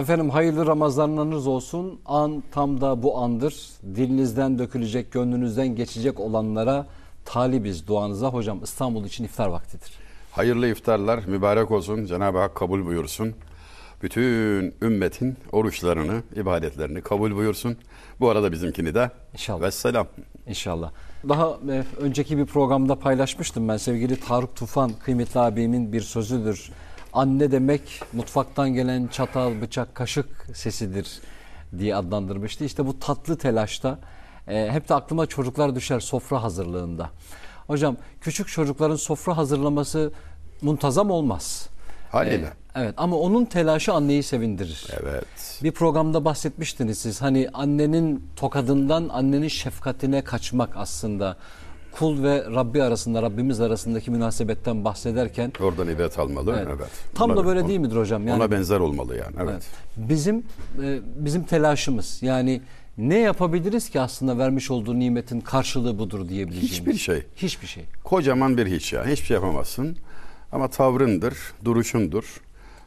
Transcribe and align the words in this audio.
Efendim 0.00 0.30
hayırlı 0.30 0.66
Ramazanlarınız 0.66 1.46
olsun. 1.46 2.00
An 2.06 2.42
tam 2.52 2.80
da 2.80 3.02
bu 3.02 3.18
andır. 3.18 3.68
Dilinizden 3.94 4.58
dökülecek, 4.58 5.12
gönlünüzden 5.12 5.76
geçecek 5.76 6.20
olanlara 6.20 6.86
talibiz 7.24 7.86
duanıza. 7.86 8.28
Hocam 8.28 8.60
İstanbul 8.64 9.04
için 9.04 9.24
iftar 9.24 9.48
vaktidir. 9.48 9.92
Hayırlı 10.32 10.68
iftarlar 10.68 11.24
mübarek 11.26 11.70
olsun. 11.70 12.04
Cenab-ı 12.06 12.38
Hak 12.38 12.54
kabul 12.54 12.86
buyursun. 12.86 13.34
Bütün 14.02 14.74
ümmetin 14.82 15.36
oruçlarını, 15.52 16.22
ibadetlerini 16.36 17.00
kabul 17.00 17.36
buyursun. 17.36 17.76
Bu 18.20 18.30
arada 18.30 18.52
bizimkini 18.52 18.94
de 18.94 19.10
İnşallah. 19.32 19.62
Vesselam. 19.62 20.06
İnşallah. 20.46 20.90
Daha 21.28 21.58
e, 21.70 21.84
önceki 22.00 22.38
bir 22.38 22.46
programda 22.46 22.98
paylaşmıştım 22.98 23.68
ben 23.68 23.76
sevgili 23.76 24.20
Tarık 24.20 24.56
Tufan 24.56 24.92
kıymetli 25.04 25.40
abimin 25.40 25.92
bir 25.92 26.00
sözüdür. 26.00 26.70
Anne 27.14 27.50
demek 27.50 28.00
mutfaktan 28.12 28.74
gelen 28.74 29.06
çatal, 29.06 29.60
bıçak, 29.60 29.94
kaşık 29.94 30.26
sesidir 30.54 31.20
diye 31.78 31.96
adlandırmıştı. 31.96 32.64
İşte 32.64 32.86
bu 32.86 32.98
tatlı 32.98 33.38
telaşta 33.38 33.98
e, 34.48 34.68
hep 34.70 34.88
de 34.88 34.94
aklıma 34.94 35.26
çocuklar 35.26 35.74
düşer 35.74 36.00
sofra 36.00 36.42
hazırlığında. 36.42 37.10
Hocam 37.66 37.96
küçük 38.20 38.48
çocukların 38.48 38.96
sofra 38.96 39.36
hazırlaması 39.36 40.12
muntazam 40.62 41.10
olmaz. 41.10 41.68
Haliyle. 42.12 42.46
E, 42.46 42.52
evet 42.74 42.94
ama 42.96 43.16
onun 43.16 43.44
telaşı 43.44 43.92
anneyi 43.92 44.22
sevindirir. 44.22 44.86
Evet. 45.02 45.60
Bir 45.62 45.72
programda 45.72 46.24
bahsetmiştiniz 46.24 46.98
siz. 46.98 47.22
Hani 47.22 47.48
annenin 47.54 48.28
tokadından 48.36 49.08
annenin 49.08 49.48
şefkatine 49.48 50.24
kaçmak 50.24 50.76
aslında. 50.76 51.36
Kul 51.98 52.22
ve 52.22 52.44
Rabbi 52.44 52.82
arasında, 52.82 53.22
Rabbimiz 53.22 53.60
arasındaki 53.60 54.10
münasebetten 54.10 54.84
bahsederken 54.84 55.52
Oradan 55.60 55.88
ibret 55.88 56.18
almalı. 56.18 56.54
Evet. 56.56 56.76
Evet. 56.78 56.90
tam 57.14 57.30
Ona- 57.30 57.36
da 57.36 57.46
böyle 57.46 57.68
değil 57.68 57.80
midir 57.80 57.96
hocam? 57.96 58.26
Yani 58.28 58.42
Ona 58.42 58.50
benzer 58.50 58.80
olmalı 58.80 59.16
yani. 59.16 59.36
Evet. 59.38 59.50
Evet. 59.52 59.66
Bizim 59.96 60.38
e, 60.82 61.00
bizim 61.16 61.44
telaşımız 61.44 62.18
yani 62.22 62.60
ne 62.98 63.18
yapabiliriz 63.18 63.90
ki 63.90 64.00
aslında 64.00 64.38
vermiş 64.38 64.70
olduğu 64.70 64.98
nimetin 64.98 65.40
karşılığı 65.40 65.98
budur 65.98 66.28
diyebileceğimiz. 66.28 66.78
Hiçbir 66.78 66.98
şey. 66.98 67.22
Hiçbir 67.36 67.66
şey. 67.66 67.84
Kocaman 68.04 68.56
bir 68.56 68.66
hiç 68.66 68.92
ya. 68.92 69.06
Hiçbir 69.06 69.26
şey 69.26 69.34
yapamazsın. 69.34 69.96
Ama 70.52 70.68
tavrındır, 70.68 71.34
duruşundur. 71.64 72.40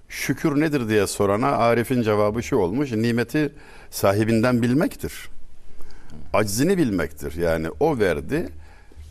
Şükür 0.09 0.59
nedir 0.59 0.89
diye 0.89 1.08
sorana 1.08 1.47
Arif'in 1.47 2.02
cevabı 2.02 2.44
şu 2.44 2.55
olmuş. 2.58 2.91
Nimeti 2.91 3.53
sahibinden 3.89 4.61
bilmektir. 4.61 5.30
Aczini 6.33 6.78
bilmektir. 6.78 7.35
Yani 7.35 7.67
o 7.80 8.00
verdi. 8.00 8.50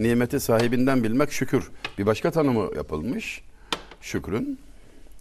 Nimeti 0.01 0.41
sahibinden 0.41 1.05
bilmek 1.05 1.33
şükür. 1.33 1.71
Bir 1.99 2.07
başka 2.07 2.31
tanımı 2.31 2.77
yapılmış. 2.77 3.43
Şükrün. 4.01 4.59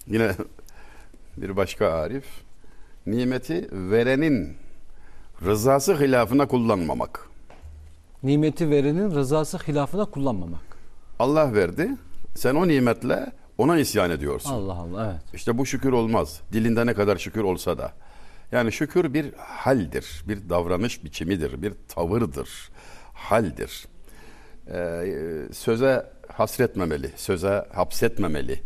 Yine 0.08 0.31
bir 1.38 1.56
başka 1.56 1.88
Arif. 1.88 2.26
Nimeti 3.08 3.70
verenin 3.72 4.58
rızası 5.46 6.00
hilafına 6.00 6.48
kullanmamak. 6.48 7.30
Nimeti 8.23 8.70
verenin 8.70 9.16
rızası 9.16 9.58
hilafına 9.58 10.06
kullanmamak. 10.06 10.78
Allah 11.20 11.53
verdi. 11.53 11.90
Sen 12.36 12.56
o 12.56 12.68
nimetle 12.68 13.31
ona 13.58 13.78
isyan 13.78 14.12
ediyorsun. 14.12 14.50
Allah 14.53 14.73
Allah 14.73 15.12
evet. 15.12 15.34
İşte 15.34 15.58
bu 15.58 15.66
şükür 15.66 15.92
olmaz. 15.92 16.42
Dilinde 16.53 16.86
ne 16.86 16.94
kadar 16.94 17.18
şükür 17.18 17.44
olsa 17.44 17.78
da. 17.78 17.94
Yani 18.52 18.72
şükür 18.72 19.14
bir 19.14 19.34
haldir, 19.38 20.23
bir 20.28 20.50
davranış 20.50 21.03
biçimidir, 21.03 21.62
bir 21.62 21.73
tavırdır, 21.88 22.70
haldir. 23.14 23.86
Ee, 24.72 25.48
söze 25.54 26.06
hasretmemeli, 26.28 27.12
söze 27.16 27.66
hapsetmemeli. 27.74 28.60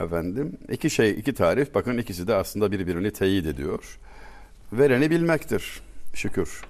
Efendim, 0.00 0.58
iki 0.70 0.90
şey, 0.90 1.10
iki 1.10 1.34
tarif. 1.34 1.74
Bakın 1.74 1.98
ikisi 1.98 2.26
de 2.26 2.34
aslında 2.34 2.72
birbirini 2.72 3.10
teyit 3.10 3.46
ediyor. 3.46 3.98
Vereni 4.72 5.10
bilmektir, 5.10 5.80
şükür. 6.14 6.62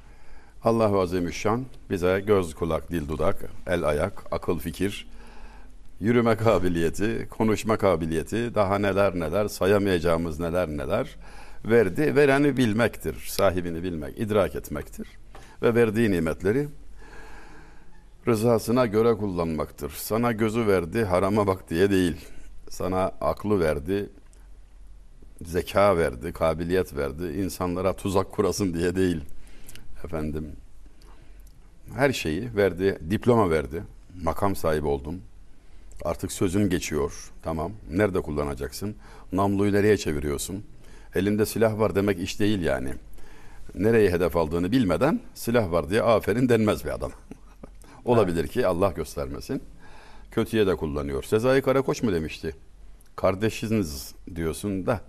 Allahu 0.65 1.01
Azimüşşan 1.01 1.67
bize 1.91 2.23
göz, 2.27 2.55
kulak, 2.55 2.91
dil, 2.91 3.09
dudak, 3.09 3.37
el, 3.67 3.85
ayak, 3.85 4.13
akıl, 4.31 4.59
fikir, 4.59 5.09
yürüme 6.01 6.37
kabiliyeti, 6.37 7.27
konuşma 7.31 7.77
kabiliyeti, 7.77 8.55
daha 8.55 8.79
neler 8.79 9.15
neler, 9.15 9.49
sayamayacağımız 9.49 10.41
neler 10.41 10.69
neler 10.69 11.17
verdi. 11.65 12.17
Vereni 12.17 12.57
bilmektir, 12.57 13.17
sahibini 13.29 13.83
bilmek, 13.83 14.19
idrak 14.19 14.57
etmektir. 14.57 15.09
Ve 15.63 15.75
verdiği 15.75 16.11
nimetleri 16.11 16.69
rızasına 18.27 18.87
göre 18.87 19.15
kullanmaktır. 19.15 19.91
Sana 19.91 20.33
gözü 20.33 20.67
verdi, 20.67 21.05
harama 21.05 21.47
bak 21.47 21.71
diye 21.71 21.91
değil. 21.91 22.17
Sana 22.69 23.13
aklı 23.21 23.61
verdi, 23.61 24.11
zeka 25.45 25.97
verdi, 25.97 26.33
kabiliyet 26.33 26.97
verdi. 26.97 27.25
insanlara 27.25 27.93
tuzak 27.93 28.33
kurasın 28.33 28.75
diye 28.75 28.97
değil. 28.97 29.21
Efendim, 30.05 30.53
her 31.95 32.13
şeyi 32.13 32.57
verdi, 32.57 32.99
diploma 33.11 33.51
verdi. 33.51 33.83
Makam 34.23 34.57
sahibi 34.57 34.87
oldum. 34.87 35.21
Artık 36.05 36.33
sözün 36.33 36.71
geçiyor. 36.71 37.33
Tamam. 37.43 37.73
Nerede 37.91 38.21
kullanacaksın? 38.21 38.97
Namluyu 39.33 39.73
nereye 39.73 39.97
çeviriyorsun? 39.97 40.65
Elinde 41.15 41.47
silah 41.47 41.79
var 41.79 41.95
demek 41.95 42.19
iş 42.19 42.41
değil 42.41 42.63
yani. 42.63 42.95
Nereye 43.75 44.11
hedef 44.11 44.37
aldığını 44.37 44.73
bilmeden 44.73 45.21
silah 45.35 45.71
var 45.73 45.91
diye 45.91 46.03
aferin 46.03 46.49
denmez 46.49 46.85
bir 46.85 46.91
adam. 46.91 47.13
Olabilir 48.05 48.47
ki 48.49 48.67
Allah 48.67 48.91
göstermesin. 48.91 49.63
Kötüye 50.31 50.67
de 50.67 50.77
kullanıyor. 50.77 51.23
Sezai 51.23 51.63
Karakoç 51.63 52.03
mu 52.03 52.13
demişti? 52.13 52.55
Kardeşiniz 53.17 54.15
diyorsun 54.35 54.87
da 54.87 55.01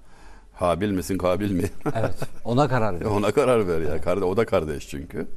Habil 0.53 0.91
misin 0.91 1.17
Kabil 1.17 1.51
mi? 1.51 1.63
Evet. 1.95 2.15
Ona 2.45 2.67
karar 2.67 2.99
ver. 2.99 3.05
Ona 3.05 3.31
karar 3.31 3.67
ver 3.67 3.81
ya. 3.81 4.01
Karde- 4.01 4.23
O 4.25 4.37
da 4.37 4.45
kardeş 4.45 4.87
çünkü. 4.89 5.27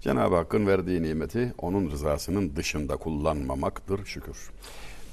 Cenab-ı 0.00 0.34
Hakk'ın 0.36 0.66
verdiği 0.66 1.02
nimeti 1.02 1.52
onun 1.58 1.90
rızasının 1.90 2.56
dışında 2.56 2.96
kullanmamaktır 2.96 4.04
şükür. 4.06 4.36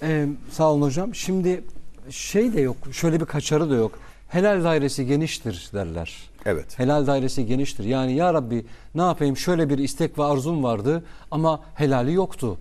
Ee, 0.01 0.27
sağ 0.51 0.71
olun 0.71 0.81
hocam. 0.81 1.15
Şimdi 1.15 1.63
şey 2.09 2.53
de 2.53 2.61
yok. 2.61 2.77
Şöyle 2.91 3.19
bir 3.19 3.25
kaçarı 3.25 3.69
da 3.69 3.75
yok. 3.75 3.99
Helal 4.27 4.63
dairesi 4.63 5.05
geniştir 5.05 5.69
derler. 5.73 6.29
Evet. 6.45 6.79
Helal 6.79 7.07
dairesi 7.07 7.45
geniştir. 7.45 7.83
Yani 7.83 8.13
ya 8.15 8.33
Rabbi 8.33 8.65
ne 8.95 9.01
yapayım 9.01 9.37
şöyle 9.37 9.69
bir 9.69 9.77
istek 9.77 10.19
ve 10.19 10.23
arzum 10.23 10.63
vardı 10.63 11.03
ama 11.31 11.63
helali 11.75 12.13
yoktu 12.13 12.57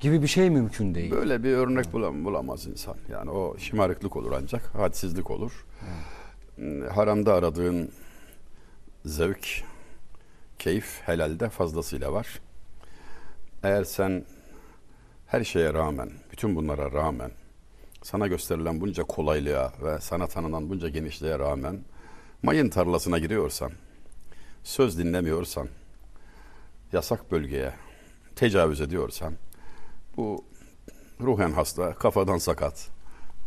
gibi 0.00 0.22
bir 0.22 0.26
şey 0.26 0.50
mümkün 0.50 0.94
değil. 0.94 1.10
Böyle 1.10 1.42
bir 1.42 1.52
örnek 1.52 1.92
bulam 1.92 2.24
bulamaz 2.24 2.66
insan. 2.66 2.96
Yani 3.10 3.30
o 3.30 3.58
şımarıklık 3.58 4.16
olur 4.16 4.32
ancak, 4.42 4.74
hadsizlik 4.74 5.30
olur. 5.30 5.66
Hmm, 6.56 6.88
Haramda 6.88 7.34
aradığın 7.34 7.90
zevk, 9.04 9.64
keyif 10.58 11.00
helalde 11.06 11.48
fazlasıyla 11.48 12.12
var. 12.12 12.40
Eğer 13.62 13.84
sen 13.84 14.24
her 15.26 15.44
şeye 15.44 15.74
rağmen, 15.74 16.10
bütün 16.32 16.56
bunlara 16.56 16.92
rağmen, 16.92 17.30
sana 18.02 18.26
gösterilen 18.26 18.80
bunca 18.80 19.02
kolaylığa 19.04 19.72
ve 19.82 20.00
sana 20.00 20.26
tanınan 20.26 20.70
bunca 20.70 20.88
genişliğe 20.88 21.38
rağmen 21.38 21.80
mayın 22.42 22.68
tarlasına 22.68 23.18
giriyorsan, 23.18 23.72
söz 24.64 24.98
dinlemiyorsan, 24.98 25.68
yasak 26.92 27.32
bölgeye 27.32 27.72
tecavüz 28.36 28.80
ediyorsan, 28.80 29.34
bu 30.16 30.44
ruhen 31.20 31.52
hasta, 31.52 31.94
kafadan 31.94 32.38
sakat 32.38 32.88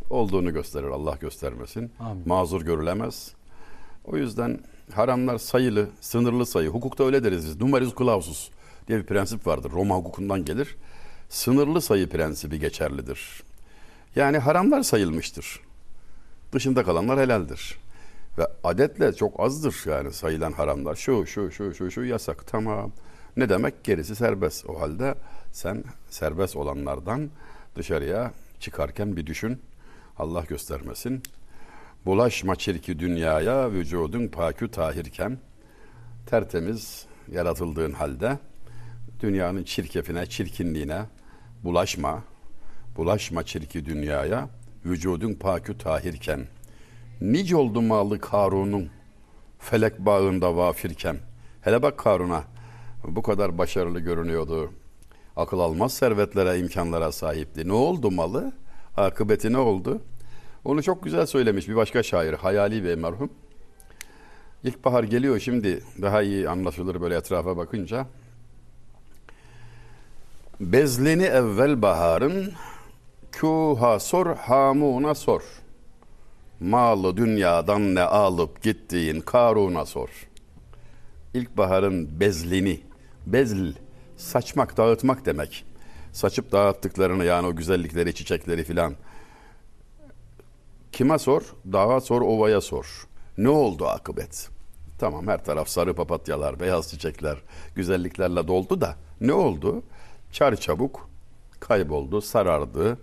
olduğunu 0.10 0.54
gösterir 0.54 0.88
Allah 0.88 1.18
göstermesin. 1.22 1.92
Amin. 2.00 2.28
Mazur 2.28 2.62
görülemez. 2.62 3.34
O 4.06 4.18
yüzden 4.18 4.60
haramlar 4.94 5.38
sayılı, 5.38 5.90
sınırlı 6.02 6.46
sayı. 6.46 6.70
Hukukta 6.70 7.04
öyle 7.04 7.24
deriz 7.24 7.46
biz. 7.48 7.62
Numerus 7.62 7.96
clausus 7.96 8.50
diye 8.88 9.00
bir 9.00 9.06
prensip 9.06 9.48
vardır. 9.48 9.72
Roma 9.72 9.96
hukukundan 9.96 10.46
gelir. 10.46 10.76
Sınırlı 11.30 11.82
sayı 11.82 12.10
prensibi 12.10 12.60
geçerlidir. 12.60 13.44
Yani 14.16 14.38
haramlar 14.38 14.84
sayılmıştır. 14.84 15.62
Dışında 16.52 16.84
kalanlar 16.84 17.20
helaldir. 17.20 17.78
Ve 18.38 18.48
adetle 18.64 19.14
çok 19.14 19.40
azdır 19.40 19.84
yani 19.86 20.14
sayılan 20.14 20.52
haramlar. 20.52 20.96
Şu, 20.96 21.26
şu, 21.26 21.52
şu, 21.52 21.74
şu, 21.74 21.92
şu 21.92 22.04
yasak. 22.04 22.48
Tamam. 22.48 22.92
Ne 23.38 23.50
demek? 23.50 23.84
Gerisi 23.84 24.16
serbest. 24.16 24.70
O 24.70 24.82
halde 24.82 25.16
sen 25.52 25.84
serbest 26.10 26.56
olanlardan 26.56 27.30
dışarıya 27.76 28.32
çıkarken 28.60 29.16
bir 29.16 29.26
düşün. 29.26 29.62
Allah 30.18 30.44
göstermesin. 30.48 31.24
Bulaşma 32.06 32.56
çirki 32.56 33.00
dünyaya 33.00 33.72
vücudun 33.72 34.28
pakü 34.28 34.72
tahirken 34.72 35.38
tertemiz 36.26 37.06
yaratıldığın 37.32 37.92
halde 37.92 38.40
dünyanın 39.20 39.64
çirkefine, 39.64 40.26
çirkinliğine 40.26 41.02
bulaşma. 41.64 42.24
Bulaşma 42.98 43.44
çirki 43.44 43.86
dünyaya 43.86 44.50
vücudun 44.86 45.34
pakü 45.34 45.78
tahirken. 45.78 46.48
Nice 47.22 47.56
oldu 47.56 47.82
malı 47.82 48.20
Karun'un 48.20 48.90
felek 49.60 50.00
bağında 50.00 50.58
vafirken. 50.58 51.18
Hele 51.62 51.82
bak 51.82 51.98
Karun'a 51.98 52.44
bu 53.04 53.22
kadar 53.22 53.58
başarılı 53.58 54.00
görünüyordu. 54.00 54.72
Akıl 55.36 55.60
almaz 55.60 55.94
servetlere, 55.94 56.60
imkanlara 56.60 57.12
sahipti. 57.12 57.68
Ne 57.68 57.74
oldu 57.74 58.12
malı? 58.12 58.54
Akıbeti 58.98 59.54
ne 59.54 59.58
oldu? 59.58 60.02
Onu 60.66 60.84
çok 60.84 61.04
güzel 61.04 61.26
söylemiş 61.26 61.68
bir 61.68 61.76
başka 61.76 62.04
şair 62.04 62.34
Hayali 62.34 62.84
Bey 62.84 62.96
merhum. 62.96 63.30
İlkbahar 64.64 65.04
geliyor 65.04 65.40
şimdi 65.40 65.84
daha 66.02 66.22
iyi 66.22 66.50
anlaşılır 66.50 67.02
böyle 67.02 67.16
etrafa 67.16 67.58
bakınca. 67.58 68.08
Bezleni 70.60 71.24
evvel 71.24 71.82
baharın 71.82 72.54
kuha 73.40 74.00
sor 74.00 74.36
hamuna 74.36 75.16
sor. 75.16 75.42
Malı 76.60 77.18
dünyadan 77.18 77.96
ne 77.96 78.02
alıp 78.02 78.64
gittiğin 78.64 79.22
Karun'a 79.22 79.86
sor. 79.86 80.10
İlkbaharın 81.34 82.20
bezlini, 82.20 82.80
bezl, 83.26 83.72
saçmak, 84.18 84.78
dağıtmak 84.78 85.26
demek. 85.26 85.66
Saçıp 86.12 86.52
dağıttıklarını 86.52 87.26
yani 87.26 87.48
o 87.48 87.56
güzellikleri, 87.56 88.16
çiçekleri 88.16 88.64
filan. 88.64 88.94
Kime 90.92 91.20
sor? 91.20 91.56
Dağa 91.72 92.02
sor, 92.02 92.22
ovaya 92.22 92.62
sor. 92.62 93.08
Ne 93.38 93.50
oldu 93.50 93.88
akıbet? 93.88 94.50
Tamam 94.98 95.28
her 95.28 95.46
taraf 95.46 95.68
sarı 95.68 95.96
papatyalar, 95.96 96.60
beyaz 96.60 96.90
çiçekler, 96.92 97.38
güzelliklerle 97.76 98.48
doldu 98.48 98.82
da 98.82 98.96
ne 99.22 99.34
oldu? 99.34 99.84
Çar 100.32 100.56
çabuk 100.56 101.10
kayboldu, 101.60 102.22
sarardı. 102.22 102.98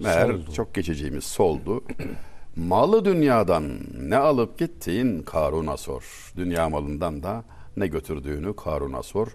Meğer 0.00 0.26
Soldu. 0.32 0.52
çok 0.52 0.74
geçeceğimiz 0.74 1.24
soldu. 1.24 1.84
Malı 2.56 3.04
dünyadan 3.04 3.78
ne 4.00 4.16
alıp 4.16 4.58
gittiğin 4.58 5.22
Karun'a 5.22 5.76
sor. 5.76 6.32
Dünya 6.36 6.68
malından 6.68 7.22
da 7.22 7.44
ne 7.76 7.86
götürdüğünü 7.86 8.56
Karun'a 8.56 9.02
sor. 9.02 9.28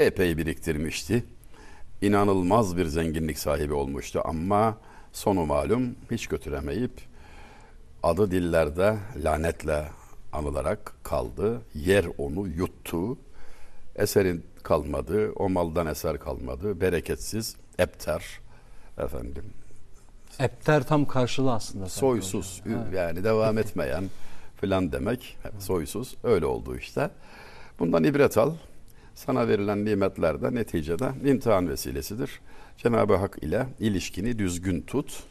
Epey 0.00 0.36
biriktirmişti. 0.36 1.24
İnanılmaz 2.02 2.76
bir 2.76 2.86
zenginlik 2.86 3.38
sahibi 3.38 3.72
olmuştu 3.74 4.22
ama 4.24 4.78
sonu 5.12 5.46
malum 5.46 5.94
hiç 6.10 6.26
götüremeyip 6.26 6.92
adı 8.02 8.30
dillerde 8.30 8.96
lanetle 9.16 9.88
anılarak 10.32 10.92
kaldı. 11.02 11.62
Yer 11.74 12.06
onu 12.18 12.48
yuttu. 12.48 13.18
Eserin 13.96 14.44
kalmadı. 14.62 15.32
O 15.36 15.48
maldan 15.48 15.86
eser 15.86 16.18
kalmadı. 16.18 16.80
Bereketsiz, 16.80 17.56
epter 17.78 18.41
efendim. 19.02 19.44
Epter 20.38 20.82
tam 20.86 21.04
karşılığı 21.04 21.52
aslında. 21.52 21.88
Soysuz 21.88 22.60
hocam. 22.64 22.80
Evet. 22.82 22.94
yani 22.94 23.24
devam 23.24 23.58
etmeyen 23.58 24.04
filan 24.60 24.92
demek. 24.92 25.38
Soysuz 25.58 26.14
öyle 26.24 26.46
oldu 26.46 26.76
işte. 26.76 27.10
Bundan 27.78 28.04
ibret 28.04 28.38
al. 28.38 28.54
Sana 29.14 29.48
verilen 29.48 29.84
nimetler 29.84 30.42
de 30.42 30.54
neticede 30.54 31.12
imtihan 31.24 31.68
vesilesidir. 31.68 32.40
Cenab-ı 32.78 33.16
Hak 33.16 33.38
ile 33.42 33.66
ilişkini 33.80 34.38
düzgün 34.38 34.80
tut. 34.80 35.22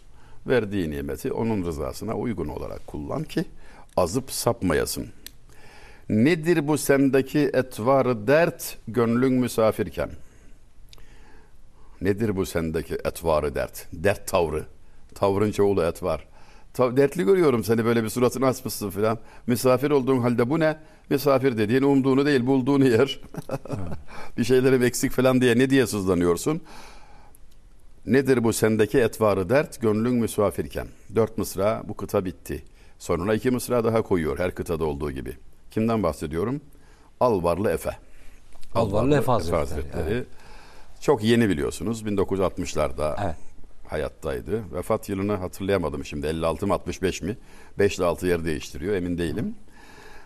Verdiği 0.47 0.91
nimeti 0.91 1.31
onun 1.31 1.65
rızasına 1.65 2.13
uygun 2.13 2.47
olarak 2.47 2.87
kullan 2.87 3.23
ki 3.23 3.45
azıp 3.97 4.31
sapmayasın. 4.31 5.07
Nedir 6.09 6.67
bu 6.67 6.77
sendeki 6.77 7.39
etvarı 7.53 8.27
dert 8.27 8.77
gönlün 8.87 9.33
misafirken? 9.33 10.09
Nedir 12.01 12.35
bu 12.35 12.45
sendeki 12.45 12.93
etvarı 12.93 13.55
dert? 13.55 13.87
Dert 13.93 14.27
tavrı. 14.27 14.65
Tavrın 15.15 15.51
çoğulu 15.51 15.83
etvar. 15.83 16.27
Ta- 16.73 16.97
dertli 16.97 17.23
görüyorum 17.23 17.63
seni 17.63 17.85
böyle 17.85 18.03
bir 18.03 18.09
suratını 18.09 18.47
asmışsın 18.47 18.89
filan. 18.89 19.19
Misafir 19.47 19.91
olduğun 19.91 20.19
halde 20.19 20.49
bu 20.49 20.59
ne? 20.59 20.77
Misafir 21.09 21.57
dediğin 21.57 21.81
umduğunu 21.81 22.25
değil 22.25 22.45
bulduğunu 22.45 22.87
yer. 22.87 23.19
bir 24.37 24.43
şeylerim 24.43 24.83
eksik 24.83 25.11
falan 25.11 25.41
diye 25.41 25.57
ne 25.57 25.69
diye 25.69 25.87
sızlanıyorsun? 25.87 26.61
Nedir 28.05 28.43
bu 28.43 28.53
sendeki 28.53 28.99
etvarı 28.99 29.49
dert 29.49 29.81
gönlün 29.81 30.13
misafirken? 30.13 30.87
Dört 31.15 31.37
mısra 31.37 31.83
bu 31.87 31.93
kıta 31.97 32.25
bitti. 32.25 32.63
Sonra 32.99 33.33
iki 33.33 33.51
mısra 33.51 33.83
daha 33.83 34.01
koyuyor 34.01 34.39
her 34.39 34.55
kıtada 34.55 34.85
olduğu 34.85 35.11
gibi. 35.11 35.37
Kimden 35.71 36.03
bahsediyorum? 36.03 36.61
Alvarlı 37.19 37.71
Efe. 37.71 37.97
Alvarlı 38.75 39.17
Efe 39.17 39.31
Hazretleri, 39.31 39.85
evet. 40.09 40.27
Çok 41.01 41.23
yeni 41.23 41.49
biliyorsunuz. 41.49 42.03
1960'larda 42.03 43.15
Evet. 43.25 43.35
hayattaydı. 43.87 44.73
Vefat 44.73 45.09
yılını 45.09 45.35
hatırlayamadım 45.35 46.05
şimdi. 46.05 46.27
56 46.27 46.67
mı 46.67 46.73
65 46.73 47.21
mi? 47.21 47.37
5 47.79 47.97
ile 47.97 48.05
6 48.05 48.27
yer 48.27 48.45
değiştiriyor 48.45 48.95
emin 48.95 49.17
değilim. 49.17 49.55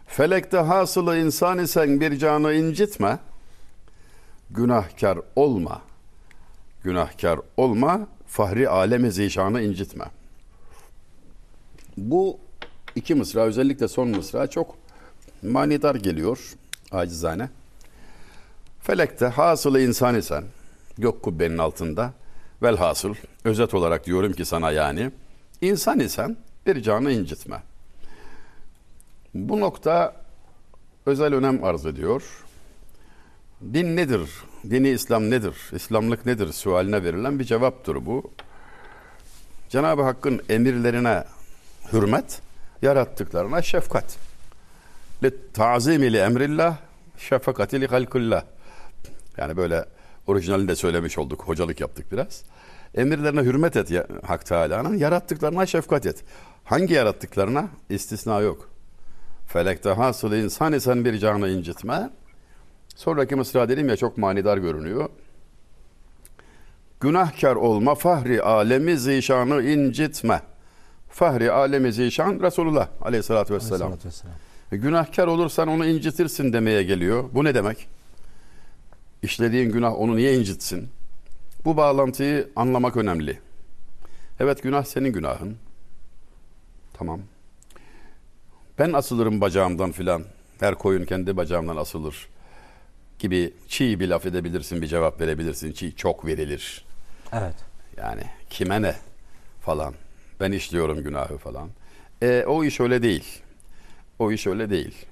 Felekte 0.08 0.58
hasılı 0.58 1.18
insan 1.18 1.60
isen 1.60 2.02
bir 2.02 2.18
canı 2.18 2.54
incitme. 2.54 3.20
Günahkar 4.50 5.20
olma. 5.36 5.82
Günahkar 6.84 7.40
olma. 7.58 8.08
Fahri 8.28 8.70
alemi 8.70 9.12
zişanı 9.12 9.62
incitme. 9.62 10.06
Bu 11.98 12.40
iki 12.96 13.16
mısra 13.16 13.42
özellikle 13.42 13.88
son 13.88 14.08
mısra 14.08 14.48
çok 14.48 14.76
manidar 15.44 15.96
geliyor 15.96 16.54
acizane. 16.92 17.50
Felekte 18.82 19.26
hasılı 19.26 19.82
insan 19.82 20.16
isen 20.16 20.44
gök 20.98 21.24
kubbenin 21.24 21.58
altında 21.58 22.14
velhasıl 22.64 23.16
özet 23.44 23.74
olarak 23.74 24.06
diyorum 24.06 24.34
ki 24.34 24.46
sana 24.46 24.72
yani 24.72 25.12
insan 25.62 26.00
isen 26.00 26.38
bir 26.66 26.82
canı 26.82 27.12
incitme. 27.12 27.64
Bu 29.34 29.60
nokta 29.60 30.16
özel 31.06 31.34
önem 31.34 31.64
arz 31.64 31.86
ediyor. 31.86 32.24
Din 33.74 33.96
nedir? 33.96 34.30
Dini 34.70 34.90
İslam 34.90 35.30
nedir? 35.30 35.56
İslamlık 35.72 36.26
nedir? 36.26 36.54
Sualine 36.54 37.04
verilen 37.04 37.40
bir 37.40 37.44
cevaptır 37.44 38.06
bu. 38.06 38.32
Cenab-ı 39.70 40.02
Hakk'ın 40.02 40.42
emirlerine 40.50 41.24
hürmet, 41.94 42.42
yarattıklarına 42.82 43.62
şefkat. 43.62 44.18
Li 45.24 45.52
ta'zimi 45.54 46.14
li 46.14 46.18
emrillah, 46.18 46.78
şefakati 47.18 47.82
li 47.82 47.88
halkullah. 47.88 48.44
Yani 49.38 49.58
böyle 49.58 49.86
orijinalini 50.28 50.68
de 50.68 50.76
söylemiş 50.76 51.18
olduk. 51.18 51.44
Hocalık 51.44 51.82
yaptık 51.82 52.12
biraz. 52.12 52.44
Emirlerine 52.96 53.42
hürmet 53.42 53.76
et 53.76 53.92
ya, 53.92 54.08
Hak 54.24 54.46
Teala'nın. 54.46 54.98
Yarattıklarına 54.98 55.66
şefkat 55.66 56.06
et. 56.06 56.24
Hangi 56.64 56.94
yarattıklarına? 56.94 57.68
İstisna 57.90 58.40
yok. 58.40 58.70
Felekte 59.48 59.90
hasıl 59.90 60.32
insan 60.34 60.74
isen 60.74 61.06
bir 61.06 61.18
canı 61.18 61.50
incitme. 61.50 62.10
Sonraki 62.96 63.36
mısra 63.36 63.70
dedim 63.70 63.90
ya 63.90 63.98
çok 63.98 64.18
manidar 64.18 64.58
görünüyor. 64.58 65.10
Günahkar 67.00 67.56
olma 67.56 67.96
fahri 67.96 68.42
alemi 68.42 68.98
zişanı 68.98 69.64
incitme. 69.64 70.42
Fahri 71.10 71.52
alemi 71.52 71.94
zişan 71.94 72.40
Resulullah 72.40 72.88
aleyhissalatü 73.02 73.54
vesselam. 73.54 73.82
Aleyhissalatü 73.82 74.08
vesselam. 74.08 74.36
E, 74.72 74.78
Günahkar 74.78 75.28
olursan 75.28 75.68
onu 75.68 75.86
incitirsin 75.86 76.54
demeye 76.54 76.84
geliyor. 76.84 77.24
Bu 77.34 77.44
ne 77.44 77.56
demek? 77.56 77.88
İşlediğin 79.26 79.72
günah 79.72 80.00
onu 80.00 80.16
niye 80.16 80.36
incitsin? 80.36 80.90
Bu 81.66 81.78
bağlantıyı 81.78 82.50
anlamak 82.56 82.98
önemli. 82.98 83.40
Evet 84.40 84.64
günah 84.64 84.84
senin 84.84 85.14
günahın. 85.14 85.58
Tamam. 86.94 87.22
Ben 88.80 88.94
asılırım 88.94 89.42
bacağımdan 89.42 89.92
filan. 89.92 90.24
Her 90.60 90.76
koyun 90.76 91.06
kendi 91.06 91.38
bacağımdan 91.38 91.78
asılır 91.78 92.28
gibi 93.20 93.54
çiğ 93.68 94.00
bir 94.00 94.08
laf 94.08 94.26
edebilirsin, 94.26 94.82
bir 94.82 94.88
cevap 94.88 95.22
verebilirsin. 95.22 95.72
Çiğ 95.72 95.96
çok 95.96 96.26
verilir. 96.26 96.86
Evet. 97.34 97.56
Yani 97.98 98.24
kime 98.50 98.82
ne 98.82 98.96
falan. 99.62 99.94
Ben 100.40 100.52
işliyorum 100.52 101.04
günahı 101.04 101.38
falan. 101.38 101.70
E, 102.22 102.44
o 102.48 102.64
iş 102.64 102.80
öyle 102.80 103.04
değil. 103.04 103.42
O 104.20 104.32
iş 104.32 104.48
öyle 104.48 104.70
değil. 104.70 105.06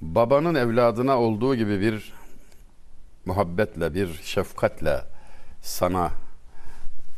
Babanın 0.00 0.54
evladına 0.54 1.20
olduğu 1.20 1.56
gibi 1.56 1.80
bir 1.80 2.12
muhabbetle, 3.26 3.94
bir 3.94 4.20
şefkatle 4.22 5.04
sana 5.62 6.12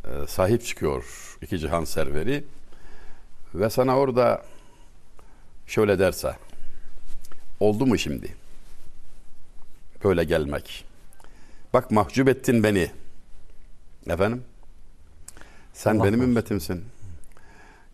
e, 0.05 0.27
sahip 0.27 0.65
çıkıyor 0.65 1.05
iki 1.43 1.59
cihan 1.59 1.85
serveri. 1.85 2.45
Ve 3.55 3.71
sana 3.71 3.99
orada 3.99 4.43
şöyle 5.67 5.99
derse 5.99 6.37
oldu 7.61 7.87
mu 7.87 7.99
şimdi? 7.99 8.35
Böyle 10.05 10.25
gelmek. 10.25 10.85
Bak 11.73 11.91
mahcup 11.91 12.29
ettin 12.29 12.63
beni. 12.63 12.91
Efendim? 14.07 14.45
Sen 15.73 15.91
Allah 15.95 16.05
benim 16.05 16.13
korusun. 16.13 16.29
ümmetimsin. 16.29 16.85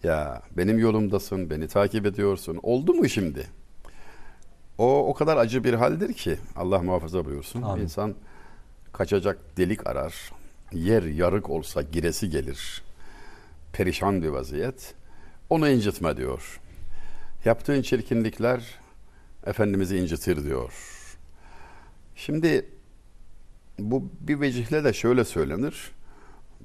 Ya 0.02 0.42
benim 0.56 0.78
yolumdasın 0.78 1.50
beni 1.50 1.68
takip 1.68 2.06
ediyorsun. 2.06 2.60
Oldu 2.62 2.94
mu 2.94 3.08
şimdi 3.08 3.46
o 4.82 5.08
o 5.08 5.14
kadar 5.14 5.36
acı 5.36 5.64
bir 5.64 5.74
haldir 5.74 6.12
ki 6.12 6.38
Allah 6.56 6.82
muhafaza 6.82 7.24
buyursun. 7.24 7.62
Amin. 7.62 7.82
İnsan 7.82 8.14
kaçacak 8.92 9.56
delik 9.56 9.86
arar. 9.86 10.32
Yer 10.72 11.02
yarık 11.02 11.50
olsa 11.50 11.82
giresi 11.82 12.30
gelir. 12.30 12.82
Perişan 13.72 14.22
bir 14.22 14.28
vaziyet. 14.28 14.94
Onu 15.50 15.68
incitme 15.68 16.16
diyor. 16.16 16.60
Yaptığın 17.44 17.82
çirkinlikler 17.82 18.78
Efendimiz'i 19.46 19.96
incitir 19.96 20.44
diyor. 20.44 20.72
Şimdi 22.16 22.66
bu 23.78 24.08
bir 24.20 24.40
vecihle 24.40 24.84
de 24.84 24.92
şöyle 24.92 25.24
söylenir. 25.24 25.92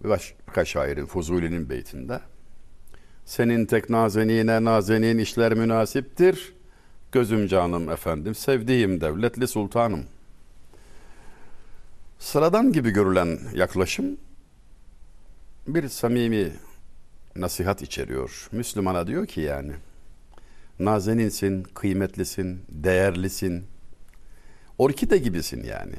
Başka 0.03 0.65
şairin 0.65 1.05
Fuzuli'nin 1.05 1.69
beytinde. 1.69 2.19
Senin 3.25 3.65
tek 3.65 3.89
nazenine 3.89 4.63
nazenin 4.63 5.17
işler 5.17 5.53
münasiptir. 5.53 6.56
Gözüm 7.17 7.47
canım 7.47 7.89
efendim, 7.89 8.35
sevdiğim 8.35 9.01
devletli 9.01 9.47
sultanım. 9.47 10.03
Sıradan 12.19 12.71
gibi 12.71 12.89
görülen 12.89 13.39
yaklaşım 13.53 14.17
bir 15.67 15.89
samimi 15.89 16.51
nasihat 17.35 17.81
içeriyor. 17.81 18.49
Müslümana 18.51 19.07
diyor 19.07 19.25
ki 19.25 19.41
yani 19.41 19.73
nazeninsin, 20.79 21.63
kıymetlisin, 21.63 22.61
değerlisin. 22.69 23.65
Orkide 24.77 25.17
gibisin 25.17 25.63
yani. 25.63 25.95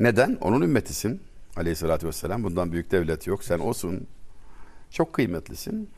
Neden? 0.00 0.38
Onun 0.40 0.60
ümmetisin. 0.60 1.22
Aleyhissalatü 1.56 2.06
vesselam 2.06 2.44
bundan 2.44 2.72
büyük 2.72 2.90
devlet 2.90 3.26
yok. 3.26 3.44
Sen 3.44 3.58
olsun. 3.58 4.06
Çok 4.90 5.12
kıymetlisin. 5.12 5.90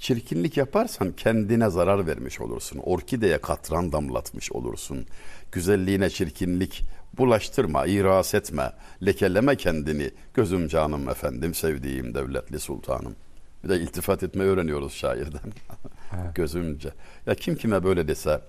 Çirkinlik 0.00 0.56
yaparsan 0.56 1.12
kendine 1.12 1.70
zarar 1.70 2.06
vermiş 2.06 2.40
olursun. 2.40 2.78
Orkideye 2.78 3.38
katran 3.38 3.92
damlatmış 3.92 4.52
olursun. 4.52 5.06
Güzelliğine 5.52 6.10
çirkinlik 6.10 6.84
bulaştırma, 7.18 7.86
iras 7.86 8.34
etme, 8.34 8.72
lekeleme 9.06 9.56
kendini. 9.56 10.10
Gözüm 10.34 10.68
canım 10.68 11.08
efendim, 11.08 11.54
sevdiğim 11.54 12.14
devletli 12.14 12.60
sultanım. 12.60 13.16
Bir 13.64 13.68
de 13.68 13.80
iltifat 13.80 14.22
etmeyi 14.22 14.50
öğreniyoruz 14.50 14.92
şairden. 14.92 15.52
Gözümce. 16.34 16.90
Ya 17.26 17.34
kim 17.34 17.56
kime 17.56 17.84
böyle 17.84 18.08
dese 18.08 18.40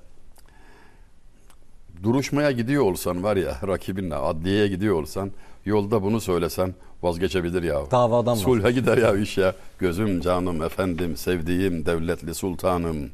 duruşmaya 2.04 2.52
gidiyor 2.52 2.84
olsan 2.84 3.24
var 3.24 3.36
ya 3.36 3.58
rakibinle 3.68 4.16
adliyeye 4.16 4.68
gidiyor 4.68 4.96
olsan 4.96 5.32
yolda 5.66 6.04
bunu 6.04 6.22
söylesen 6.22 6.74
vazgeçebilir 7.04 7.64
ya. 7.64 7.92
Davadan 7.92 8.36
vazgeç- 8.38 8.44
Sulha 8.44 8.72
gider 8.72 8.98
ya 8.98 9.16
iş 9.16 9.38
ya. 9.38 9.56
Gözüm 9.80 10.22
canım 10.22 10.64
efendim 10.64 11.18
sevdiğim 11.18 11.86
devletli 11.86 12.36
sultanım 12.36 13.10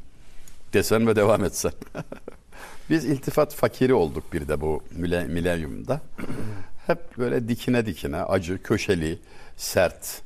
desen 0.74 1.08
ve 1.08 1.16
devam 1.16 1.44
etsen. 1.44 1.72
Biz 2.90 3.06
iltifat 3.06 3.56
fakiri 3.56 3.94
olduk 3.94 4.34
bir 4.34 4.48
de 4.48 4.62
bu 4.62 4.84
mile- 4.98 5.28
milenyumda. 5.28 6.02
Hep 6.88 7.18
böyle 7.18 7.48
dikine 7.48 7.86
dikine 7.86 8.18
acı, 8.18 8.64
köşeli, 8.64 9.20
sert, 9.58 10.22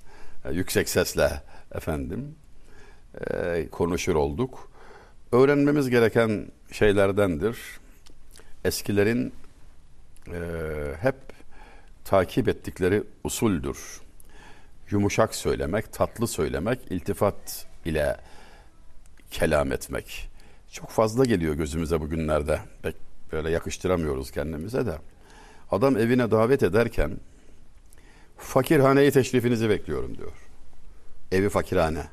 e, 0.45 0.51
yüksek 0.53 0.89
sesle 0.89 1.41
efendim 1.75 2.35
e, 3.31 3.67
konuşur 3.71 4.15
olduk. 4.15 4.69
Öğrenmemiz 5.31 5.89
gereken 5.89 6.45
şeylerdendir. 6.71 7.57
Eskilerin 8.65 9.33
e, 10.27 10.39
hep 11.01 11.15
takip 12.05 12.47
ettikleri 12.47 13.03
usuldür. 13.23 14.01
Yumuşak 14.91 15.35
söylemek, 15.35 15.93
tatlı 15.93 16.27
söylemek, 16.27 16.79
iltifat 16.89 17.67
ile 17.85 18.17
kelam 19.31 19.71
etmek. 19.71 20.29
Çok 20.71 20.89
fazla 20.89 21.25
geliyor 21.25 21.53
gözümüze 21.53 22.01
bugünlerde. 22.01 22.59
Pek 22.83 22.95
böyle 23.31 23.49
yakıştıramıyoruz 23.51 24.31
kendimize 24.31 24.85
de. 24.85 24.97
Adam 25.71 25.97
evine 25.97 26.31
davet 26.31 26.63
ederken 26.63 27.11
fakirhaneyi 28.37 29.11
teşrifinizi 29.11 29.69
bekliyorum 29.69 30.17
diyor. 30.17 30.31
Evi 31.31 31.49
fakirhane. 31.49 32.03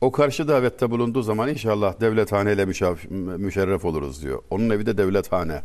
O 0.00 0.12
karşı 0.12 0.48
davette 0.48 0.90
bulunduğu 0.90 1.22
zaman 1.22 1.48
inşallah 1.48 2.00
devlethaneyle 2.00 2.62
müşaf- 2.62 3.10
müşerref 3.38 3.84
oluruz 3.84 4.22
diyor. 4.22 4.42
Onun 4.50 4.70
evi 4.70 4.86
de 4.86 4.98
devlethane. 4.98 5.62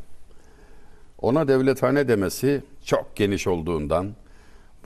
Ona 1.22 1.48
devlethane 1.48 2.08
demesi 2.08 2.64
çok 2.86 3.16
geniş 3.16 3.48
olduğundan, 3.48 4.16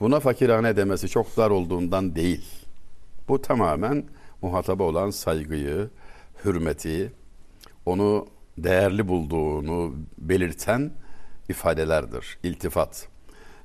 buna 0.00 0.20
fakirhane 0.20 0.76
demesi 0.76 1.08
çok 1.08 1.36
dar 1.36 1.50
olduğundan 1.50 2.14
değil. 2.14 2.44
Bu 3.28 3.42
tamamen 3.42 4.04
muhataba 4.42 4.82
olan 4.82 5.10
saygıyı, 5.10 5.90
hürmeti, 6.44 7.12
onu 7.86 8.26
değerli 8.58 9.08
bulduğunu 9.08 9.94
belirten 10.18 10.92
ifadelerdir, 11.48 12.38
iltifat. 12.42 13.08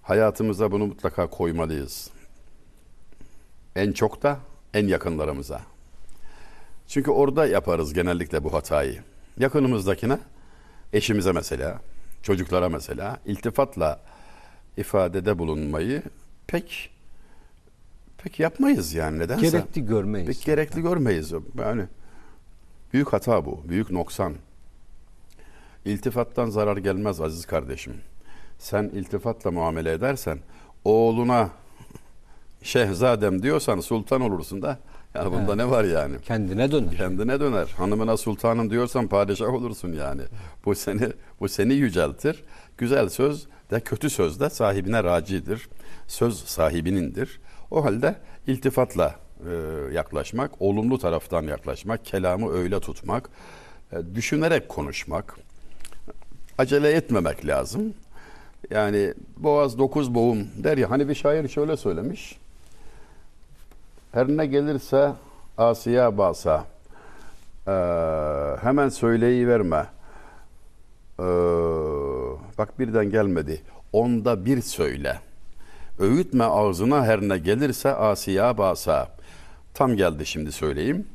Hayatımıza 0.02 0.72
bunu 0.72 0.86
mutlaka 0.86 1.28
koymalıyız. 1.30 2.10
En 3.76 3.92
çok 3.92 4.24
da 4.24 4.40
en 4.74 4.88
yakınlarımıza. 4.88 5.62
Çünkü 6.88 7.12
orada 7.12 7.48
yaparız 7.48 7.94
genellikle 7.94 8.44
bu 8.44 8.54
hatayı. 8.54 9.04
Yakınımızdakine, 9.38 10.18
eşimize 10.94 11.32
mesela, 11.32 11.80
çocuklara 12.28 12.70
mesela 12.70 13.20
iltifatla 13.26 14.00
ifadede 14.78 15.40
bulunmayı 15.40 16.04
pek 16.48 16.90
pek 18.18 18.40
yapmayız 18.40 18.94
yani 18.94 19.20
nedense. 19.20 19.50
Gerekli 19.50 19.86
görmeyiz. 19.86 20.28
Pek 20.28 20.46
gerekli 20.46 20.82
görmeyiz. 20.82 21.34
Yani 21.60 21.84
büyük 22.94 23.14
hata 23.14 23.46
bu, 23.46 23.64
büyük 23.70 23.92
noksan. 23.92 24.34
İltifattan 25.86 26.50
zarar 26.50 26.78
gelmez 26.78 27.22
aziz 27.22 27.46
kardeşim. 27.46 27.94
Sen 28.60 28.84
iltifatla 28.84 29.52
muamele 29.52 29.92
edersen 29.92 30.40
oğluna 30.86 31.50
şehzadem 32.64 33.44
diyorsan 33.44 33.80
sultan 33.80 34.22
olursun 34.22 34.62
da 34.62 34.80
yani 35.16 35.32
bunda 35.32 35.56
ne 35.56 35.70
var 35.70 35.84
yani? 35.84 36.16
Kendine 36.22 36.72
döner. 36.72 36.98
Kendine 36.98 37.40
döner. 37.40 37.68
Hanımına 37.78 38.18
sultanım 38.18 38.70
diyorsan 38.70 39.08
padişah 39.08 39.54
olursun 39.54 39.94
yani. 39.94 40.22
Bu 40.66 40.76
seni 40.76 41.10
bu 41.40 41.50
seni 41.50 41.74
yüceltir. 41.74 42.44
Güzel 42.78 43.10
söz 43.10 43.48
de 43.72 43.80
kötü 43.80 44.10
söz 44.10 44.40
de 44.40 44.50
sahibine 44.50 45.04
racidir. 45.04 45.70
Söz 46.08 46.40
sahibinindir. 46.40 47.40
O 47.72 47.84
halde 47.84 48.16
iltifatla 48.48 49.16
e, 49.46 49.52
yaklaşmak, 49.94 50.62
olumlu 50.62 50.98
taraftan 50.98 51.44
yaklaşmak, 51.44 52.06
kelamı 52.06 52.52
öyle 52.52 52.80
tutmak, 52.80 53.30
e, 53.92 54.16
düşünerek 54.16 54.70
konuşmak, 54.70 55.38
acele 56.58 56.92
etmemek 56.92 57.46
lazım. 57.46 57.94
Yani 58.72 59.14
boğaz 59.38 59.78
dokuz 59.78 60.16
boğum 60.16 60.48
der 60.64 60.78
ya 60.78 60.90
hani 60.90 61.10
bir 61.10 61.16
şair 61.16 61.48
şöyle 61.48 61.78
söylemiş. 61.78 62.38
Her 64.18 64.28
ne 64.28 64.46
gelirse 64.46 65.14
Asiya 65.58 66.18
basa. 66.18 66.66
Ee, 67.68 67.72
hemen 68.62 68.90
söyleyiverme. 68.90 69.86
Ee, 71.20 71.24
bak 72.58 72.80
birden 72.80 73.10
gelmedi. 73.12 73.62
Onda 73.94 74.46
bir 74.46 74.62
söyle. 74.62 75.20
Öğütme 76.00 76.44
ağzına 76.44 77.06
her 77.06 77.22
ne 77.22 77.38
gelirse 77.38 77.96
Asiya 77.96 78.58
basa. 78.58 79.08
Tam 79.74 79.96
geldi 79.96 80.26
şimdi 80.26 80.52
söyleyeyim. 80.52 81.08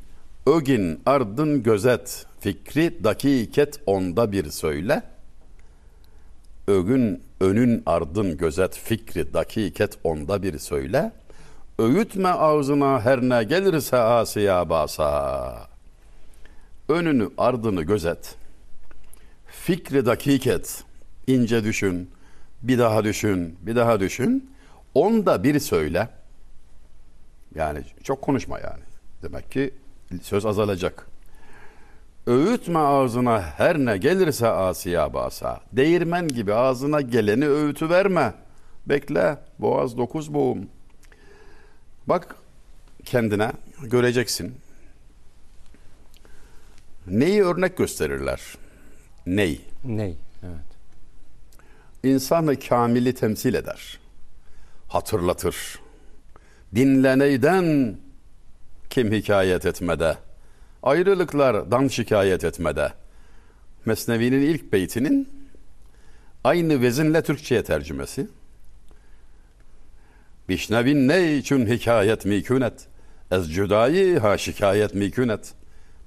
Ögin 0.46 1.00
ardın 1.06 1.62
gözet 1.62 2.26
fikri 2.40 3.04
dakiket 3.04 3.80
onda 3.86 4.32
bir 4.32 4.50
söyle. 4.50 5.02
Ögün 6.66 7.22
önün 7.40 7.82
ardın 7.86 8.36
gözet 8.36 8.76
fikri 8.76 9.34
dakiket 9.34 9.98
onda 10.04 10.42
bir 10.42 10.58
söyle. 10.58 11.12
Öğütme 11.78 12.28
ağzına 12.28 13.00
her 13.00 13.22
ne 13.22 13.44
gelirse 13.44 13.96
asiya 13.96 14.70
basa. 14.70 15.68
Önünü 16.88 17.30
ardını 17.38 17.82
gözet. 17.82 18.34
Fikri 19.46 20.06
dakiket. 20.06 20.84
ince 21.26 21.64
düşün. 21.64 22.10
Bir 22.62 22.78
daha 22.78 23.04
düşün. 23.04 23.58
Bir 23.62 23.76
daha 23.76 24.00
düşün. 24.00 24.50
Onda 24.94 25.44
bir 25.44 25.58
söyle. 25.60 26.08
Yani 27.54 27.78
çok 28.02 28.22
konuşma 28.22 28.58
yani. 28.58 28.82
Demek 29.22 29.52
ki 29.52 29.74
söz 30.22 30.46
azalacak. 30.46 31.06
Öğütme 32.26 32.78
ağzına 32.78 33.40
her 33.40 33.78
ne 33.78 33.96
gelirse 33.96 34.48
asiya 34.48 35.14
basa. 35.14 35.60
Değirmen 35.72 36.28
gibi 36.28 36.54
ağzına 36.54 37.00
geleni 37.00 37.48
öğütü 37.48 37.90
verme. 37.90 38.34
Bekle. 38.86 39.38
Boğaz 39.58 39.96
dokuz 39.96 40.34
boğum. 40.34 40.58
Bak 42.06 42.36
kendine 43.04 43.52
göreceksin. 43.82 44.54
Neyi 47.06 47.42
örnek 47.42 47.76
gösterirler? 47.76 48.40
Ney? 49.26 49.60
Ney? 49.84 50.16
Evet. 50.42 50.72
İnsanı 52.04 52.58
kamili 52.58 53.14
temsil 53.14 53.54
eder. 53.54 53.98
Hatırlatır. 54.88 55.78
Dinleneyden 56.74 57.96
kim 58.90 59.12
hikayet 59.12 59.66
etmede. 59.66 60.16
Ayrılıklardan 60.82 61.88
şikayet 61.88 62.44
etmede. 62.44 62.92
Mesnevi'nin 63.84 64.40
ilk 64.40 64.72
beytinin 64.72 65.28
aynı 66.44 66.80
vezinle 66.80 67.22
Türkçe'ye 67.22 67.64
tercümesi. 67.64 68.28
Bişnevin 70.52 71.08
ne 71.08 71.36
için 71.36 71.66
hikayet 71.66 72.24
mikünet. 72.24 72.86
Ez 73.30 73.52
cüdayi 73.52 74.18
ha 74.18 74.38
şikayet 74.38 74.94
mikünet. 74.94 75.54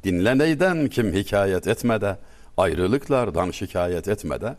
Dinle 0.03 0.37
neyden 0.37 0.87
kim 0.87 1.13
hikayet 1.13 1.67
etmede. 1.67 2.17
Ayrılıklardan 2.57 3.51
şikayet 3.51 4.07
etmede. 4.07 4.55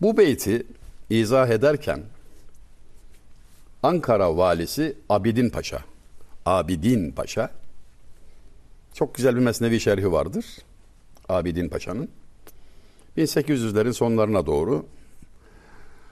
Bu 0.00 0.16
beyti 0.16 0.66
izah 1.10 1.48
ederken 1.48 2.02
Ankara 3.82 4.36
valisi 4.36 4.96
Abidin 5.08 5.50
Paşa 5.50 5.80
Abidin 6.46 7.12
Paşa. 7.12 7.50
Çok 8.94 9.14
güzel 9.14 9.36
bir 9.36 9.40
mesnevi 9.40 9.80
şerhi 9.80 10.12
vardır. 10.12 10.44
Abidin 11.28 11.68
Paşa'nın. 11.68 12.08
1800'lerin 13.18 13.92
sonlarına 13.92 14.46
doğru 14.46 14.86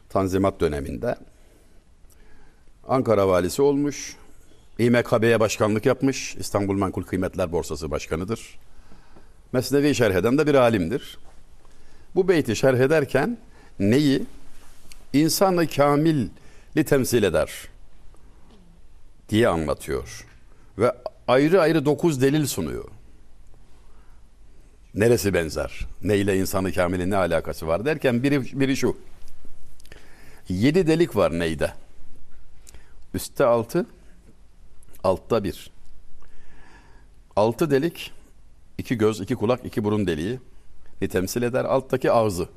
Tanzimat 0.09 0.61
döneminde 0.61 1.17
Ankara 2.89 3.29
valisi 3.29 3.63
olmuş. 3.63 4.17
İMKB'ye 4.79 5.41
başkanlık 5.41 5.87
yapmış. 5.87 6.37
İstanbul 6.37 6.75
Menkul 6.75 7.03
Kıymetler 7.03 7.53
Borsası 7.53 7.91
Başkanıdır. 7.91 8.59
Mesnevi 9.53 9.95
şerh 9.95 10.15
eden 10.15 10.39
de 10.39 10.47
bir 10.47 10.55
alimdir. 10.55 11.19
Bu 12.15 12.29
beyti 12.29 12.57
şerh 12.57 12.79
ederken 12.79 13.39
neyi? 13.79 14.27
İnsanı 15.13 15.67
kamili 15.67 16.29
temsil 16.87 17.23
eder 17.23 17.69
diye 19.29 19.49
anlatıyor. 19.49 20.27
Ve 20.79 20.93
ayrı 21.29 21.61
ayrı 21.61 21.85
dokuz 21.85 22.23
delil 22.23 22.47
sunuyor. 22.47 22.85
Neresi 24.95 25.35
benzer? 25.35 25.87
Neyle 26.03 26.39
insanı 26.39 26.73
kamilin 26.73 27.11
ne 27.11 27.17
alakası 27.17 27.67
var 27.67 27.85
derken 27.85 28.23
biri, 28.23 28.61
biri 28.61 28.77
şu. 28.77 28.97
Yedi 30.49 30.87
delik 30.87 31.17
var 31.17 31.39
neyde? 31.39 31.73
Üstte 33.15 33.45
altı, 33.45 33.87
altta 35.05 35.45
bir. 35.45 35.71
Altı 37.37 37.71
delik, 37.71 38.13
iki 38.79 38.99
göz, 38.99 39.21
iki 39.21 39.35
kulak, 39.35 39.65
iki 39.65 39.85
burun 39.85 40.07
deliği 40.07 40.41
ni 41.01 41.09
temsil 41.09 41.43
eder. 41.43 41.65
Alttaki 41.65 42.13
ağzı. 42.13 42.49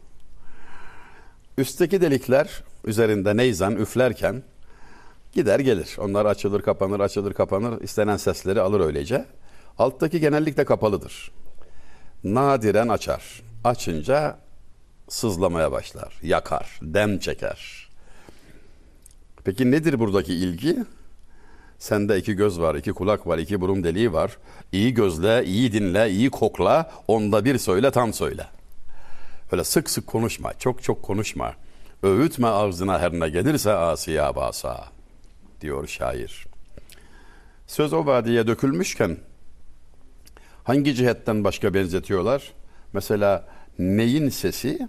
Üstteki 1.58 2.02
delikler 2.02 2.64
üzerinde 2.86 3.38
neyzan 3.38 3.76
üflerken 3.76 4.44
gider 5.34 5.60
gelir. 5.60 5.96
Onlar 6.00 6.26
açılır 6.26 6.62
kapanır 6.62 7.00
açılır 7.00 7.34
kapanır 7.34 7.82
istenen 7.82 8.18
sesleri 8.18 8.62
alır 8.62 8.80
öylece. 8.80 9.26
Alttaki 9.78 10.20
genellikle 10.20 10.66
kapalıdır. 10.66 11.32
Nadiren 12.24 12.88
açar. 12.88 13.42
Açınca 13.64 14.38
sızlamaya 15.10 15.72
başlar, 15.72 16.20
yakar, 16.24 16.80
dem 16.82 17.20
çeker. 17.20 17.91
Peki 19.44 19.72
nedir 19.72 20.00
buradaki 20.00 20.34
ilgi? 20.34 20.78
Sende 21.80 22.18
iki 22.18 22.34
göz 22.34 22.60
var, 22.60 22.76
iki 22.76 22.94
kulak 22.94 23.28
var, 23.28 23.38
iki 23.38 23.62
burun 23.62 23.84
deliği 23.84 24.14
var. 24.14 24.38
İyi 24.72 24.94
gözle, 24.94 25.46
iyi 25.46 25.74
dinle, 25.74 26.10
iyi 26.10 26.30
kokla, 26.30 26.92
onda 27.08 27.46
bir 27.46 27.58
söyle, 27.58 27.92
tam 27.92 28.14
söyle. 28.14 28.48
Öyle 29.52 29.64
sık 29.64 29.90
sık 29.90 30.08
konuşma, 30.08 30.54
çok 30.54 30.84
çok 30.84 31.04
konuşma. 31.04 31.54
Öğütme 32.04 32.48
ağzına 32.48 33.00
her 33.00 33.14
ne 33.14 33.30
gelirse 33.30 33.72
asiya 33.72 34.36
basa, 34.36 34.86
diyor 35.62 35.88
şair. 35.88 36.46
Söz 37.68 37.94
o 37.94 38.06
vadiye 38.06 38.48
dökülmüşken 38.48 39.18
hangi 40.64 40.96
cihetten 40.96 41.44
başka 41.44 41.74
benzetiyorlar? 41.74 42.54
Mesela 42.94 43.48
neyin 43.80 44.30
sesi 44.30 44.88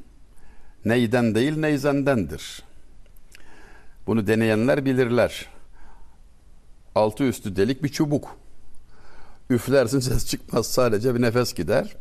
neyden 0.85 1.35
değil 1.35 1.57
neyzendendir. 1.57 2.63
Bunu 4.07 4.27
deneyenler 4.27 4.85
bilirler. 4.85 5.47
Altı 6.95 7.25
üstü 7.25 7.57
delik 7.57 7.83
bir 7.83 7.89
çubuk. 7.89 8.37
Üflersin 9.51 10.01
ses 10.11 10.27
çıkmaz 10.27 10.67
sadece 10.67 11.15
bir 11.15 11.23
nefes 11.23 11.55
gider. 11.55 11.97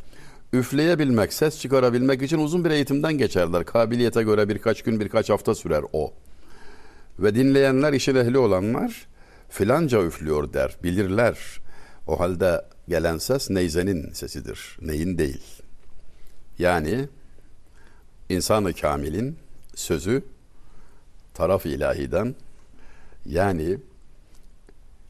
Üfleyebilmek, 0.53 1.34
ses 1.34 1.60
çıkarabilmek 1.60 2.22
için 2.22 2.39
uzun 2.39 2.65
bir 2.65 2.70
eğitimden 2.70 3.13
geçerler. 3.13 3.65
Kabiliyete 3.65 4.24
göre 4.24 4.50
birkaç 4.50 4.81
gün, 4.81 5.00
birkaç 5.00 5.29
hafta 5.29 5.55
sürer 5.55 5.84
o. 5.93 6.13
Ve 7.20 7.36
dinleyenler, 7.36 7.93
işin 7.93 8.15
ehli 8.15 8.38
olanlar 8.38 9.08
filanca 9.50 10.03
üflüyor 10.03 10.53
der, 10.53 10.77
bilirler. 10.84 11.38
O 12.08 12.20
halde 12.20 12.65
gelen 12.89 13.17
ses 13.17 13.50
neyzenin 13.50 14.13
sesidir, 14.13 14.77
neyin 14.81 15.17
değil. 15.17 15.43
Yani 16.60 17.10
insanı 18.29 18.74
kamilin 18.74 19.37
sözü 19.75 20.24
taraf 21.33 21.65
ilahiden 21.65 22.35
yani 23.25 23.77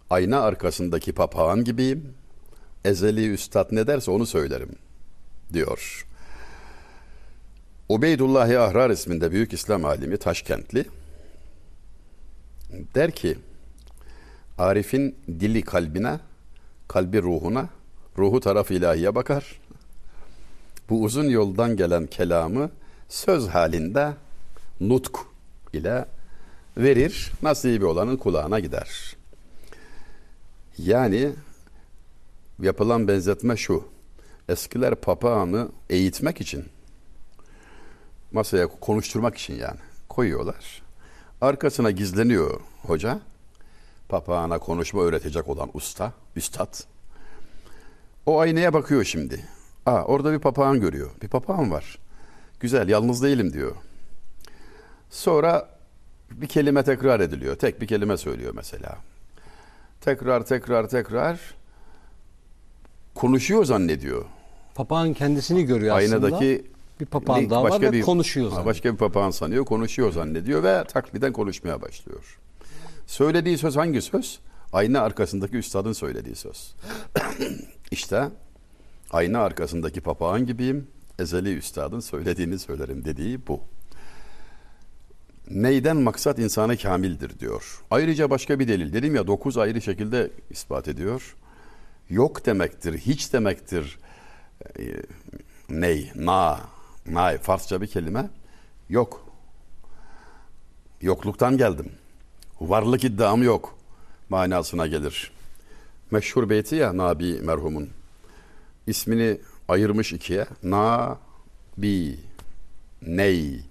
ayna 0.09 0.41
arkasındaki 0.41 1.13
papağan 1.13 1.63
gibiyim. 1.63 2.13
Ezeli 2.85 3.33
üstad 3.33 3.67
ne 3.71 3.87
derse 3.87 4.11
onu 4.11 4.25
söylerim 4.25 4.75
diyor. 5.53 6.05
Ubeydullahi 7.89 8.59
Ahrar 8.59 8.89
isminde 8.89 9.31
büyük 9.31 9.53
İslam 9.53 9.85
alimi 9.85 10.17
Taşkentli 10.17 10.85
der 12.95 13.11
ki 13.11 13.37
Arif'in 14.57 15.15
dili 15.39 15.61
kalbine, 15.61 16.19
kalbi 16.87 17.21
ruhuna, 17.21 17.69
ruhu 18.17 18.39
taraf 18.39 18.71
ilahiye 18.71 19.15
bakar. 19.15 19.61
Bu 20.89 21.03
uzun 21.03 21.29
yoldan 21.29 21.75
gelen 21.77 22.07
kelamı 22.07 22.69
söz 23.09 23.47
halinde 23.47 24.13
nutk 24.79 25.19
ile 25.73 26.05
verir, 26.77 27.31
nasibi 27.41 27.85
olanın 27.85 28.17
kulağına 28.17 28.59
gider. 28.59 29.15
Yani 30.77 31.31
yapılan 32.61 33.07
benzetme 33.07 33.57
şu. 33.57 33.83
Eskiler 34.49 34.95
papağanı 34.95 35.69
eğitmek 35.89 36.41
için 36.41 36.65
masaya 38.31 38.67
konuşturmak 38.67 39.37
için 39.37 39.53
yani 39.53 39.79
koyuyorlar. 40.09 40.81
Arkasına 41.41 41.91
gizleniyor 41.91 42.59
hoca. 42.81 43.19
Papağana 44.09 44.59
konuşma 44.59 45.01
öğretecek 45.01 45.47
olan 45.47 45.69
usta, 45.73 46.13
üstad. 46.35 46.83
O 48.25 48.39
aynaya 48.39 48.73
bakıyor 48.73 49.03
şimdi. 49.03 49.45
Aa, 49.85 50.03
orada 50.03 50.33
bir 50.33 50.39
papağan 50.39 50.79
görüyor. 50.79 51.11
Bir 51.21 51.27
papağan 51.27 51.71
var. 51.71 51.99
Güzel, 52.59 52.89
yalnız 52.89 53.23
değilim 53.23 53.53
diyor. 53.53 53.75
Sonra 55.11 55.69
bir 56.31 56.47
kelime 56.47 56.83
tekrar 56.83 57.19
ediliyor. 57.19 57.55
Tek 57.55 57.81
bir 57.81 57.87
kelime 57.87 58.17
söylüyor 58.17 58.53
mesela. 58.55 58.97
Tekrar, 60.01 60.45
tekrar, 60.45 60.89
tekrar 60.89 61.39
konuşuyor 63.15 63.65
zannediyor. 63.65 64.25
Papağan 64.75 65.13
kendisini 65.13 65.65
görüyor 65.65 65.97
aslında. 65.97 66.25
Aynadaki 66.25 66.65
bir 66.99 67.05
papağan 67.05 67.49
daha 67.49 67.63
var 67.63 67.81
ve 67.81 68.01
konuşuyor 68.01 68.45
zannediyor. 68.45 68.65
Başka 68.65 68.93
bir 68.93 68.97
papağan 68.97 69.31
sanıyor, 69.31 69.65
konuşuyor 69.65 70.11
zannediyor 70.11 70.63
ve 70.63 70.83
takliden 70.83 71.33
konuşmaya 71.33 71.81
başlıyor. 71.81 72.39
Söylediği 73.07 73.57
söz 73.57 73.75
hangi 73.75 74.01
söz? 74.01 74.39
Ayna 74.73 74.99
arkasındaki 75.01 75.57
üstadın 75.57 75.93
söylediği 75.93 76.35
söz. 76.35 76.75
işte 77.91 78.29
ayna 79.11 79.39
arkasındaki 79.39 80.01
papağan 80.01 80.45
gibiyim, 80.45 80.87
ezeli 81.19 81.57
üstadın 81.57 81.99
söylediğini 81.99 82.59
söylerim 82.59 83.05
dediği 83.05 83.47
bu. 83.47 83.61
Neyden 85.53 85.97
maksat 85.97 86.39
insanı 86.39 86.77
kamildir 86.77 87.39
diyor. 87.39 87.81
Ayrıca 87.91 88.29
başka 88.29 88.59
bir 88.59 88.67
delil. 88.67 88.93
Dedim 88.93 89.15
ya 89.15 89.27
dokuz 89.27 89.57
ayrı 89.57 89.81
şekilde 89.81 90.31
ispat 90.49 90.87
ediyor. 90.87 91.35
Yok 92.09 92.45
demektir, 92.45 92.97
hiç 92.97 93.33
demektir. 93.33 93.99
E, 94.79 94.83
ney, 95.69 96.11
na, 96.15 96.59
nay, 97.07 97.37
Farsça 97.37 97.81
bir 97.81 97.87
kelime. 97.87 98.29
Yok. 98.89 99.25
Yokluktan 101.01 101.57
geldim. 101.57 101.91
Varlık 102.61 103.03
iddiam 103.03 103.43
yok 103.43 103.77
manasına 104.29 104.87
gelir. 104.87 105.31
Meşhur 106.11 106.49
beyti 106.49 106.75
ya 106.75 106.97
Nabi 106.97 107.41
merhumun. 107.41 107.89
İsmini 108.87 109.37
ayırmış 109.67 110.13
ikiye. 110.13 110.45
Na, 110.63 111.17
bi, 111.77 112.19
ney, 113.01 113.61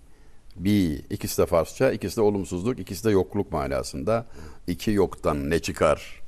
bi. 0.65 1.05
İkisi 1.11 1.43
de 1.43 1.47
Farsça, 1.47 1.91
ikisi 1.91 2.17
de 2.17 2.21
olumsuzluk, 2.21 2.79
ikisi 2.79 3.05
de 3.05 3.11
yokluk 3.11 3.53
manasında. 3.53 4.27
İki 4.67 4.91
yoktan 4.91 5.51
ne 5.51 5.59
çıkar? 5.59 6.21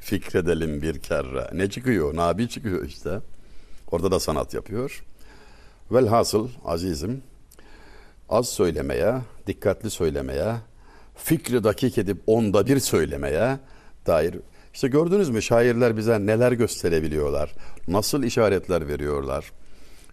Fikredelim 0.00 0.82
bir 0.82 0.98
kere. 0.98 1.50
Ne 1.52 1.70
çıkıyor? 1.70 2.16
Nabi 2.16 2.48
çıkıyor 2.48 2.84
işte. 2.84 3.20
Orada 3.90 4.10
da 4.10 4.20
sanat 4.20 4.54
yapıyor. 4.54 5.04
Velhasıl 5.92 6.48
azizim 6.64 7.22
az 8.28 8.48
söylemeye, 8.48 9.14
dikkatli 9.46 9.90
söylemeye, 9.90 10.54
fikri 11.14 11.64
dakik 11.64 11.98
edip 11.98 12.22
onda 12.26 12.66
bir 12.66 12.80
söylemeye 12.80 13.58
dair 14.06 14.36
işte 14.74 14.88
gördünüz 14.88 15.30
mü 15.30 15.42
şairler 15.42 15.96
bize 15.96 16.26
neler 16.26 16.52
gösterebiliyorlar, 16.52 17.54
nasıl 17.88 18.22
işaretler 18.22 18.88
veriyorlar 18.88 19.52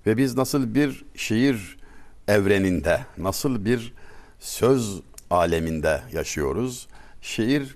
ve 0.07 0.17
biz 0.17 0.37
nasıl 0.37 0.75
bir 0.75 1.05
şiir 1.15 1.77
evreninde, 2.27 3.05
nasıl 3.17 3.65
bir 3.65 3.93
söz 4.39 5.01
aleminde 5.29 6.01
yaşıyoruz. 6.13 6.87
Şiir 7.21 7.75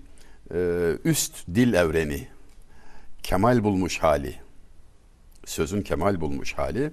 e, 0.53 0.91
üst 1.03 1.47
dil 1.47 1.73
evreni, 1.73 2.27
kemal 3.23 3.63
bulmuş 3.63 3.99
hali, 3.99 4.35
sözün 5.45 5.81
kemal 5.81 6.21
bulmuş 6.21 6.53
hali. 6.53 6.91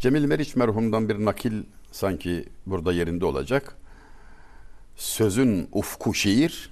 Cemil 0.00 0.24
Meriç 0.24 0.56
merhumdan 0.56 1.08
bir 1.08 1.24
nakil 1.24 1.62
sanki 1.92 2.44
burada 2.66 2.92
yerinde 2.92 3.24
olacak. 3.24 3.76
Sözün 4.96 5.68
ufku 5.72 6.14
şiir, 6.14 6.70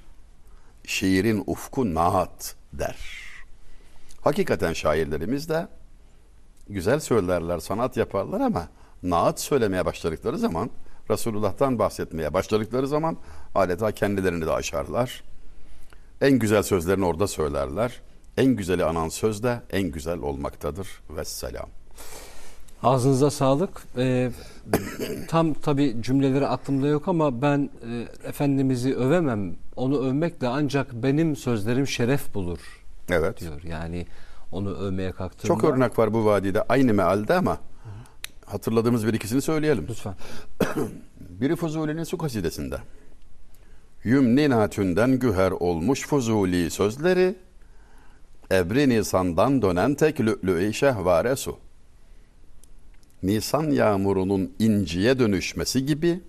şiirin 0.85 1.45
ufku 1.47 1.95
naat 1.95 2.57
der. 2.73 2.97
Hakikaten 4.21 4.73
şairlerimiz 4.73 5.49
de 5.49 5.69
güzel 6.69 7.01
söylerler, 7.01 7.59
sanat 7.59 7.97
yaparlar 7.97 8.40
ama 8.40 8.69
naat 9.11 9.40
söylemeye 9.40 9.85
başladıkları 9.85 10.38
zaman, 10.38 10.71
Resulullah'tan 11.11 11.79
bahsetmeye 11.79 12.35
başladıkları 12.35 12.88
zaman 12.88 13.16
adeta 13.55 13.92
kendilerini 13.92 14.47
de 14.47 14.53
aşarlar. 14.53 15.23
En 16.21 16.38
güzel 16.38 16.62
sözlerini 16.62 17.05
orada 17.05 17.27
söylerler. 17.27 18.01
En 18.37 18.47
güzeli 18.47 18.85
anan 18.85 19.09
söz 19.09 19.42
de 19.42 19.61
en 19.71 19.83
güzel 19.83 20.19
olmaktadır. 20.19 20.88
Vesselam. 21.11 21.69
Ağzınıza 22.83 23.31
sağlık. 23.31 23.83
Ee, 23.97 24.31
tam 25.29 25.55
tabi 25.55 25.97
cümleleri 26.01 26.47
aklımda 26.47 26.87
yok 26.87 27.09
ama 27.09 27.42
ben 27.42 27.71
e, 27.90 28.29
Efendimiz'i 28.29 28.97
övemem. 28.97 29.57
Onu 29.77 30.07
övmekle 30.07 30.49
ancak 30.49 30.92
benim 30.92 31.37
sözlerim 31.37 31.87
şeref 31.87 32.35
bulur 32.35 32.59
Evet. 33.09 33.40
diyor. 33.40 33.62
Yani 33.62 34.07
onu 34.53 34.75
övmeye 34.75 35.12
kalktığımda. 35.12 35.47
Çok 35.47 35.64
örnek 35.64 35.99
var 35.99 36.12
bu 36.14 36.25
vadide 36.25 36.62
aynı 36.62 36.95
mealde 36.95 37.35
ama 37.35 37.59
hatırladığımız 38.46 39.06
bir 39.06 39.14
ikisini 39.14 39.42
söyleyelim. 39.42 39.87
Lütfen. 39.88 40.14
Biri 41.20 41.56
Fuzuli'nin 41.56 42.04
su 42.04 42.18
kasidesinde. 42.18 42.76
Yümni 44.04 44.50
natünden 44.50 45.18
güher 45.18 45.50
olmuş 45.50 46.06
Fuzuli 46.06 46.70
sözleri, 46.70 47.35
ebri 48.52 48.88
nisandan 48.88 49.62
dönen 49.62 49.94
tek 49.94 50.20
lü'lü-i 50.20 50.74
şehvare 50.74 51.37
su. 51.37 51.59
Nisan 53.22 53.70
yağmurunun 53.70 54.52
inciye 54.59 55.18
dönüşmesi 55.18 55.87
gibi, 55.87 56.20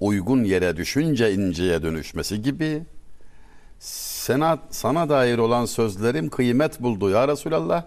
uygun 0.00 0.44
yere 0.44 0.76
düşünce 0.76 1.34
inciye 1.34 1.82
dönüşmesi 1.82 2.42
gibi, 2.42 2.82
sana, 3.78 4.58
sana 4.70 5.08
dair 5.08 5.38
olan 5.38 5.64
sözlerim 5.64 6.28
kıymet 6.28 6.80
buldu 6.80 7.10
ya 7.10 7.28
Resulallah, 7.28 7.84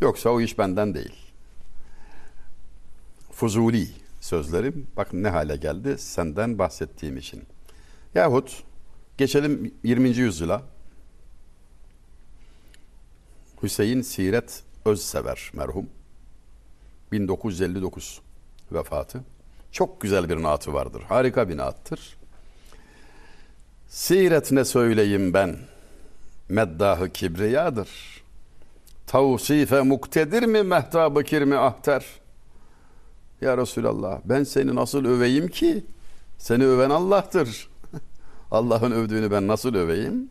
yoksa 0.00 0.30
o 0.30 0.40
iş 0.40 0.58
benden 0.58 0.94
değil. 0.94 1.25
Fuzuli 3.36 3.88
sözlerim 4.20 4.86
bak 4.96 5.12
ne 5.12 5.28
hale 5.28 5.56
geldi 5.56 5.98
senden 5.98 6.58
bahsettiğim 6.58 7.16
için. 7.16 7.42
Yahut 8.14 8.62
geçelim 9.18 9.74
20. 9.82 10.08
yüzyıla. 10.08 10.62
Hüseyin 13.62 14.02
Siret 14.02 14.62
Özsever 14.84 15.50
merhum. 15.52 15.86
1959 17.12 18.20
vefatı. 18.72 19.24
Çok 19.72 20.00
güzel 20.00 20.28
bir 20.28 20.42
naatı 20.42 20.74
vardır. 20.74 21.02
Harika 21.02 21.48
bir 21.48 21.56
naattır. 21.56 22.16
Siret 23.88 24.52
ne 24.52 24.64
söyleyeyim 24.64 25.34
ben? 25.34 25.58
Meddahı 26.48 27.08
kibriyadır. 27.08 27.88
Tavsife 29.06 29.82
muktedir 29.82 30.42
mi 30.42 30.62
mehtabı 30.62 31.24
kirmi 31.24 31.56
ahter? 31.56 32.04
Ya 33.40 33.56
Resulallah 33.56 34.20
ben 34.24 34.44
seni 34.44 34.74
nasıl 34.74 35.04
öveyim 35.04 35.48
ki? 35.48 35.84
Seni 36.38 36.64
öven 36.64 36.90
Allah'tır. 36.90 37.68
Allah'ın 38.50 38.90
övdüğünü 38.90 39.30
ben 39.30 39.48
nasıl 39.48 39.74
öveyim? 39.74 40.30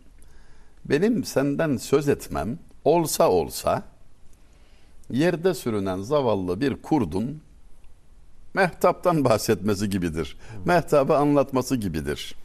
Benim 0.85 1.23
senden 1.23 1.77
söz 1.77 2.09
etmem 2.09 2.59
olsa 2.83 3.29
olsa 3.29 3.83
yerde 5.09 5.53
sürünen 5.53 6.01
zavallı 6.01 6.61
bir 6.61 6.81
kurdun 6.81 7.41
mehtaptan 8.53 9.25
bahsetmesi 9.25 9.89
gibidir. 9.89 10.37
Mehtabı 10.65 11.17
anlatması 11.17 11.75
gibidir. 11.75 12.35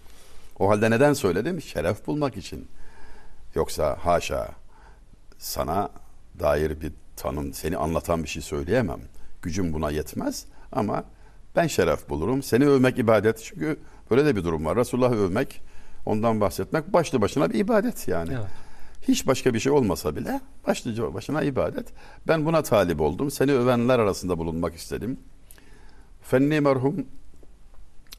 O 0.58 0.68
halde 0.68 0.90
neden 0.90 1.12
söyledim? 1.12 1.62
Şeref 1.62 2.06
bulmak 2.06 2.36
için. 2.36 2.68
Yoksa 3.54 3.98
haşa 4.00 4.48
sana 5.38 5.90
dair 6.40 6.80
bir 6.80 6.92
tanım, 7.16 7.52
seni 7.52 7.76
anlatan 7.76 8.22
bir 8.22 8.28
şey 8.28 8.42
söyleyemem. 8.42 9.00
Gücüm 9.42 9.72
buna 9.72 9.90
yetmez 9.90 10.46
ama 10.72 11.04
ben 11.56 11.66
şeref 11.66 12.08
bulurum. 12.08 12.42
Seni 12.42 12.66
övmek 12.66 12.98
ibadet. 12.98 13.38
Çünkü 13.44 13.76
böyle 14.10 14.24
de 14.24 14.36
bir 14.36 14.44
durum 14.44 14.64
var. 14.64 14.76
Resulullah'ı 14.76 15.14
övmek, 15.14 15.62
ondan 16.06 16.40
bahsetmek 16.40 16.92
başlı 16.92 17.20
başına 17.20 17.50
bir 17.50 17.58
ibadet 17.58 18.08
yani. 18.08 18.30
Evet. 18.32 18.46
Hiç 19.08 19.26
başka 19.26 19.54
bir 19.54 19.60
şey 19.60 19.72
olmasa 19.72 20.16
bile 20.16 20.40
başlı 20.66 21.14
başına 21.14 21.42
ibadet. 21.42 21.86
Ben 22.28 22.46
buna 22.46 22.62
talip 22.62 23.00
oldum. 23.00 23.30
Seni 23.30 23.52
övenler 23.52 23.98
arasında 23.98 24.38
bulunmak 24.38 24.74
istedim. 24.74 25.18
Fenni 26.22 26.60
merhum 26.60 27.06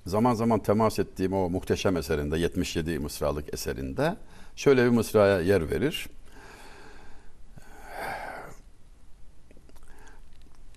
zaman 0.06 0.34
zaman 0.34 0.60
temas 0.60 1.00
ettiğim 1.00 1.34
o 1.34 1.50
muhteşem 1.50 1.98
eserinde 1.98 2.40
77 2.40 3.00
mısralık 3.00 3.54
eserinde 3.54 4.16
şöyle 4.56 4.86
bir 4.86 4.90
mısraya 4.90 5.42
yer 5.42 5.72
verir. 5.72 6.08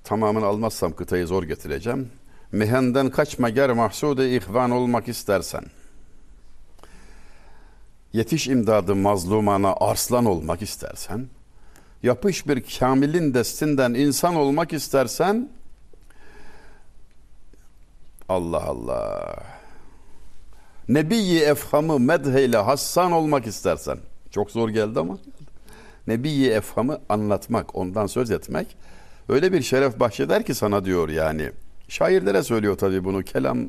Tamamını 0.05 0.47
almazsam 0.47 0.93
kıtayı 0.93 1.27
zor 1.27 1.43
getireceğim. 1.43 2.11
Mihenden 2.53 3.11
kaçma 3.11 3.51
ger 3.51 3.71
mahsudu 3.71 4.25
ihvan 4.25 4.71
olmak 4.71 5.09
istersen. 5.09 5.64
Yetiş 8.12 8.49
imdadı 8.49 8.95
mazlumana 8.95 9.75
arslan 9.81 10.25
olmak 10.25 10.62
istersen. 10.62 11.27
Yapış 12.03 12.49
bir 12.49 12.64
kamilin 12.79 13.35
destinden 13.35 13.95
insan 13.95 14.35
olmak 14.35 14.73
istersen. 14.73 15.49
Allah 18.29 18.64
Allah. 18.64 19.37
Nebiyi 20.88 21.40
efhamı 21.40 21.99
medheyle 21.99 22.57
hassan 22.57 23.12
olmak 23.12 23.47
istersen. 23.47 23.99
Çok 24.31 24.51
zor 24.51 24.69
geldi 24.69 25.01
ama. 25.01 25.19
Nebiyi 26.07 26.51
efhamı 26.51 27.01
anlatmak, 27.09 27.77
ondan 27.77 28.07
söz 28.07 28.31
etmek 28.31 28.77
öyle 29.29 29.53
bir 29.53 29.63
şeref 29.63 30.01
bahşeder 30.01 30.43
ki 30.43 30.55
sana 30.55 30.85
diyor 30.85 31.09
yani. 31.09 31.51
Şairlere 31.89 32.43
söylüyor 32.43 32.77
tabii 32.77 33.05
bunu 33.05 33.23
kelam 33.23 33.69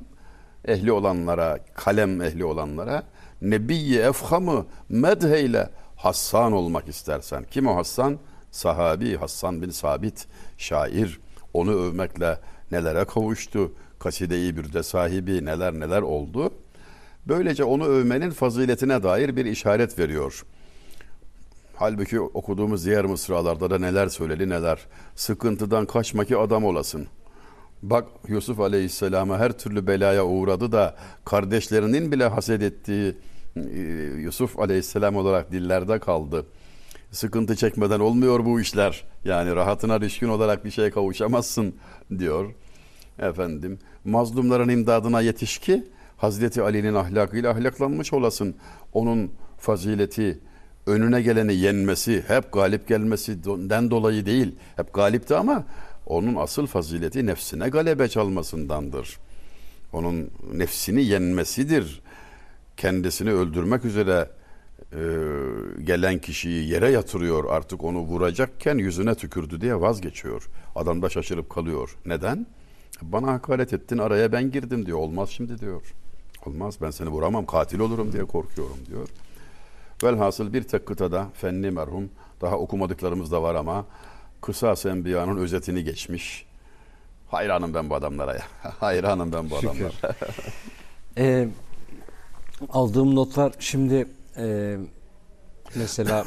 ehli 0.67 0.91
olanlara, 0.91 1.59
kalem 1.73 2.21
ehli 2.21 2.45
olanlara. 2.45 3.03
Nebiyi 3.41 3.99
efhamı 3.99 4.65
medheyle 4.89 5.69
hassan 5.95 6.51
olmak 6.53 6.87
istersen. 6.87 7.45
Kim 7.51 7.67
o 7.67 7.75
Hassan? 7.75 8.17
Sahabi 8.51 9.15
Hassan 9.15 9.61
bin 9.61 9.69
Sabit, 9.69 10.27
şair. 10.57 11.19
Onu 11.53 11.71
övmekle 11.71 12.39
nelere 12.71 13.05
kavuştu. 13.05 13.71
Kaside-i 13.99 14.57
Bürde 14.57 14.83
sahibi 14.83 15.45
neler 15.45 15.73
neler 15.73 16.01
oldu. 16.01 16.53
Böylece 17.27 17.63
onu 17.63 17.85
övmenin 17.85 18.31
faziletine 18.31 19.03
dair 19.03 19.35
bir 19.35 19.45
işaret 19.45 19.99
veriyor. 19.99 20.45
Halbuki 21.77 22.19
okuduğumuz 22.19 22.85
diğer 22.85 23.05
mısralarda 23.05 23.69
da 23.69 23.79
neler 23.79 24.07
söyledi 24.07 24.49
neler. 24.49 24.79
Sıkıntıdan 25.15 25.85
kaçma 25.85 26.25
ki 26.25 26.37
adam 26.37 26.65
olasın. 26.65 27.07
Bak 27.83 28.05
Yusuf 28.27 28.59
Aleyhisselam'a 28.59 29.39
her 29.39 29.51
türlü 29.51 29.87
belaya 29.87 30.25
uğradı 30.25 30.71
da 30.71 30.95
kardeşlerinin 31.25 32.11
bile 32.11 32.27
haset 32.27 32.61
ettiği 32.61 33.17
e, 33.55 33.79
Yusuf 34.19 34.59
Aleyhisselam 34.59 35.15
olarak 35.15 35.51
dillerde 35.51 35.99
kaldı. 35.99 36.45
Sıkıntı 37.11 37.55
çekmeden 37.55 37.99
olmuyor 37.99 38.45
bu 38.45 38.61
işler. 38.61 39.03
Yani 39.25 39.55
rahatına 39.55 40.01
düşkün 40.01 40.29
olarak 40.29 40.65
bir 40.65 40.71
şeye 40.71 40.91
kavuşamazsın 40.91 41.75
diyor. 42.19 42.53
Efendim 43.19 43.79
mazlumların 44.05 44.69
imdadına 44.69 45.21
yetiş 45.21 45.57
ki 45.57 45.83
Hazreti 46.17 46.61
Ali'nin 46.61 46.93
ahlakıyla 46.93 47.51
ahlaklanmış 47.51 48.13
olasın. 48.13 48.55
Onun 48.93 49.31
fazileti, 49.57 50.39
önüne 50.85 51.21
geleni 51.21 51.55
yenmesi, 51.55 52.23
hep 52.27 52.51
galip 52.51 52.87
gelmesinden 52.87 53.91
dolayı 53.91 54.25
değil. 54.25 54.55
Hep 54.75 54.93
galipti 54.93 55.35
ama 55.35 55.65
onun 56.05 56.35
asıl 56.35 56.67
fazileti 56.67 57.25
nefsine 57.25 57.69
galebe 57.69 58.07
çalmasındandır. 58.07 59.17
Onun 59.93 60.29
nefsini 60.53 61.03
yenmesidir. 61.05 62.01
Kendisini 62.77 63.31
öldürmek 63.31 63.85
üzere 63.85 64.29
e, 64.93 65.01
gelen 65.83 66.19
kişiyi 66.19 66.69
yere 66.69 66.91
yatırıyor 66.91 67.45
artık 67.49 67.83
onu 67.83 67.99
vuracakken 67.99 68.77
yüzüne 68.77 69.15
tükürdü 69.15 69.61
diye 69.61 69.81
vazgeçiyor. 69.81 70.49
Adam 70.75 71.01
da 71.01 71.09
şaşırıp 71.09 71.49
kalıyor. 71.49 71.95
Neden? 72.05 72.47
Bana 73.01 73.33
hakaret 73.33 73.73
ettin 73.73 73.97
araya 73.97 74.31
ben 74.31 74.51
girdim 74.51 74.85
diyor. 74.85 74.97
Olmaz 74.97 75.29
şimdi 75.29 75.59
diyor. 75.59 75.81
Olmaz 76.45 76.77
ben 76.81 76.91
seni 76.91 77.09
vuramam 77.09 77.45
katil 77.45 77.79
olurum 77.79 78.13
diye 78.13 78.25
korkuyorum 78.25 78.77
diyor. 78.89 79.09
Velhasıl 80.03 80.53
bir 80.53 80.63
tek 80.63 80.85
kıtada 80.85 81.27
fenni 81.33 81.71
merhum 81.71 82.09
daha 82.41 82.55
okumadıklarımız 82.57 83.31
da 83.31 83.41
var 83.43 83.55
ama 83.55 83.85
Kısas 84.41 84.85
Enbiya'nın 84.85 85.37
özetini 85.37 85.83
geçmiş. 85.83 86.45
Hayranım 87.27 87.73
ben 87.73 87.89
bu 87.89 87.95
adamlara 87.95 88.33
ya. 88.33 88.43
Hayranım 88.79 89.31
ben 89.33 89.49
bu 89.49 89.55
Şükür. 89.55 89.67
adamlara. 89.69 89.93
Ee, 91.17 91.47
aldığım 92.69 93.15
notlar 93.15 93.53
şimdi 93.59 94.07
e, 94.37 94.77
mesela 95.75 96.25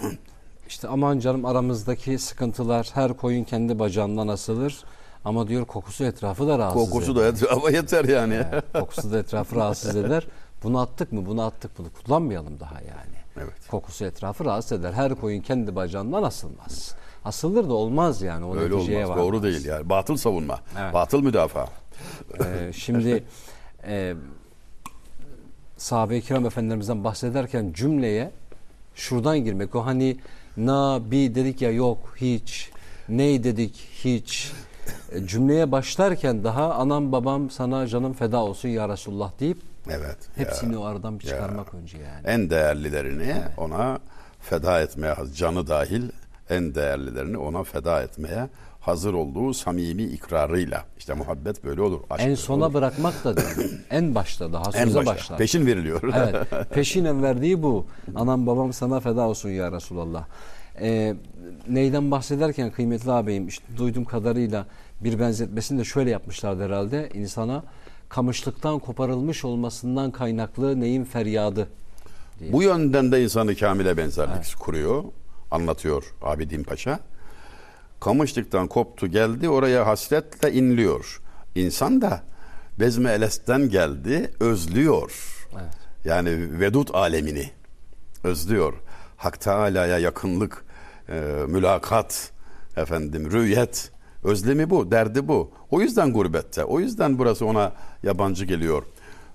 işte 0.68 0.88
aman 0.88 1.18
canım 1.18 1.44
aramızdaki 1.44 2.18
sıkıntılar 2.18 2.90
her 2.94 3.16
koyun 3.16 3.44
kendi 3.44 3.78
bacağından 3.78 4.28
asılır 4.28 4.84
ama 5.24 5.48
diyor 5.48 5.64
kokusu 5.66 6.04
etrafı 6.04 6.48
da 6.48 6.58
rahatsız 6.58 6.90
Kokusu 6.90 7.12
eder. 7.12 7.22
da 7.22 7.26
etrafa 7.28 7.70
yeter 7.70 8.04
yani. 8.04 8.34
Evet, 8.52 8.64
kokusu 8.72 9.12
da 9.12 9.18
etrafı 9.18 9.56
rahatsız 9.56 9.96
eder. 9.96 10.26
Bunu 10.62 10.80
attık 10.80 11.12
mı? 11.12 11.26
Bunu 11.26 11.42
attık. 11.42 11.78
Bunu 11.78 11.86
kullanmayalım 11.92 12.60
daha 12.60 12.80
yani. 12.80 13.17
Evet. 13.44 13.68
Kokusu 13.70 14.04
etrafı 14.04 14.44
rahatsız 14.44 14.80
eder. 14.80 14.92
Her 14.92 15.14
koyun 15.14 15.40
kendi 15.40 15.76
bacağından 15.76 16.22
asılmaz. 16.22 16.94
Asılır 17.24 17.68
da 17.68 17.72
olmaz 17.72 18.22
yani. 18.22 18.44
O 18.44 18.56
Öyle 18.56 18.76
neticeye 18.76 18.98
olmaz. 18.98 19.10
varmaz. 19.10 19.26
Doğru 19.26 19.42
değil 19.42 19.64
yani. 19.64 19.88
Batıl 19.88 20.16
savunma. 20.16 20.60
Evet. 20.80 20.94
Batıl 20.94 21.22
müdafaa. 21.22 21.68
Ee, 22.44 22.72
şimdi 22.72 23.24
e, 23.86 24.14
sahabe-i 25.76 26.22
kiram 26.22 26.46
efendilerimizden 26.46 27.04
bahsederken 27.04 27.72
cümleye 27.72 28.30
şuradan 28.94 29.38
girmek. 29.38 29.74
O 29.74 29.86
hani 29.86 30.16
na 30.56 31.00
bi 31.10 31.34
dedik 31.34 31.62
ya 31.62 31.70
yok 31.70 32.14
hiç. 32.20 32.70
Ney 33.08 33.44
dedik 33.44 33.88
hiç. 34.04 34.52
E, 35.12 35.26
cümleye 35.26 35.72
başlarken 35.72 36.44
daha 36.44 36.74
anam 36.74 37.12
babam 37.12 37.50
sana 37.50 37.86
canım 37.86 38.12
feda 38.12 38.44
olsun 38.44 38.68
ya 38.68 38.88
Resulullah 38.88 39.30
deyip 39.40 39.58
Evet. 39.90 40.16
hepsini 40.36 40.72
ya. 40.74 40.80
o 40.80 40.84
aradan 40.84 41.18
bir 41.20 41.24
çıkarmak 41.24 41.74
önce 41.74 41.98
yani. 41.98 42.26
En 42.26 42.50
değerlilerini 42.50 43.34
ona 43.56 43.98
feda 44.40 44.80
etmeye, 44.80 45.14
canı 45.34 45.66
dahil 45.66 46.02
en 46.50 46.74
değerlilerini 46.74 47.38
ona 47.38 47.62
feda 47.62 48.02
etmeye 48.02 48.48
hazır 48.80 49.14
olduğu 49.14 49.54
samimi 49.54 50.02
ikrarıyla. 50.02 50.84
İşte 50.98 51.14
muhabbet 51.14 51.64
böyle 51.64 51.80
olur. 51.80 52.00
Aşk 52.10 52.24
En 52.24 52.34
sona 52.34 52.64
olur. 52.64 52.74
bırakmak 52.74 53.24
da 53.24 53.36
değil. 53.36 53.78
en 53.90 54.14
başta 54.14 54.52
daha 54.52 54.64
en 54.64 54.84
söze 54.84 54.98
başta. 54.98 55.14
başlar. 55.14 55.38
Peşin 55.38 55.66
veriliyor. 55.66 56.02
Evet. 56.16 56.70
Peşinen 56.70 57.22
verdiği 57.22 57.62
bu. 57.62 57.86
Anam 58.14 58.46
babam 58.46 58.72
sana 58.72 59.00
feda 59.00 59.20
olsun 59.28 59.48
ya 59.48 59.72
Resulallah. 59.72 60.26
Ee, 60.80 61.14
neyden 61.68 62.10
bahsederken 62.10 62.70
kıymetli 62.70 63.12
ağabeyim 63.12 63.48
işte 63.48 63.64
duyduğum 63.76 64.04
kadarıyla 64.04 64.66
bir 65.00 65.18
benzetmesini 65.20 65.78
de 65.78 65.84
şöyle 65.84 66.10
yapmışlardı 66.10 66.64
herhalde. 66.64 67.08
insana 67.14 67.62
kamışlıktan 68.08 68.78
koparılmış 68.78 69.44
olmasından 69.44 70.10
kaynaklı 70.10 70.80
neyin 70.80 71.04
feryadı. 71.04 71.68
Bu 72.40 72.62
yönden 72.62 73.12
de 73.12 73.22
insanı 73.22 73.56
kamile 73.56 73.96
benzerlik 73.96 74.58
kuruyor. 74.58 75.04
Anlatıyor 75.50 76.14
Abidin 76.22 76.62
Paşa. 76.64 77.00
Kamışlıktan 78.00 78.68
koptu 78.68 79.06
geldi 79.06 79.48
oraya 79.48 79.86
hasretle 79.86 80.52
inliyor. 80.52 81.20
İnsan 81.54 82.00
da 82.00 82.22
Bezme 82.80 83.10
Eles'ten 83.10 83.68
geldi 83.68 84.30
özlüyor. 84.40 85.36
Evet. 85.52 85.72
Yani 86.04 86.60
vedut 86.60 86.94
alemini 86.94 87.50
özlüyor. 88.24 88.74
Hak 89.16 89.40
Teala'ya 89.40 89.98
yakınlık, 89.98 90.64
e, 91.08 91.20
mülakat, 91.48 92.30
efendim 92.76 93.30
rüyet, 93.32 93.90
özlemi 94.24 94.70
bu, 94.70 94.90
derdi 94.90 95.28
bu. 95.28 95.50
O 95.70 95.80
yüzden 95.80 96.12
gurbette, 96.12 96.64
o 96.64 96.80
yüzden 96.80 97.18
burası 97.18 97.46
ona 97.46 97.72
yabancı 98.02 98.44
geliyor. 98.44 98.82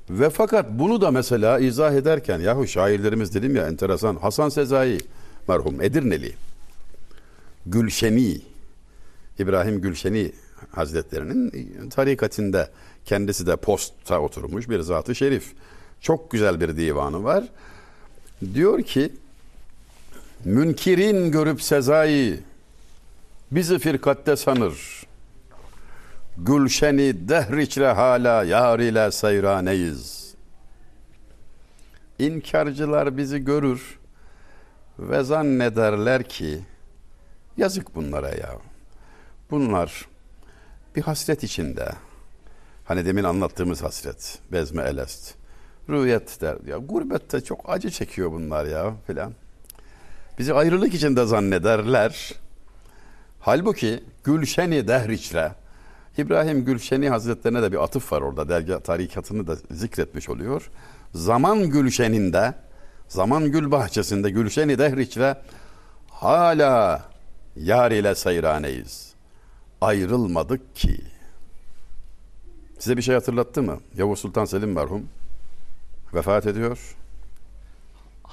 Ve 0.09 0.29
fakat 0.29 0.65
bunu 0.71 1.01
da 1.01 1.11
mesela 1.11 1.59
izah 1.59 1.93
ederken, 1.93 2.39
yahu 2.39 2.67
şairlerimiz 2.67 3.35
dedim 3.35 3.55
ya 3.55 3.67
enteresan, 3.67 4.15
Hasan 4.15 4.49
Sezai 4.49 4.97
merhum 5.47 5.81
Edirneli, 5.81 6.33
Gülşeni, 7.65 8.41
İbrahim 9.39 9.81
Gülşeni 9.81 10.31
Hazretlerinin 10.71 11.89
tarikatinde 11.89 12.69
kendisi 13.05 13.47
de 13.47 13.55
posta 13.55 14.19
oturmuş 14.19 14.69
bir 14.69 14.79
zatı 14.79 15.15
şerif. 15.15 15.53
Çok 16.01 16.31
güzel 16.31 16.61
bir 16.61 16.77
divanı 16.77 17.23
var. 17.23 17.43
Diyor 18.53 18.83
ki 18.83 19.11
Münkirin 20.45 21.31
görüp 21.31 21.61
Sezai 21.61 22.39
bizi 23.55 23.79
firkatte 23.79 24.35
sanır. 24.35 25.03
Gülşeni 26.37 27.29
dehriçle 27.29 27.87
hala 27.87 28.43
yar 28.43 28.79
ile 28.79 29.11
seyraneyiz. 29.11 30.33
İnkarcılar 32.19 33.17
bizi 33.17 33.39
görür 33.39 33.99
ve 34.99 35.23
zannederler 35.23 36.23
ki 36.23 36.59
yazık 37.57 37.95
bunlara 37.95 38.29
ya. 38.29 38.57
Bunlar 39.51 40.07
bir 40.95 41.01
hasret 41.01 41.43
içinde. 41.43 41.89
Hani 42.85 43.05
demin 43.05 43.23
anlattığımız 43.23 43.83
hasret. 43.83 44.39
Bezme 44.51 44.83
elest. 44.83 45.35
Rüyet 45.89 46.41
der. 46.41 46.57
Ya 46.67 46.77
gurbette 46.77 47.41
çok 47.41 47.69
acı 47.69 47.89
çekiyor 47.89 48.31
bunlar 48.31 48.65
ya 48.65 48.93
filan. 49.07 49.33
Bizi 50.39 50.53
ayrılık 50.53 50.93
içinde 50.93 51.25
zannederler. 51.25 52.42
Halbuki 53.45 54.03
Gülşeni 54.23 54.88
Dehriç'le 54.88 55.51
İbrahim 56.17 56.65
Gülşeni 56.65 57.10
Hazretlerine 57.10 57.62
de 57.62 57.71
bir 57.71 57.84
atıf 57.84 58.12
var 58.12 58.21
orada. 58.21 58.49
Dergah 58.49 58.79
tarikatını 58.79 59.47
da 59.47 59.56
zikretmiş 59.71 60.29
oluyor. 60.29 60.69
Zaman 61.13 61.69
Gülşeninde, 61.69 62.53
zaman 63.08 63.51
gül 63.51 63.71
bahçesinde 63.71 64.29
Gülşeni 64.29 64.77
Dehriç'le 64.77 65.38
hala 66.10 67.06
yar 67.56 67.91
ile 67.91 68.15
seyraneyiz. 68.15 69.13
Ayrılmadık 69.82 70.75
ki. 70.75 71.01
Size 72.79 72.97
bir 72.97 73.01
şey 73.01 73.15
hatırlattı 73.15 73.63
mı? 73.63 73.79
Yavuz 73.97 74.19
Sultan 74.19 74.45
Selim 74.45 74.71
merhum 74.71 75.08
vefat 76.13 76.47
ediyor. 76.47 76.95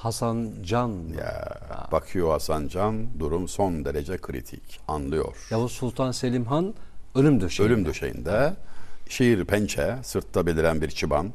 Hasan 0.01 0.53
Can. 0.63 0.89
Ya 1.17 1.57
bakıyor 1.91 2.31
Hasan 2.31 2.67
Can 2.67 3.19
durum 3.19 3.47
son 3.47 3.85
derece 3.85 4.17
kritik. 4.17 4.79
Anlıyor. 4.87 5.47
Yavuz 5.49 5.71
Sultan 5.71 6.11
Selim 6.11 6.45
Han 6.45 6.73
ölüm 7.15 7.41
döşeğinde. 7.41 7.73
Ölüm 7.73 7.85
döşeğinde 7.85 8.53
şiir 9.09 9.45
pençe, 9.45 9.97
sırtta 10.03 10.45
beliren 10.45 10.81
bir 10.81 10.89
çıban. 10.89 11.33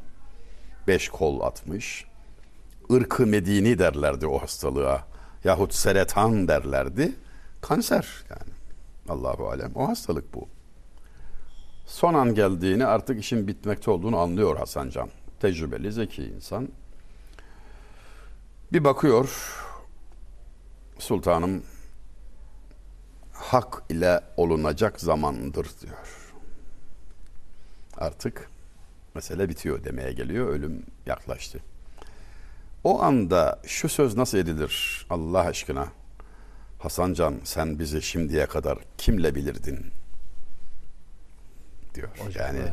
Beş 0.86 1.08
kol 1.08 1.40
atmış. 1.40 2.04
Irkı 2.90 3.26
medini 3.26 3.78
derlerdi 3.78 4.26
o 4.26 4.38
hastalığa. 4.38 5.06
Yahut 5.44 5.74
seretan 5.74 6.48
derlerdi. 6.48 7.12
Kanser 7.60 8.06
yani. 8.30 8.52
Allahu 9.08 9.48
alem. 9.48 9.72
O 9.74 9.88
hastalık 9.88 10.34
bu. 10.34 10.48
Son 11.86 12.14
an 12.14 12.34
geldiğini 12.34 12.86
artık 12.86 13.20
işin 13.20 13.48
bitmekte 13.48 13.90
olduğunu 13.90 14.18
anlıyor 14.18 14.56
Hasan 14.56 14.90
Can. 14.90 15.08
Tecrübeli, 15.40 15.92
zeki 15.92 16.24
insan. 16.24 16.68
Bir 18.72 18.84
bakıyor. 18.84 19.56
Sultanım 20.98 21.62
hak 23.32 23.82
ile 23.88 24.20
olunacak 24.36 25.00
zamandır 25.00 25.68
diyor. 25.82 26.32
Artık 27.96 28.50
mesele 29.14 29.48
bitiyor 29.48 29.84
demeye 29.84 30.12
geliyor. 30.12 30.48
Ölüm 30.48 30.82
yaklaştı. 31.06 31.58
O 32.84 33.02
anda 33.02 33.60
şu 33.66 33.88
söz 33.88 34.16
nasıl 34.16 34.38
edilir 34.38 35.06
Allah 35.10 35.40
aşkına? 35.40 35.88
Hasancan 36.78 37.40
sen 37.44 37.78
bizi 37.78 38.02
şimdiye 38.02 38.46
kadar 38.46 38.78
kimle 38.98 39.34
bilirdin? 39.34 39.86
diyor. 41.96 42.08
Hocam, 42.18 42.46
yani 42.46 42.58
evet. 42.58 42.72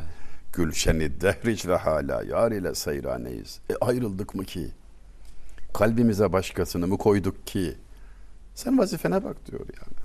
Gülşeni 0.53 1.11
hala 1.79 2.23
yar 2.23 2.51
ile 2.51 2.75
seyraneyiz. 2.75 3.59
E 3.69 3.75
ayrıldık 3.75 4.35
mı 4.35 4.45
ki? 4.45 4.71
Kalbimize 5.73 6.33
başkasını 6.33 6.87
mı 6.87 6.97
koyduk 6.97 7.47
ki? 7.47 7.75
Sen 8.55 8.77
vazifene 8.77 9.23
bak 9.23 9.51
diyor 9.51 9.59
yani. 9.61 9.97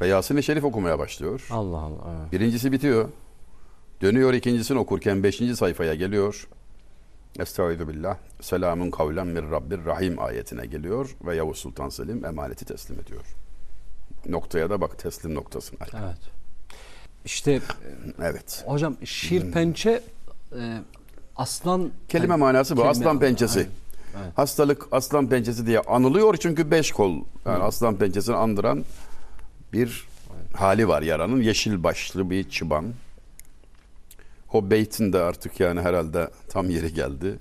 Ve 0.00 0.06
Yasin-i 0.06 0.42
Şerif 0.42 0.64
okumaya 0.64 0.98
başlıyor. 0.98 1.46
Allah 1.50 1.76
Allah. 1.76 2.16
evet. 2.20 2.32
Birincisi 2.32 2.72
bitiyor. 2.72 3.08
Dönüyor 4.02 4.34
ikincisini 4.34 4.78
okurken 4.78 5.22
beşinci 5.22 5.56
sayfaya 5.56 5.94
geliyor. 5.94 6.48
Estaizu 7.38 7.88
billah. 7.88 8.16
Selamun 8.40 8.90
kavlen 8.90 9.26
min 9.26 9.50
Rabbir 9.50 9.84
Rahim 9.84 10.18
ayetine 10.18 10.66
geliyor 10.66 11.16
ve 11.24 11.36
Yavuz 11.36 11.58
Sultan 11.58 11.88
Selim 11.88 12.24
emaneti 12.24 12.64
teslim 12.64 13.00
ediyor. 13.00 13.22
Noktaya 14.28 14.70
da 14.70 14.80
bak 14.80 14.98
teslim 14.98 15.34
noktasına. 15.34 15.78
Evet. 15.94 16.18
İşte 17.24 17.60
Evet. 18.22 18.62
hocam 18.66 18.96
şiir 19.04 19.52
pençe 19.52 20.02
e, 20.60 20.78
aslan 21.36 21.90
Kelime 22.08 22.36
manası 22.36 22.76
bu. 22.76 22.80
kelime- 22.80 22.90
aslan 22.90 23.20
pençesi. 23.20 23.58
Aynen, 23.58 23.70
evet. 24.16 24.38
Hastalık 24.38 24.88
aslan 24.92 25.28
pençesi 25.28 25.66
diye 25.66 25.80
anılıyor 25.80 26.36
çünkü 26.36 26.70
beş 26.70 26.92
kol. 26.92 27.16
Yani 27.46 27.62
aslan 27.62 27.96
pençesini 27.96 28.36
andıran 28.36 28.84
bir 29.72 30.04
hali 30.54 30.88
var 30.88 31.02
yaranın. 31.02 31.42
Yeşil 31.42 31.82
başlı 31.82 32.30
bir 32.30 32.50
çıban. 32.50 32.84
O 34.52 34.70
beytin 34.70 35.12
de 35.12 35.18
artık 35.18 35.60
yani 35.60 35.80
herhalde 35.80 36.30
tam 36.48 36.70
yeri 36.70 36.94
geldi. 36.94 37.38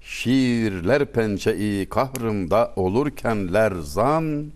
Şiirler 0.00 1.06
pençeyi 1.06 1.88
kahrımda 1.88 2.72
olurken 2.76 3.54
lerzan 3.54 4.52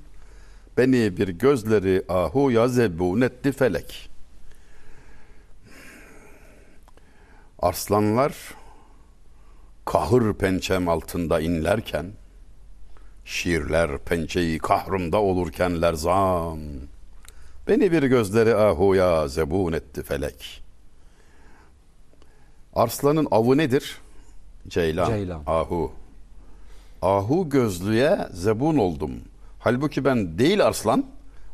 beni 0.76 1.16
bir 1.16 1.28
gözleri 1.28 2.02
ahu 2.08 2.50
ya 2.50 2.68
zebun 2.68 3.20
etti 3.20 3.52
felek. 3.52 4.08
Arslanlar 7.58 8.34
kahır 9.84 10.34
pençem 10.34 10.88
altında 10.88 11.40
inlerken 11.40 12.06
şiirler 13.24 13.98
pençeyi 13.98 14.58
kahrımda 14.58 15.20
olurken 15.20 15.82
lerzan 15.82 16.58
beni 17.68 17.92
bir 17.92 18.02
gözleri 18.02 18.54
ahuya 18.54 19.28
zebun 19.28 19.72
etti 19.72 20.02
felek. 20.02 20.62
Arslanın 22.74 23.28
avı 23.30 23.56
nedir? 23.56 23.98
Ceylan. 24.68 25.06
Ceylan. 25.06 25.42
Ahu. 25.46 25.92
Ahu 27.02 27.48
gözlüye 27.48 28.28
zebun 28.32 28.76
oldum. 28.76 29.12
Halbuki 29.58 30.04
ben 30.04 30.38
değil 30.38 30.66
arslan, 30.66 31.06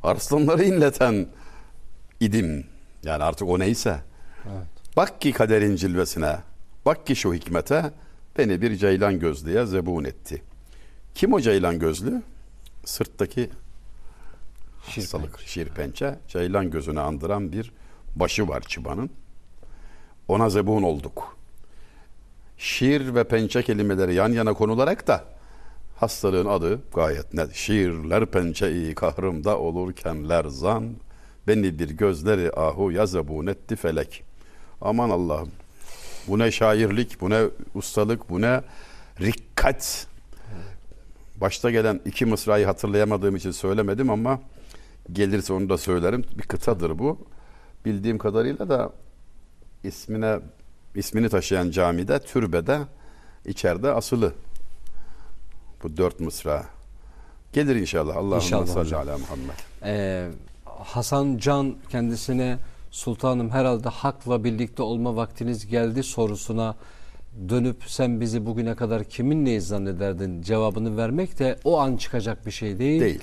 arslanları 0.03 0.65
inleten 0.65 1.27
idim. 2.21 2.67
Yani 3.05 3.25
artık 3.25 3.49
o 3.49 3.59
neyse. 3.59 4.01
Evet. 4.45 4.67
Bak 4.97 5.21
ki 5.21 5.33
kaderin 5.33 5.77
cilvesine, 5.77 6.37
bak 6.87 7.07
ki 7.07 7.17
şu 7.17 7.35
hikmete 7.35 7.91
beni 8.39 8.63
bir 8.63 8.77
ceylan 8.77 9.19
gözlüye 9.19 9.67
zebun 9.67 10.05
etti. 10.05 10.43
Kim 11.15 11.33
o 11.33 11.41
ceylan 11.41 11.79
gözlü? 11.79 12.23
Sırttaki 12.85 13.51
hastalık, 14.81 15.41
şirpençe, 15.41 16.19
ceylan 16.29 16.71
gözünü 16.71 17.01
andıran 17.01 17.53
bir 17.53 17.73
başı 18.17 18.49
var 18.49 18.61
çıbanın. 18.61 19.11
Ona 20.29 20.51
zebun 20.51 20.83
olduk. 20.83 21.37
Şiir 22.59 23.15
ve 23.15 23.25
pençe 23.25 23.63
kelimeleri 23.63 24.15
yan 24.15 24.33
yana 24.33 24.55
konularak 24.55 25.07
da 25.07 25.25
hastalığın 25.97 26.47
adı 26.47 26.81
gayet 26.95 27.35
net. 27.35 27.55
Şiirler 27.55 28.27
pençeyi 28.27 28.95
kahrımda 28.95 29.59
olurken 29.59 30.29
lerzan 30.29 30.95
beni 31.47 31.79
bir 31.79 31.91
gözleri 31.91 32.53
ahu 32.53 32.93
ya 32.93 33.07
zebun 33.07 33.47
etti 33.47 33.77
felek. 33.77 34.25
Aman 34.81 35.11
Allah'ım. 35.11 35.51
Bu 36.29 36.39
ne 36.39 36.51
şairlik, 36.51 37.21
bu 37.21 37.31
ne 37.31 37.45
ustalık, 37.75 38.31
bu 38.31 38.41
ne 38.41 38.61
rikkat. 39.21 40.07
Başta 41.37 41.71
gelen 41.71 42.01
iki 42.05 42.27
mısrayı 42.27 42.67
hatırlayamadığım 42.67 43.37
için 43.37 43.51
söylemedim 43.51 44.11
ama 44.11 44.41
gelirse 45.13 45.53
onu 45.53 45.69
da 45.69 45.79
söylerim. 45.79 46.25
Bir 46.39 46.43
kıtadır 46.43 46.99
bu. 46.99 47.19
Bildiğim 47.85 48.19
kadarıyla 48.19 48.69
da 48.69 48.93
ismine 49.85 50.39
ismini 50.95 51.29
taşıyan 51.29 51.71
camide, 51.71 52.19
türbede 52.19 52.79
içeride 53.47 53.91
asılı. 53.91 54.33
Bu 55.83 55.97
dört 55.97 56.21
mısra. 56.21 56.65
Gelir 57.53 57.77
inşallah. 57.77 58.37
İnşallah 58.37 58.67
salli 58.67 58.97
ala 58.97 59.19
Muhammed. 59.19 59.51
Ee, 59.85 60.29
Hasan 60.65 61.39
Can 61.39 61.77
kendisine 61.89 62.59
sultanım 62.91 63.51
herhalde 63.51 63.89
hakla 63.89 64.45
birlikte 64.45 64.83
olma 64.83 65.17
vaktiniz 65.17 65.67
geldi 65.67 66.03
sorusuna 66.03 66.77
dönüp 67.49 67.83
sen 67.87 68.21
bizi 68.21 68.47
bugüne 68.47 68.75
kadar 68.75 69.05
kiminleyiz 69.05 69.67
zannederdin 69.67 70.43
cevabını 70.43 70.97
vermek 70.97 71.39
de 71.39 71.59
o 71.65 71.79
an 71.81 71.97
çıkacak 71.97 72.47
bir 72.47 72.51
şey 72.51 72.79
değil. 72.79 73.01
Değil. 73.01 73.21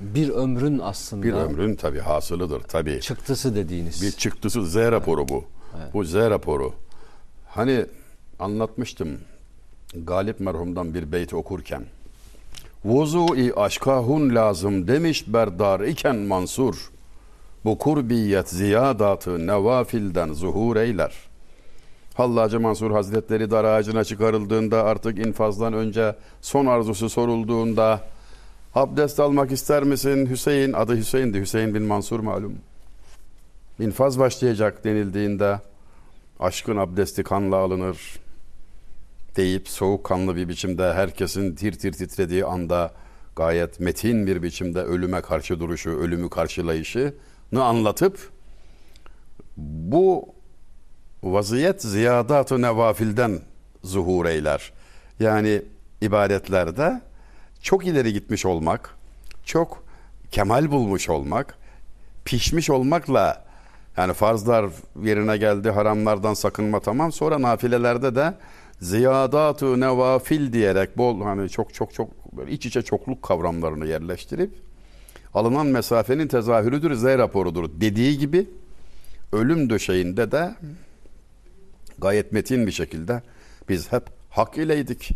Bir 0.00 0.28
ömrün 0.28 0.78
aslında 0.78 1.22
Bir 1.22 1.32
ömrün 1.32 1.74
tabi 1.74 1.98
hasılıdır 2.00 2.60
tabi. 2.60 3.00
çıktısı 3.00 3.54
dediğiniz. 3.54 4.02
Bir 4.02 4.12
çıktısı 4.12 4.66
Z 4.66 4.76
raporu 4.76 5.28
bu. 5.28 5.44
Bu 5.94 6.04
Z 6.04 6.14
raporu. 6.14 6.72
Hani 7.48 7.86
anlatmıştım 8.38 9.18
Galip 9.94 10.40
merhumdan 10.40 10.94
bir 10.94 11.12
beyti 11.12 11.36
okurken. 11.36 11.84
Vuzu-i 12.84 13.52
aşkahun 13.54 14.34
lazım 14.34 14.88
demiş 14.88 15.24
berdar 15.26 15.80
iken 15.80 16.16
Mansur. 16.16 16.90
Bu 17.64 17.78
kurbiyet 17.78 18.48
ziyadatı 18.48 19.46
nevafilden 19.46 20.32
zuhur 20.32 20.76
eyler. 20.76 21.14
Hallacı 22.14 22.60
Mansur 22.60 22.90
Hazretleri 22.90 23.50
dar 23.50 23.64
ağacına 23.64 24.04
çıkarıldığında 24.04 24.84
artık 24.84 25.18
infazdan 25.18 25.72
önce 25.72 26.16
son 26.40 26.66
arzusu 26.66 27.10
sorulduğunda 27.10 28.00
abdest 28.74 29.20
almak 29.20 29.52
ister 29.52 29.82
misin 29.82 30.26
Hüseyin 30.30 30.72
adı 30.72 30.96
Hüseyin'di 30.96 31.40
Hüseyin 31.40 31.74
bin 31.74 31.82
Mansur 31.82 32.20
malum. 32.20 32.54
İnfaz 33.80 34.18
başlayacak 34.18 34.84
denildiğinde 34.84 35.60
aşkın 36.40 36.76
abdesti 36.76 37.22
kanla 37.22 37.56
alınır 37.56 38.18
deyip 39.36 39.68
soğukkanlı 39.68 40.36
bir 40.36 40.48
biçimde 40.48 40.92
herkesin 40.92 41.54
tir 41.54 41.72
tir 41.72 41.92
titrediği 41.92 42.44
anda 42.44 42.92
gayet 43.36 43.80
metin 43.80 44.26
bir 44.26 44.42
biçimde 44.42 44.82
ölüme 44.82 45.20
karşı 45.20 45.60
duruşu, 45.60 45.90
ölümü 45.90 46.30
karşılayışını 46.30 47.12
anlatıp 47.56 48.30
bu 49.56 50.34
vaziyet 51.22 51.82
ziyadat-ı 51.82 52.62
nevafilden 52.62 53.40
zuhur 53.84 54.26
eyler. 54.26 54.72
Yani 55.20 55.62
ibadetlerde 56.00 57.00
çok 57.62 57.86
ileri 57.86 58.12
gitmiş 58.12 58.46
olmak, 58.46 58.96
çok 59.44 59.84
kemal 60.30 60.70
bulmuş 60.70 61.08
olmak, 61.08 61.58
pişmiş 62.24 62.70
olmakla 62.70 63.44
yani 63.96 64.12
farzlar 64.12 64.70
yerine 65.02 65.36
geldi, 65.36 65.70
haramlardan 65.70 66.34
sakınma 66.34 66.80
tamam. 66.80 67.12
Sonra 67.12 67.42
nafilelerde 67.42 68.14
de 68.14 68.34
ziyadat-ı 68.80 69.80
nevafil 69.80 70.52
diyerek 70.52 70.98
bol 70.98 71.22
hani 71.22 71.48
çok 71.48 71.74
çok 71.74 71.94
çok 71.94 72.36
böyle 72.36 72.52
iç 72.52 72.66
içe 72.66 72.82
çokluk 72.82 73.22
kavramlarını 73.22 73.86
yerleştirip 73.86 74.67
alınan 75.34 75.66
mesafenin 75.66 76.28
tezahürüdür, 76.28 76.94
Z 76.94 77.04
raporudur 77.04 77.70
dediği 77.80 78.18
gibi 78.18 78.46
ölüm 79.32 79.70
döşeğinde 79.70 80.32
de 80.32 80.54
gayet 81.98 82.32
metin 82.32 82.66
bir 82.66 82.72
şekilde 82.72 83.22
biz 83.68 83.92
hep 83.92 84.02
hak 84.30 84.58
ileydik. 84.58 85.10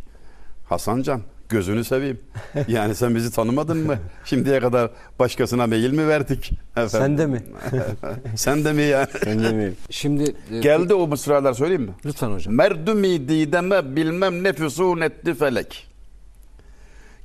Hasancan 0.69 1.21
gözünü 1.49 1.85
seveyim. 1.85 2.21
Yani 2.69 2.95
sen 2.95 3.15
bizi 3.15 3.33
tanımadın 3.33 3.77
mı? 3.87 3.99
Şimdiye 4.25 4.61
kadar 4.61 4.91
başkasına 5.19 5.67
meyil 5.67 5.93
mi 5.93 6.09
verdik? 6.09 6.51
Sen 6.89 7.19
de 7.19 7.27
mi? 7.27 7.43
Sen 8.37 8.65
de 8.65 8.73
mi 8.73 8.83
yani? 8.83 9.07
Ben 9.27 9.43
demeyeyim. 9.43 9.77
Şimdi 9.91 10.35
e, 10.53 10.59
Geldi 10.61 10.95
o 10.95 11.07
mısralar 11.07 11.53
söyleyeyim 11.53 11.83
mi? 11.83 11.93
lütfen 12.07 12.31
hocam. 12.31 12.55
Merdumi 12.55 13.29
dideme 13.29 13.97
bilmem 13.97 14.45
ne 14.45 14.53
füsun 14.53 15.01
etti 15.01 15.35
felek. 15.35 15.89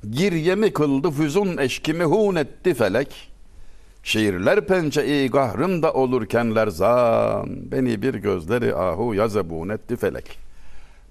Giryemi 0.04 0.72
kıldı 0.72 1.10
füzun 1.10 1.56
eşkimi 1.56 2.04
hun 2.04 2.34
etti 2.34 2.74
felek. 2.74 3.30
Şiirler 4.02 4.66
pençe-i 4.66 5.30
gahrımda 5.30 5.92
olurken 5.92 6.54
lerzan. 6.54 7.70
Beni 7.72 8.02
bir 8.02 8.14
gözleri 8.14 8.74
ahu 8.74 9.14
yazebun 9.14 9.68
etti 9.68 9.96
felek. 9.96 10.38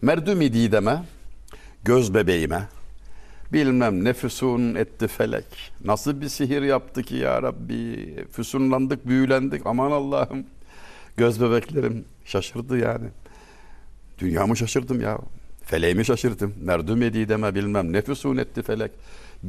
Merdumi 0.02 0.54
dideme, 0.54 1.04
göz 1.84 2.14
bebeğime, 2.14 2.68
bilmem 3.54 4.04
ne 4.04 4.14
füsun 4.14 4.76
etti 4.76 5.08
felek. 5.08 5.72
Nasıl 5.86 6.22
bir 6.22 6.30
sihir 6.30 6.62
yaptı 6.62 7.04
ki 7.04 7.16
ya 7.16 7.42
Rabbi. 7.42 8.16
Füsunlandık, 8.32 9.08
büyülendik. 9.08 9.62
Aman 9.66 9.92
Allah'ım. 9.92 10.46
Göz 11.18 11.42
bebeklerim 11.42 12.06
şaşırdı 12.26 12.78
yani. 12.78 13.08
Dünyamı 14.20 14.58
şaşırdım 14.58 15.02
ya. 15.02 15.18
Feleğimi 15.68 16.06
şaşırdım. 16.06 16.54
Merdum 16.62 17.02
edideme 17.02 17.56
bilmem 17.56 17.94
ne 17.94 18.02
füsun 18.02 18.38
etti 18.38 18.62
felek. 18.62 18.92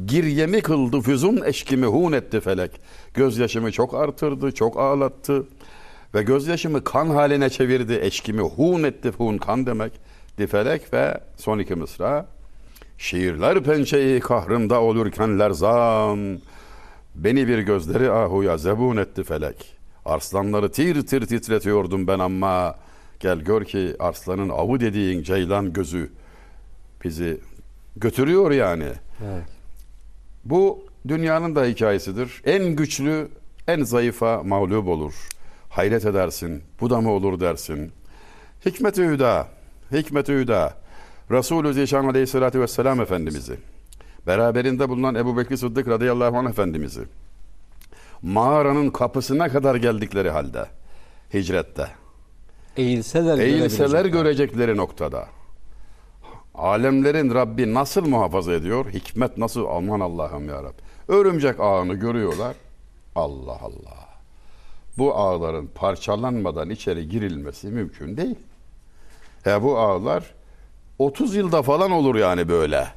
Giryemi 0.05 0.61
kıldı 0.61 1.01
füzun 1.01 1.41
eşkimi 1.45 1.85
hun 1.85 2.11
etti 2.11 2.39
felek. 2.39 2.71
Gözyaşımı 3.13 3.71
çok 3.71 3.93
artırdı, 3.93 4.51
çok 4.51 4.79
ağlattı. 4.79 5.47
Ve 6.15 6.23
gözyaşımı 6.23 6.83
kan 6.83 7.09
haline 7.09 7.49
çevirdi. 7.49 7.99
Eşkimi 8.01 8.41
hun 8.41 8.83
etti, 8.83 9.11
hun 9.17 9.37
kan 9.37 9.65
demek. 9.65 9.91
Di 10.37 10.47
felek 10.47 10.93
ve 10.93 11.19
son 11.37 11.59
iki 11.59 11.75
mısra. 11.75 12.25
Şiirler 12.97 13.63
pençeyi 13.63 14.19
kahrımda 14.19 14.81
olurken 14.81 15.39
lerzan. 15.39 16.39
Beni 17.15 17.47
bir 17.47 17.59
gözleri 17.59 18.11
ahuya 18.11 18.57
zebun 18.57 18.97
etti 18.97 19.23
felek. 19.23 19.77
Arslanları 20.05 20.71
tir 20.71 21.07
tir 21.07 21.25
titretiyordum 21.25 22.07
ben 22.07 22.19
ama 22.19 22.75
gel 23.19 23.39
gör 23.39 23.65
ki 23.65 23.95
arslanın 23.99 24.49
avı 24.49 24.79
dediğin 24.79 25.23
ceylan 25.23 25.73
gözü 25.73 26.09
bizi 27.03 27.41
götürüyor 27.95 28.51
yani. 28.51 28.89
Evet. 29.25 29.45
Bu 30.45 30.85
dünyanın 31.07 31.55
da 31.55 31.65
hikayesidir. 31.65 32.41
En 32.45 32.75
güçlü 32.75 33.27
en 33.67 33.83
zayıfa 33.83 34.43
mağlup 34.43 34.87
olur. 34.87 35.13
Hayret 35.69 36.05
edersin. 36.05 36.63
Bu 36.81 36.89
da 36.89 37.01
mı 37.01 37.11
olur 37.11 37.39
dersin. 37.39 37.91
Hikmet-i 38.65 39.03
Hüda, 39.03 39.47
Hikmet-i 39.91 40.33
Hüda, 40.33 40.73
Resulü 41.31 41.73
Zişan 41.73 42.05
Aleyhisselatü 42.05 42.61
Vesselam 42.61 43.01
Efendimiz'i, 43.01 43.57
beraberinde 44.27 44.89
bulunan 44.89 45.15
Ebu 45.15 45.37
Bekir 45.37 45.57
Sıddık 45.57 45.87
radıyallahu 45.87 46.37
anh 46.37 46.49
Efendimiz'i, 46.49 47.01
mağaranın 48.21 48.89
kapısına 48.89 49.49
kadar 49.49 49.75
geldikleri 49.75 50.29
halde, 50.29 50.65
hicrette, 51.33 51.87
Eğilseler, 52.79 53.37
eğilseler 53.37 54.05
görecekleri 54.05 54.77
noktada, 54.77 55.27
alemlerin 56.55 57.33
Rabbi 57.33 57.73
nasıl 57.73 58.07
muhafaza 58.07 58.53
ediyor? 58.53 58.85
Hikmet 58.93 59.37
nasıl? 59.37 59.65
Aman 59.65 59.99
Allah'ım 59.99 60.49
ya 60.49 60.63
Rabbi. 60.63 60.81
Örümcek 61.07 61.59
ağını 61.59 61.93
görüyorlar. 61.93 62.55
Allah 63.15 63.57
Allah. 63.61 64.09
Bu 64.97 65.15
ağların 65.15 65.67
parçalanmadan 65.75 66.69
içeri 66.69 67.09
girilmesi 67.09 67.67
mümkün 67.67 68.17
değil. 68.17 68.35
Ya 69.45 69.63
bu 69.63 69.77
ağlar 69.79 70.23
30 70.99 71.35
yılda 71.35 71.61
falan 71.61 71.91
olur 71.91 72.15
yani 72.15 72.49
böyle. 72.49 72.87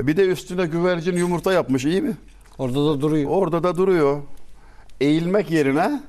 Bir 0.00 0.16
de 0.16 0.26
üstüne 0.26 0.66
güvercin 0.66 1.16
yumurta 1.16 1.52
yapmış 1.52 1.84
iyi 1.84 2.02
mi? 2.02 2.16
Orada 2.58 2.86
da 2.86 3.00
duruyor. 3.00 3.30
Orada 3.30 3.62
da 3.62 3.76
duruyor. 3.76 4.22
Eğilmek 5.00 5.50
yerine 5.50 6.02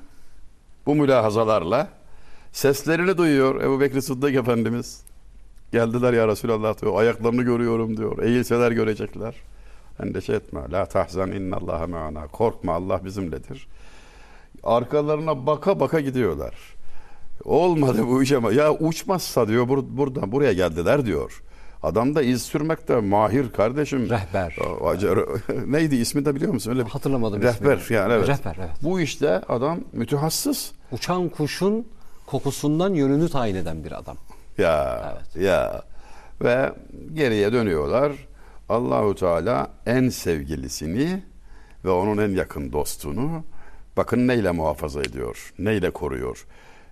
bu 0.86 0.96
mülahazalarla 0.96 1.95
seslerini 2.56 3.18
duyuyor 3.18 3.62
Ebu 3.62 3.80
Bekir 3.80 4.02
Sıddık 4.02 4.36
Efendimiz. 4.36 5.02
Geldiler 5.72 6.14
ya 6.14 6.28
Resulallah 6.28 6.82
diyor. 6.82 7.00
Ayaklarını 7.00 7.44
görüyorum 7.44 7.98
diyor. 7.98 8.24
Eğilseler 8.24 8.72
görecekler. 8.72 9.36
Endişe 10.04 10.34
etme. 10.34 10.62
La 10.72 10.86
tahzan 10.86 11.32
innallaha 11.32 11.88
me'ana. 11.88 12.28
Korkma 12.28 12.74
Allah 12.74 13.06
bizimledir. 13.06 13.68
Arkalarına 14.64 15.46
baka 15.46 15.80
baka 15.80 16.00
gidiyorlar. 16.00 16.54
Olmadı 17.46 18.08
bu 18.08 18.24
iş 18.24 18.32
ama 18.32 18.52
ya 18.52 18.74
uçmazsa 18.74 19.48
diyor 19.48 19.70
bur 19.70 19.84
buradan 19.90 20.32
buraya 20.32 20.54
geldiler 20.54 21.06
diyor. 21.06 21.44
Adam 21.84 22.16
da 22.16 22.22
iz 22.22 22.42
sürmekte 22.42 22.96
mahir 22.96 23.52
kardeşim. 23.52 24.10
Rehber. 24.10 24.56
Neydi 25.68 25.96
ismi 25.96 26.26
de 26.26 26.36
biliyor 26.36 26.54
musun? 26.54 26.72
Öyle 26.72 26.86
bir 26.86 26.90
Hatırlamadım 26.90 27.42
Rehber 27.42 27.78
ismini. 27.78 27.98
yani 27.98 28.14
evet. 28.14 28.28
Rehber 28.28 28.56
evet. 28.60 28.78
Bu 28.84 29.00
işte 29.00 29.30
adam 29.40 29.80
mütehassıs. 29.94 30.72
Uçan 30.92 31.30
kuşun 31.30 31.86
kokusundan 32.28 32.94
yönünü 32.94 33.30
tayin 33.30 33.56
eden 33.56 33.84
bir 33.84 33.92
adam. 33.92 34.18
Ya 34.58 35.12
Evet. 35.16 35.46
ya 35.46 35.82
ve 36.42 36.74
geriye 37.14 37.54
dönüyorlar. 37.54 38.12
Allahu 38.70 39.16
Teala 39.16 39.68
en 39.86 40.10
sevgilisini 40.10 41.24
ve 41.86 41.90
onun 41.90 42.18
en 42.30 42.36
yakın 42.36 42.72
dostunu 42.72 43.44
bakın 43.98 44.28
neyle 44.28 44.52
muhafaza 44.52 45.02
ediyor, 45.02 45.54
neyle 45.60 45.90
koruyor. 45.92 46.46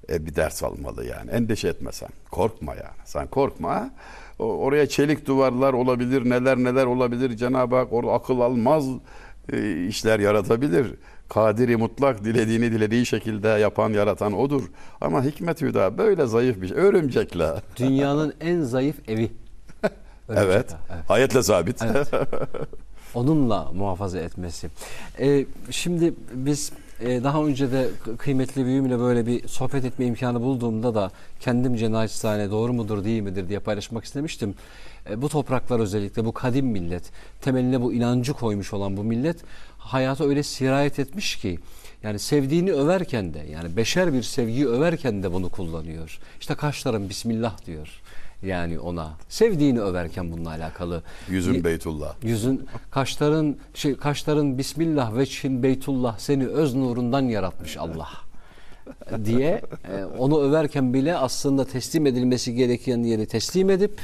E, 0.10 0.26
bir 0.26 0.36
ders 0.36 0.64
almalı 0.64 1.06
yani. 1.06 1.32
Endişe 1.32 1.68
etme 1.68 1.92
sen. 1.92 2.10
Korkma 2.32 2.72
yani. 2.76 2.98
Sen 3.06 3.28
korkma. 3.28 3.90
O- 4.40 4.46
oraya 4.58 4.88
çelik 4.90 5.26
duvarlar 5.28 5.74
olabilir, 5.74 6.30
neler 6.30 6.58
neler 6.58 6.86
olabilir. 6.86 7.38
Cenab-ı 7.38 7.76
Hak 7.76 7.94
orada 7.94 8.12
akıl 8.14 8.40
almaz 8.40 8.86
e, 9.54 9.86
işler 9.88 10.20
yaratabilir. 10.20 10.96
Kadiri 11.30 11.78
mutlak 11.78 12.24
dilediğini 12.26 12.72
dilediği 12.72 13.06
şekilde 13.06 13.48
yapan 13.48 13.90
yaratan 13.94 14.34
odur. 14.34 14.64
Ama 15.02 15.24
hikmet 15.24 15.62
hüda 15.62 15.98
böyle 15.98 16.26
zayıf 16.26 16.62
bir 16.62 16.68
şey. 16.68 16.78
Örümcekle. 16.78 17.50
Dünyanın 17.78 18.34
en 18.42 18.62
zayıf 18.62 19.10
evi. 19.10 19.32
Evet. 20.30 20.42
evet. 20.48 20.76
Ayetle 21.10 21.44
sabit. 21.44 21.82
Evet. 21.82 22.08
Onunla 23.14 23.72
muhafaza 23.74 24.20
etmesi. 24.20 24.70
Ee, 25.20 25.46
şimdi 25.72 26.14
biz 26.34 26.72
e, 27.02 27.24
daha 27.24 27.44
önce 27.46 27.72
de 27.72 27.90
kı- 28.06 28.18
kıymetli 28.18 28.66
büyüğümle 28.66 29.00
böyle 29.00 29.26
bir 29.26 29.48
sohbet 29.48 29.86
etme 29.86 30.06
imkanı 30.06 30.42
bulduğumda 30.42 30.96
da 30.96 31.12
kendimce 31.40 31.92
naçizane 31.92 32.52
doğru 32.52 32.74
mudur 32.74 33.04
değil 33.04 33.22
midir 33.22 33.50
diye 33.50 33.60
paylaşmak 33.60 34.04
istemiştim. 34.04 34.56
E, 35.10 35.22
bu 35.22 35.30
topraklar 35.30 35.80
özellikle 35.80 36.26
bu 36.26 36.32
kadim 36.32 36.66
millet, 36.66 37.04
temeline 37.42 37.82
bu 37.82 37.94
inancı 37.94 38.34
koymuş 38.34 38.74
olan 38.74 38.98
bu 38.98 39.04
millet 39.04 39.38
hayata 39.78 40.26
öyle 40.26 40.44
sirayet 40.44 41.00
etmiş 41.00 41.36
ki 41.36 41.60
yani 42.04 42.20
sevdiğini 42.20 42.74
överken 42.74 43.34
de 43.34 43.40
yani 43.52 43.78
beşer 43.78 44.14
bir 44.14 44.24
sevgiyi 44.24 44.68
överken 44.68 45.24
de 45.24 45.34
bunu 45.34 45.50
kullanıyor. 45.50 46.20
İşte 46.40 46.56
kaşlarım 46.56 47.10
Bismillah 47.10 47.66
diyor. 47.66 47.90
Yani 48.44 48.80
ona 48.80 49.12
sevdiğini 49.30 49.82
överken 49.82 50.32
bununla 50.32 50.50
alakalı. 50.50 51.04
Yüzün 51.30 51.64
Beytullah. 51.64 52.14
Yüzün 52.24 52.68
kaşların 52.92 53.56
şey 53.74 53.96
kaşların 53.96 54.58
Bismillah 54.58 55.16
veçhin 55.16 55.64
Beytullah 55.64 56.18
seni 56.20 56.48
öz 56.48 56.76
nurundan 56.76 57.22
yaratmış 57.22 57.78
Allah 57.78 58.10
diye 59.26 59.62
e, 59.92 60.06
onu 60.18 60.42
överken 60.42 60.94
bile 60.94 61.18
aslında 61.18 61.66
teslim 61.66 62.06
edilmesi 62.06 62.56
gereken 62.56 62.98
yeri 63.04 63.26
teslim 63.26 63.70
edip 63.70 64.02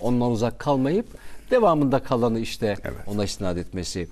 ondan 0.00 0.30
uzak 0.30 0.58
kalmayıp 0.58 1.06
devamında 1.50 1.98
kalanı 1.98 2.38
işte 2.40 2.76
Evet. 2.84 2.96
ona 3.06 3.24
isnat 3.24 3.56
etmesi. 3.56 4.08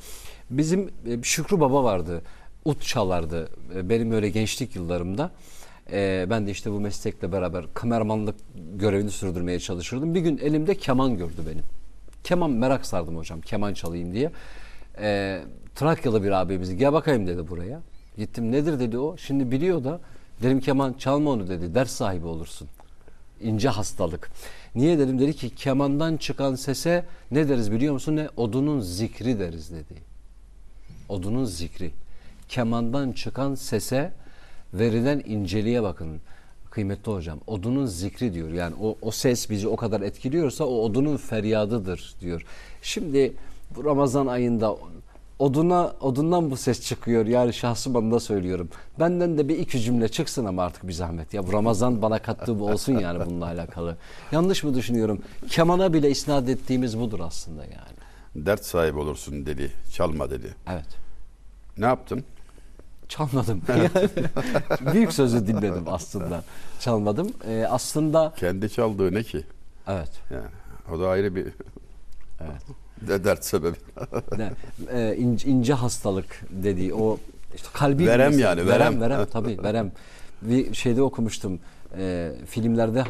Bizim 0.51 0.91
e, 1.07 1.23
Şükrü 1.23 1.61
Baba 1.61 1.85
vardı. 1.85 2.23
Ut 2.65 2.83
çalardı. 2.83 3.49
E, 3.77 3.89
Benim 3.89 4.13
öyle 4.13 4.29
gençlik 4.29 4.77
yıllarımda. 4.77 5.31
E, 5.93 6.27
ben 6.31 6.47
de 6.47 6.51
işte 6.51 6.73
bu 6.73 6.81
meslekle 6.81 7.33
beraber 7.33 7.65
kameramanlık 7.75 8.35
görevini 8.75 9.11
sürdürmeye 9.11 9.61
çalışırdım. 9.61 10.15
Bir 10.15 10.21
gün 10.21 10.39
elimde 10.39 10.75
keman 10.75 11.17
gördü 11.17 11.43
benim. 11.47 11.65
Keman 12.25 12.51
merak 12.51 12.87
sardım 12.87 13.17
hocam. 13.17 13.41
Keman 13.41 13.75
çalayım 13.75 14.13
diye. 14.13 14.31
E, 15.01 15.41
Trakyalı 15.75 16.23
bir 16.23 16.31
abimiz 16.31 16.77
gel 16.77 16.93
bakayım 16.93 17.27
dedi 17.27 17.49
buraya. 17.49 17.81
Gittim 18.21 18.53
nedir 18.53 18.81
dedi 18.81 18.99
o. 18.99 19.16
Şimdi 19.16 19.51
biliyor 19.51 19.85
da 19.85 20.01
dedim 20.43 20.61
keman 20.61 20.93
çalma 20.93 21.31
onu 21.31 21.49
dedi. 21.49 21.75
Ders 21.75 21.91
sahibi 21.91 22.27
olursun. 22.27 22.68
İnce 23.41 23.68
hastalık. 23.68 24.31
Niye 24.75 24.99
dedim 24.99 25.18
dedi 25.18 25.33
ki 25.33 25.55
kemandan 25.55 26.16
çıkan 26.16 26.55
sese 26.55 27.05
ne 27.31 27.49
deriz 27.49 27.73
biliyor 27.73 27.93
musun 27.93 28.16
ne? 28.16 28.29
Odunun 28.37 28.81
zikri 28.81 29.39
deriz 29.39 29.71
dedi. 29.71 29.95
Odunun 31.09 31.45
zikri. 31.45 31.91
Kemandan 32.49 33.12
çıkan 33.12 33.55
sese 33.55 34.12
verilen 34.75 35.23
inceliğe 35.27 35.83
bakın 35.83 36.21
kıymetli 36.71 37.12
hocam. 37.12 37.39
Odunun 37.47 37.87
zikri 37.87 38.35
diyor. 38.35 38.51
Yani 38.51 38.75
o, 38.83 38.97
o 39.03 39.11
ses 39.11 39.51
bizi 39.51 39.68
o 39.68 39.77
kadar 39.77 40.01
etkiliyorsa 40.01 40.64
o 40.64 40.83
odunun 40.83 41.16
feryadıdır 41.16 42.14
diyor. 42.21 42.43
Şimdi 42.83 43.33
bu 43.77 43.85
Ramazan 43.85 44.27
ayında 44.27 44.77
oduna 45.41 45.93
odundan 46.01 46.51
bu 46.51 46.57
ses 46.57 46.80
çıkıyor. 46.80 47.26
Yani 47.26 47.53
şahsım 47.53 47.97
adına 47.97 48.20
söylüyorum. 48.20 48.68
Benden 48.99 49.38
de 49.38 49.49
bir 49.49 49.59
iki 49.59 49.80
cümle 49.80 50.09
çıksın 50.09 50.45
ama 50.45 50.62
artık 50.62 50.88
bir 50.88 50.93
zahmet. 50.93 51.34
Ya 51.34 51.47
bu 51.47 51.53
Ramazan 51.53 52.03
bana 52.03 52.18
kattığı 52.22 52.61
bu 52.61 52.70
olsun 52.70 52.99
yani 52.99 53.26
bununla 53.26 53.45
alakalı. 53.47 53.97
Yanlış 54.32 54.64
mı 54.64 54.74
düşünüyorum? 54.74 55.22
Kemana 55.49 55.93
bile 55.93 56.11
isnat 56.11 56.49
ettiğimiz 56.49 56.99
budur 56.99 57.20
aslında 57.20 57.62
yani. 57.62 58.47
Dert 58.47 58.64
sahibi 58.64 58.99
olursun 58.99 59.47
dedi. 59.47 59.72
Çalma 59.93 60.30
dedi. 60.30 60.55
Evet. 60.72 60.86
Ne 61.78 61.86
yaptın? 61.86 62.24
Çalmadım. 63.09 63.62
Yani 63.68 63.91
büyük 64.93 65.12
sözü 65.12 65.47
dinledim 65.47 65.84
aslında. 65.86 66.43
Çalmadım. 66.80 67.32
Ee, 67.49 67.66
aslında 67.70 68.32
Kendi 68.36 68.70
çaldığı 68.70 69.14
ne 69.14 69.22
ki? 69.22 69.45
evet. 69.88 70.11
Yani 70.30 70.47
o 70.95 71.01
da 71.01 71.09
ayrı 71.09 71.34
bir 71.34 71.47
Evet. 72.41 72.62
De 73.09 73.25
dert 73.25 73.45
sebebi. 73.45 73.77
Ne, 74.39 74.51
e, 74.93 75.17
ince, 75.17 75.49
ince 75.49 75.73
hastalık 75.75 76.41
dediği 76.51 76.95
o 76.95 77.19
işte 77.55 77.69
kalbi 77.73 78.07
Verem 78.07 78.39
yani, 78.39 78.67
verem 78.67 79.01
verem. 79.01 79.01
verem 79.01 79.27
tabii 79.33 79.63
verem 79.63 79.93
bir 80.43 80.75
şeyde 80.75 81.03
okumuştum 81.03 81.59
e, 81.99 82.32
filmlerde 82.47 83.05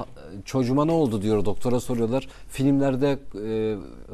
çocuğuma 0.44 0.84
ne 0.84 0.92
oldu 0.92 1.22
diyor 1.22 1.44
doktora 1.44 1.80
soruyorlar. 1.80 2.28
Filmlerde 2.48 3.10
e, 3.10 3.16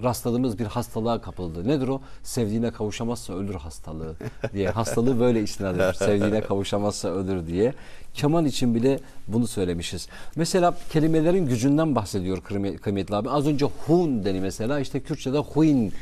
rastladığımız 0.03 0.59
bir 0.59 0.65
hastalığa 0.65 1.21
kapıldı. 1.21 1.69
Nedir 1.69 1.89
o? 1.89 2.01
Sevdiğine 2.23 2.71
kavuşamazsa 2.71 3.35
ölür 3.35 3.55
hastalığı 3.55 4.15
diye. 4.53 4.71
Hastalığı 4.71 5.21
böyle 5.21 5.43
isnat 5.43 5.75
ediyor 5.75 5.93
sevdiğine 5.99 6.41
kavuşamazsa 6.41 7.09
ölür 7.09 7.47
diye. 7.47 7.75
Keman 8.15 8.45
için 8.45 8.75
bile 8.75 9.01
bunu 9.29 9.47
söylemişiz. 9.47 10.09
Mesela 10.37 10.75
kelimelerin 10.93 11.47
gücünden 11.47 11.95
bahsediyor 11.95 12.39
kıymet- 12.39 12.79
kıymetli 12.79 13.17
abi. 13.17 13.31
Az 13.31 13.47
önce 13.47 13.67
hun 13.87 14.25
deni 14.25 14.41
mesela. 14.41 14.81
İşte 14.81 15.01
Kürtçe'de 15.01 15.39
huin 15.39 15.93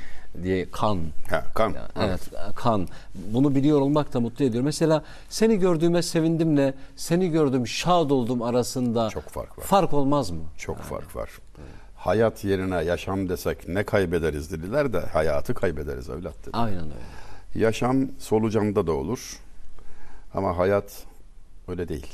diye 0.43 0.71
kan 0.71 0.99
Ha, 1.31 1.45
kan. 1.55 1.75
Evet, 2.01 2.21
kan. 2.57 2.89
Bunu 3.15 3.55
biliyor 3.55 3.81
olmak 3.81 4.13
da 4.13 4.21
mutlu 4.21 4.45
ediyor. 4.45 4.65
Mesela 4.65 5.05
seni 5.29 5.59
gördüğüme 5.59 6.03
sevindimle 6.03 6.75
seni 6.97 7.31
gördüm 7.31 7.67
şad 7.67 8.11
oldum 8.11 8.43
arasında 8.43 9.11
Çok 9.11 9.29
fark 9.29 9.59
var. 9.59 9.65
Fark 9.65 9.93
olmaz 9.95 10.31
mı? 10.31 10.41
Çok 10.59 10.79
fark 10.79 11.17
var. 11.17 11.31
Hayat 11.97 12.45
yerine 12.45 12.85
yaşam 12.85 13.29
desek 13.29 13.69
ne 13.69 13.85
kaybederiz 13.85 14.53
dediler 14.53 14.93
de 14.93 15.01
hayatı 15.01 15.55
kaybederiz 15.55 16.11
evlat 16.11 16.35
dedi. 16.43 16.51
Aynen 16.53 16.85
öyle. 16.85 16.95
Yaşam 17.65 18.09
solucanda 18.19 18.87
da 18.87 18.93
olur. 18.93 19.39
Ama 20.35 20.59
hayat 20.59 21.03
öyle 21.69 21.89
değil. 21.89 22.13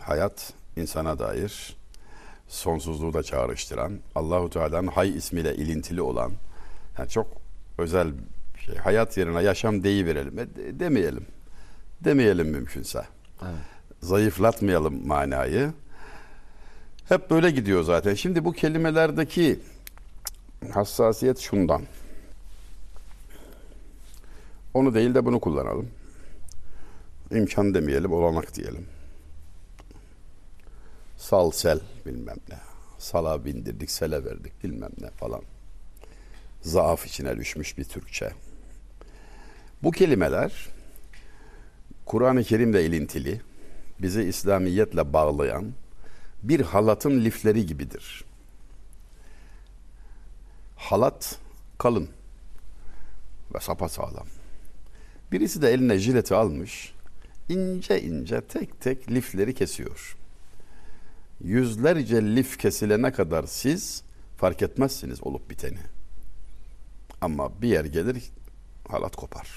Hayat 0.00 0.52
insana 0.76 1.18
dair 1.18 1.76
sonsuzluğu 2.48 3.12
da 3.14 3.22
çağrıştıran, 3.22 3.98
Allahu 4.14 4.50
Teala'nın 4.50 4.86
Hay 4.86 5.16
ismiyle 5.16 5.54
ilintili 5.56 6.02
olan 6.02 6.32
yani 6.98 7.08
çok 7.08 7.26
özel 7.78 8.12
bir 8.54 8.60
şey. 8.60 8.74
Hayat 8.76 9.16
yerine 9.18 9.42
yaşam 9.42 9.84
deyiverelim. 9.84 10.38
E, 10.38 10.54
de- 10.56 10.80
demeyelim. 10.80 11.26
Demeyelim 12.04 12.48
mümkünse. 12.48 13.02
Evet. 13.42 13.52
Zayıflatmayalım 14.00 15.06
manayı. 15.06 15.72
Hep 17.08 17.30
böyle 17.30 17.50
gidiyor 17.50 17.82
zaten. 17.82 18.14
Şimdi 18.14 18.44
bu 18.44 18.52
kelimelerdeki 18.52 19.60
hassasiyet 20.72 21.38
şundan. 21.38 21.82
Onu 24.74 24.94
değil 24.94 25.14
de 25.14 25.24
bunu 25.24 25.40
kullanalım. 25.40 25.88
İmkan 27.30 27.74
demeyelim, 27.74 28.12
olanak 28.12 28.54
diyelim. 28.54 28.86
Sal 31.16 31.50
sel 31.50 31.80
bilmem 32.06 32.36
ne. 32.48 32.58
Sala 32.98 33.44
bindirdik, 33.44 33.90
sele 33.90 34.24
verdik 34.24 34.64
bilmem 34.64 34.90
ne 35.00 35.10
falan. 35.10 35.40
Zaaf 36.62 37.06
içine 37.06 37.36
düşmüş 37.36 37.78
bir 37.78 37.84
Türkçe. 37.84 38.32
Bu 39.82 39.90
kelimeler 39.90 40.68
Kur'an-ı 42.06 42.44
Kerim'le 42.44 42.74
ilintili, 42.74 43.40
bizi 43.98 44.22
İslamiyetle 44.22 45.12
bağlayan 45.12 45.72
bir 46.42 46.60
halatın 46.60 47.24
lifleri 47.24 47.66
gibidir. 47.66 48.24
Halat 50.76 51.38
kalın 51.78 52.08
ve 53.54 53.60
sapasağlam. 53.60 54.26
Birisi 55.32 55.62
de 55.62 55.72
eline 55.72 55.98
jileti 55.98 56.34
almış, 56.34 56.94
ince 57.48 58.02
ince 58.02 58.40
tek 58.40 58.80
tek 58.80 59.10
lifleri 59.10 59.54
kesiyor. 59.54 60.16
yüzlerce 61.44 62.22
lif 62.22 62.58
kesilene 62.58 63.12
kadar 63.12 63.44
siz 63.46 64.02
fark 64.36 64.62
etmezsiniz 64.62 65.22
olup 65.22 65.50
biteni. 65.50 65.78
Ama 67.20 67.62
bir 67.62 67.68
yer 67.68 67.84
gelir 67.84 68.22
halat 68.88 69.16
kopar. 69.16 69.48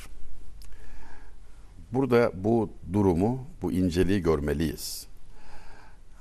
Burada 1.91 2.32
bu 2.34 2.70
durumu, 2.93 3.47
bu 3.61 3.72
inceliği 3.72 4.22
görmeliyiz. 4.22 5.07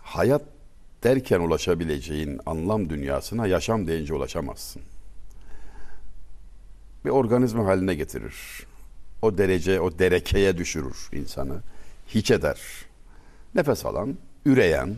Hayat 0.03 0.43
derken 1.05 1.40
ulaşabileceğin 1.40 2.40
anlam 2.47 2.90
dünyasına 2.90 3.47
yaşam 3.47 3.86
deyince 3.86 4.14
ulaşamazsın. 4.14 4.82
Bir 7.05 7.11
organizma 7.11 7.66
haline 7.66 7.95
getirir. 7.95 8.66
O 9.22 9.38
derece, 9.38 9.80
o 9.80 9.99
derekeye 9.99 10.59
düşürür 10.59 11.09
insanı. 11.12 11.61
Hiç 12.09 12.30
eder. 12.30 12.61
Nefes 13.55 13.84
alan, 13.86 14.16
üreyen, 14.47 14.97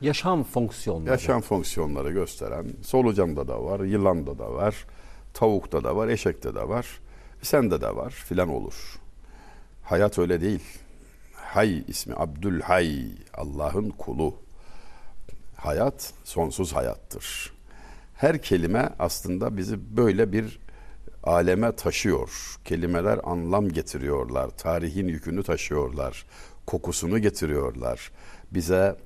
Yaşam 0.00 0.44
fonksiyonları. 0.44 1.10
yaşam 1.10 1.40
fonksiyonları 1.40 2.12
gösteren, 2.12 2.66
solucanda 2.82 3.48
da 3.48 3.64
var, 3.64 3.80
yılanda 3.80 4.38
da 4.38 4.52
var, 4.54 4.86
tavukta 5.34 5.84
da 5.84 5.96
var, 5.96 6.08
eşekte 6.08 6.54
de 6.54 6.68
var, 6.68 7.00
sende 7.42 7.80
de 7.80 7.96
var 7.96 8.10
filan 8.10 8.48
olur. 8.48 8.98
Hayat 9.82 10.18
öyle 10.18 10.40
değil. 10.40 10.62
Hay 11.34 11.84
ismi 11.88 12.14
Abdülhay, 12.16 13.02
Allah'ın 13.34 13.90
kulu. 13.90 14.34
Hayat 15.56 16.12
sonsuz 16.24 16.72
hayattır. 16.72 17.52
Her 18.14 18.42
kelime 18.42 18.92
aslında 18.98 19.56
bizi 19.56 19.96
böyle 19.96 20.32
bir 20.32 20.60
aleme 21.22 21.72
taşıyor. 21.72 22.56
Kelimeler 22.64 23.20
anlam 23.24 23.68
getiriyorlar. 23.68 24.50
Tarihin 24.50 25.08
yükünü 25.08 25.42
taşıyorlar. 25.42 26.26
Kokusunu 26.66 27.18
getiriyorlar. 27.18 28.10
Bize 28.50 28.96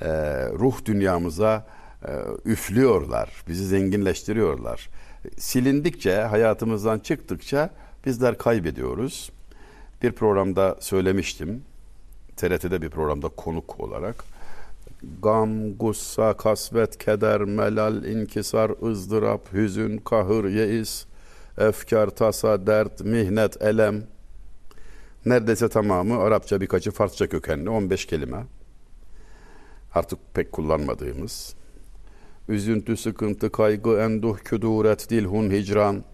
e, 0.00 0.08
ruh 0.48 0.84
dünyamıza 0.84 1.66
e, 2.08 2.12
üflüyorlar. 2.44 3.44
Bizi 3.48 3.66
zenginleştiriyorlar. 3.66 4.88
Silindikçe, 5.38 6.16
hayatımızdan 6.16 6.98
çıktıkça 6.98 7.70
bizler 8.06 8.38
kaybediyoruz. 8.38 9.30
Bir 10.02 10.12
programda 10.12 10.76
söylemiştim. 10.80 11.62
TRT'de 12.36 12.82
bir 12.82 12.90
programda 12.90 13.28
konuk 13.28 13.80
olarak. 13.80 14.24
Gam, 15.22 15.76
gussa, 15.76 16.36
kasvet, 16.36 16.98
keder, 16.98 17.40
melal, 17.40 18.04
inkisar, 18.04 18.90
ızdırap, 18.90 19.52
hüzün, 19.52 19.98
kahır, 19.98 20.44
yeis, 20.44 21.06
efkar, 21.58 22.10
tasa, 22.10 22.66
dert, 22.66 23.00
mihnet, 23.00 23.62
elem. 23.62 24.02
Neredeyse 25.26 25.68
tamamı 25.68 26.18
Arapça 26.18 26.60
birkaçı 26.60 26.90
Farsça 26.90 27.28
kökenli 27.28 27.70
15 27.70 28.06
kelime. 28.06 28.44
Artık 29.94 30.18
pek 30.34 30.52
kullanmadığımız. 30.52 31.54
Üzüntü, 32.48 32.96
sıkıntı, 32.96 33.52
kaygı, 33.52 33.98
enduh, 33.98 34.38
küduret, 34.38 35.10
dilhun, 35.10 35.50
hicran. 35.50 36.04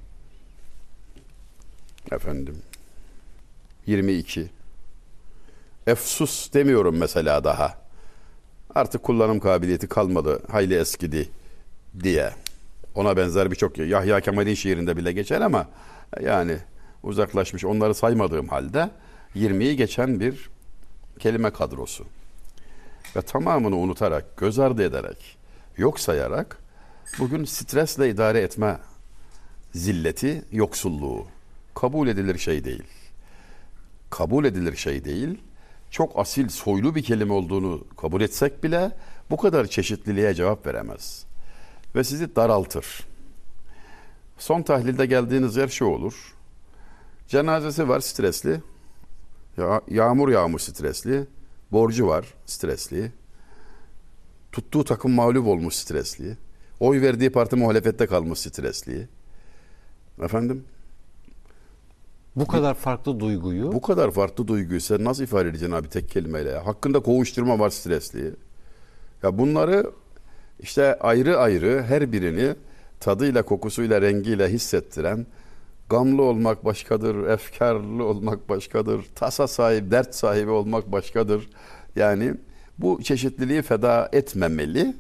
Efendim. 2.13 2.57
22. 3.87 4.51
Efsus 5.87 6.53
demiyorum 6.53 6.97
mesela 6.97 7.45
daha. 7.45 7.79
Artık 8.75 9.03
kullanım 9.03 9.41
kabiliyeti 9.41 9.87
kalmadı, 9.89 10.43
hayli 10.51 10.75
eskidi 10.75 11.29
diye. 12.03 12.31
Ona 12.95 13.17
benzer 13.17 13.51
birçok 13.51 13.79
Yahya 13.79 14.21
Kemal'in 14.21 14.55
şiirinde 14.55 14.97
bile 14.97 15.13
geçer 15.13 15.41
ama 15.41 15.69
yani 16.21 16.57
uzaklaşmış 17.03 17.65
onları 17.65 17.95
saymadığım 17.95 18.49
halde 18.49 18.91
20'yi 19.37 19.77
geçen 19.77 20.21
bir 20.21 20.51
kelime 21.19 21.51
kadrosu. 21.51 22.05
Ve 23.17 23.23
tamamını 23.23 23.77
unutarak, 23.77 24.37
göz 24.37 24.59
ardı 24.59 24.83
ederek, 24.83 25.37
yok 25.77 26.01
sayarak 26.01 26.59
bugün 27.19 27.45
stresle 27.45 28.11
idare 28.11 28.41
etme 28.41 28.79
zilleti, 29.75 30.45
yoksulluğu 30.53 31.27
kabul 31.75 32.09
edilir 32.09 32.39
şey 32.39 32.65
değil. 32.65 32.85
Kabul 34.11 34.45
edilir 34.45 34.77
şey 34.77 35.05
değil. 35.05 35.41
Çok 35.91 36.19
asil, 36.19 36.49
soylu 36.49 36.95
bir 36.95 37.03
kelime 37.03 37.33
olduğunu 37.33 37.85
kabul 37.97 38.21
etsek 38.21 38.65
bile 38.65 38.91
bu 39.31 39.37
kadar 39.37 39.67
çeşitliliğe 39.67 40.35
cevap 40.35 40.67
veremez. 40.67 41.25
Ve 41.95 42.05
sizi 42.05 42.37
daraltır. 42.37 43.01
Son 44.39 44.63
tahlilde 44.63 45.07
geldiğiniz 45.07 45.57
yer 45.57 45.69
şu 45.69 45.85
olur. 45.85 46.35
Cenazesi 47.29 47.89
var 47.89 48.01
stresli. 48.01 48.61
Ya, 49.57 49.81
yağmur 49.89 50.29
yağmış 50.29 50.63
stresli. 50.63 51.27
Borcu 51.73 52.07
var 52.07 52.35
stresli. 52.47 53.13
Tuttuğu 54.53 54.85
takım 54.85 55.13
mağlup 55.13 55.47
olmuş 55.47 55.75
stresli. 55.75 56.37
Oy 56.81 57.01
verdiği 57.01 57.31
parti 57.31 57.57
muhalefette 57.57 58.07
kalmış 58.07 58.39
stresli. 58.39 59.09
Efendim? 60.23 60.65
Bu 62.37 62.47
kadar 62.47 62.75
farklı 62.75 63.21
duyguyu 63.21 63.73
Bu 63.73 63.81
kadar 63.81 64.11
farklı 64.11 64.49
duyguyu 64.49 64.81
sen 64.81 65.05
nasıl 65.05 65.23
ifade 65.25 65.49
edeceksin 65.49 65.75
abi 65.75 65.89
tek 65.89 66.11
kelimeyle? 66.11 66.59
Hakkında 66.59 67.01
kovuşturma 67.01 67.59
var 67.59 67.71
stresli. 67.71 68.35
Ya 69.23 69.39
bunları 69.39 69.91
işte 70.61 70.99
ayrı 70.99 71.39
ayrı 71.39 71.83
her 71.83 72.13
birini 72.13 72.55
tadıyla, 73.01 73.43
kokusuyla, 73.43 74.03
rengiyle 74.03 74.49
hissettiren 74.49 75.27
gamlı 75.89 76.23
olmak 76.23 76.65
başkadır, 76.65 77.27
efkarlı 77.27 78.05
olmak 78.05 78.49
başkadır, 78.49 79.05
tasa 79.15 79.47
sahibi, 79.49 79.91
dert 79.91 80.15
sahibi 80.15 80.51
olmak 80.51 80.93
başkadır. 80.93 81.51
Yani 81.97 82.35
bu 82.79 83.03
çeşitliliği 83.03 83.63
feda 83.63 84.09
etmemeli. 84.13 84.97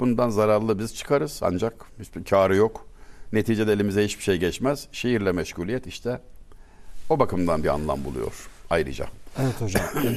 Bundan 0.00 0.30
zararlı 0.30 0.78
biz 0.78 0.94
çıkarız 0.94 1.40
ancak 1.42 1.86
hiçbir 2.00 2.24
karı 2.24 2.56
yok. 2.56 2.86
Neticede 3.32 3.72
elimize 3.72 4.04
hiçbir 4.04 4.22
şey 4.22 4.36
geçmez. 4.36 4.88
Şiirle 4.92 5.32
meşguliyet 5.32 5.86
işte 5.86 6.20
o 7.10 7.18
bakımdan 7.18 7.62
bir 7.62 7.68
anlam 7.68 8.04
buluyor 8.04 8.48
ayrıca. 8.70 9.06
Evet 9.42 9.60
hocam. 9.60 9.82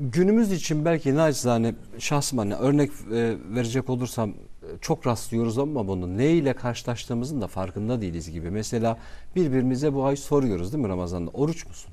Günümüz 0.00 0.52
için 0.52 0.84
belki 0.84 1.14
naçizane 1.14 1.74
şahsım 1.98 2.38
hani 2.38 2.54
örnek 2.54 2.90
e, 2.90 3.36
verecek 3.54 3.90
olursam 3.90 4.30
e, 4.30 4.34
çok 4.80 5.06
rastlıyoruz 5.06 5.58
ama 5.58 5.88
bunu 5.88 6.18
ne 6.18 6.30
ile 6.30 6.52
karşılaştığımızın 6.52 7.40
da 7.40 7.46
farkında 7.46 8.00
değiliz 8.00 8.30
gibi. 8.30 8.50
Mesela 8.50 8.98
birbirimize 9.36 9.94
bu 9.94 10.04
ay 10.04 10.16
soruyoruz 10.16 10.72
değil 10.72 10.84
mi 10.84 10.88
Ramazan'da? 10.88 11.30
Oruç 11.30 11.66
musun? 11.66 11.90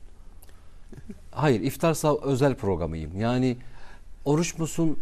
Hayır, 1.32 1.62
iftarsa 1.62 2.18
özel 2.24 2.56
programıyım. 2.56 3.20
Yani 3.20 3.58
oruç 4.26 4.58
musun, 4.58 5.00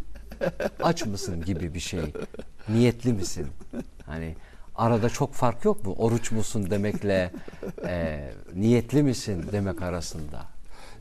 aç 0.84 1.06
mısın 1.06 1.46
gibi 1.46 1.74
bir 1.74 1.80
şey. 1.80 2.02
Niyetli 2.70 3.14
misin? 3.14 3.48
Hani 4.06 4.36
arada 4.76 5.10
çok 5.10 5.34
fark 5.34 5.66
yok 5.66 5.86
mu? 5.86 5.96
Oruç 5.98 6.32
musun 6.32 6.70
demekle 6.70 7.32
e, 7.88 8.20
niyetli 8.56 9.04
misin 9.04 9.46
demek 9.52 9.82
arasında. 9.82 10.46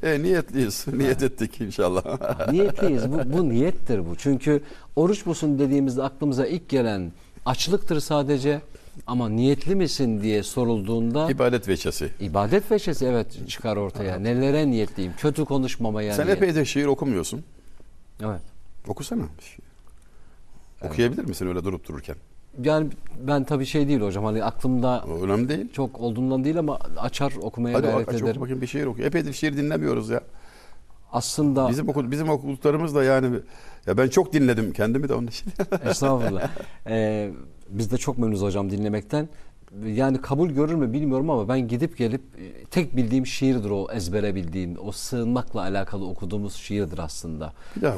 E, 0.03 0.23
niyetliyiz. 0.23 0.87
Niyet 0.93 1.23
ettik 1.23 1.61
inşallah. 1.61 2.05
Niyetliyiz. 2.53 3.13
Bu, 3.13 3.33
bu 3.39 3.49
niyettir 3.49 4.11
bu. 4.11 4.17
Çünkü 4.17 4.63
oruç 4.97 5.27
musun 5.27 5.59
dediğimizde 5.59 6.03
aklımıza 6.03 6.47
ilk 6.47 6.69
gelen 6.69 7.13
açlıktır 7.47 8.01
sadece. 8.01 8.61
Ama 9.07 9.29
niyetli 9.29 9.75
misin 9.75 10.23
diye 10.23 10.43
sorulduğunda 10.43 11.31
İbadet 11.31 11.69
veçesi. 11.69 12.11
ibadet 12.21 12.71
veçesi 12.71 13.07
evet 13.07 13.49
çıkar 13.49 13.77
ortaya. 13.77 14.19
Nelere 14.19 14.71
niyetliyim? 14.71 15.13
Kötü 15.19 15.45
konuşmamaya 15.45 16.15
Sen 16.15 16.27
niyet. 16.27 16.37
epey 16.39 16.55
de 16.55 16.65
şiir 16.65 16.87
okumuyorsun. 16.87 17.45
Evet. 18.25 18.41
Okusana. 18.89 19.23
bir 19.39 19.43
şiir. 19.45 19.65
Okuyabilir 20.83 21.25
misin 21.25 21.47
öyle 21.47 21.65
durup 21.65 21.89
dururken? 21.89 22.17
Yani 22.63 22.89
ben 23.27 23.45
tabii 23.45 23.67
şey 23.67 23.89
değil 23.89 24.01
hocam 24.01 24.25
hani 24.25 24.45
aklımda 24.45 25.05
O 25.09 25.25
önemli 25.25 25.49
değil. 25.49 25.73
çok 25.73 26.01
olduğundan 26.01 26.45
değil 26.45 26.59
ama 26.59 26.79
açar 26.97 27.33
okumaya 27.43 27.79
Hadi 27.79 27.87
gayret 27.87 28.09
aç 28.09 28.23
ederim. 28.23 28.41
bakayım 28.41 28.61
bir 28.61 28.67
şiir 28.67 28.87
oku. 28.87 29.03
Epeydir 29.03 29.33
şiir 29.33 29.57
dinlemiyoruz 29.57 30.09
ya. 30.11 30.21
Aslında 31.13 31.69
Bizim 31.69 31.89
okul, 31.89 32.11
bizim 32.11 32.29
okuduklarımız 32.29 32.95
da 32.95 33.05
yani 33.05 33.37
ya 33.87 33.97
ben 33.99 34.09
çok 34.09 34.33
dinledim 34.33 34.73
kendimi 34.73 35.09
de 35.09 35.15
onun 35.15 35.27
için. 35.27 35.53
Estağfurullah. 35.85 36.51
Ee, 36.87 37.31
biz 37.69 37.93
de 37.93 37.97
çok 37.99 38.19
memnunuz 38.19 38.43
hocam 38.43 38.71
dinlemekten. 38.71 39.29
Yani 39.87 40.21
kabul 40.21 40.51
görür 40.51 40.75
mü 40.75 40.93
bilmiyorum 40.93 41.31
ama 41.31 41.49
ben 41.49 41.69
gidip 41.69 41.99
gelip 41.99 42.21
e, 42.21 42.65
tek 42.65 42.97
bildiğim 42.97 43.27
şiirdir 43.27 43.71
o 43.71 43.89
ezbere 43.93 44.35
bildiğim. 44.35 44.77
O 44.85 44.93
sığınmakla 44.93 45.61
alakalı 45.61 46.07
okuduğumuz 46.09 46.55
şiirdir 46.55 46.99
aslında. 46.99 47.53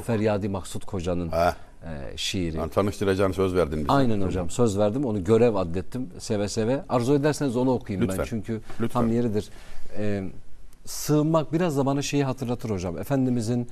Feryadi 0.06 0.48
Maksut 0.48 0.84
Koca'nın 0.84 1.30
e, 1.30 2.16
şiiri. 2.16 2.56
Yani 2.56 2.70
tanıştıracağını 2.70 3.34
söz 3.34 3.54
verdin 3.54 3.78
bize. 3.78 3.92
Aynen 3.92 4.20
hocam 4.20 4.50
söz 4.50 4.78
verdim 4.78 5.04
onu 5.04 5.24
görev 5.24 5.54
addettim 5.54 6.08
seve 6.18 6.48
seve. 6.48 6.84
Arzu 6.88 7.14
ederseniz 7.14 7.56
onu 7.56 7.70
okuyayım 7.70 8.08
ben 8.08 8.12
Lütfen. 8.12 8.26
çünkü 8.28 8.60
Lütfen. 8.80 8.88
tam 9.00 9.12
yeridir. 9.12 9.48
Ee, 9.96 10.24
sığınmak 10.84 11.52
biraz 11.52 11.76
da 11.76 11.86
bana 11.86 12.02
şeyi 12.02 12.24
hatırlatır 12.24 12.70
hocam. 12.70 12.98
Efendimizin 12.98 13.68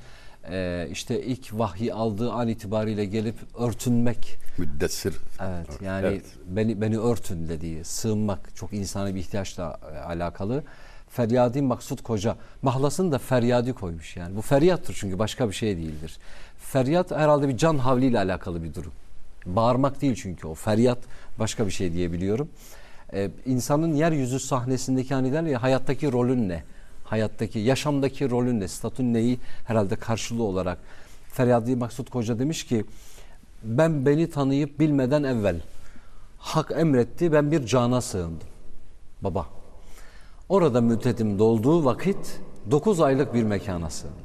e, 0.49 0.87
işte 0.91 1.23
ilk 1.23 1.53
vahyi 1.53 1.93
aldığı 1.93 2.31
an 2.31 2.47
itibariyle 2.47 3.05
gelip 3.05 3.35
örtünmek 3.59 4.37
Müddessir. 4.57 5.15
Evet 5.41 5.81
yani 5.81 6.07
Evet. 6.07 6.25
beni 6.45 6.81
beni 6.81 6.99
örtün 6.99 7.49
dediği 7.49 7.83
sığınmak 7.83 8.55
çok 8.55 8.73
insani 8.73 9.15
bir 9.15 9.19
ihtiyaçla 9.19 9.79
e, 9.93 9.97
alakalı. 9.97 10.63
Feryadi 11.09 11.61
Maksut 11.61 12.03
Koca. 12.03 12.35
Mahlasını 12.61 13.11
da 13.11 13.17
feryadi 13.17 13.73
koymuş 13.73 14.17
yani. 14.17 14.35
Bu 14.35 14.41
feryattır 14.41 14.97
çünkü 14.99 15.19
başka 15.19 15.49
bir 15.49 15.53
şey 15.53 15.77
değildir. 15.77 16.17
Feryat 16.59 17.11
herhalde 17.11 17.47
bir 17.47 17.57
can 17.57 17.77
havliyle 17.77 18.19
alakalı 18.19 18.63
bir 18.63 18.73
durum. 18.73 18.91
Bağırmak 19.45 20.01
değil 20.01 20.15
çünkü 20.21 20.47
o. 20.47 20.53
Feryat 20.53 20.99
başka 21.39 21.65
bir 21.65 21.71
şey 21.71 21.93
diyebiliyorum. 21.93 22.49
Ee, 23.13 23.29
insanın 23.45 23.93
yeryüzü 23.93 24.39
sahnesindeki 24.39 25.13
hani 25.13 25.33
der 25.33 25.43
ya 25.43 25.63
hayattaki 25.63 26.11
rolün 26.11 26.49
ne? 26.49 26.63
Hayattaki, 27.11 27.59
yaşamdaki 27.59 28.29
rolün 28.29 28.59
ne? 28.59 28.67
Statün 28.67 29.13
neyi 29.13 29.39
herhalde 29.65 29.95
karşılığı 29.95 30.43
olarak. 30.43 30.77
Feryadi 31.33 31.75
Maksut 31.75 32.09
Koca 32.09 32.39
demiş 32.39 32.63
ki 32.63 32.85
ben 33.63 34.05
beni 34.05 34.29
tanıyıp 34.29 34.79
bilmeden 34.79 35.23
evvel 35.23 35.61
hak 36.37 36.71
emretti 36.71 37.31
ben 37.31 37.51
bir 37.51 37.65
cana 37.65 38.01
sığındım. 38.01 38.47
Baba. 39.21 39.45
Orada 40.49 40.81
müddetim 40.81 41.39
dolduğu 41.39 41.85
vakit 41.85 42.39
9 42.71 43.01
aylık 43.01 43.33
bir 43.33 43.43
mekana 43.43 43.89
sığındım. 43.89 44.17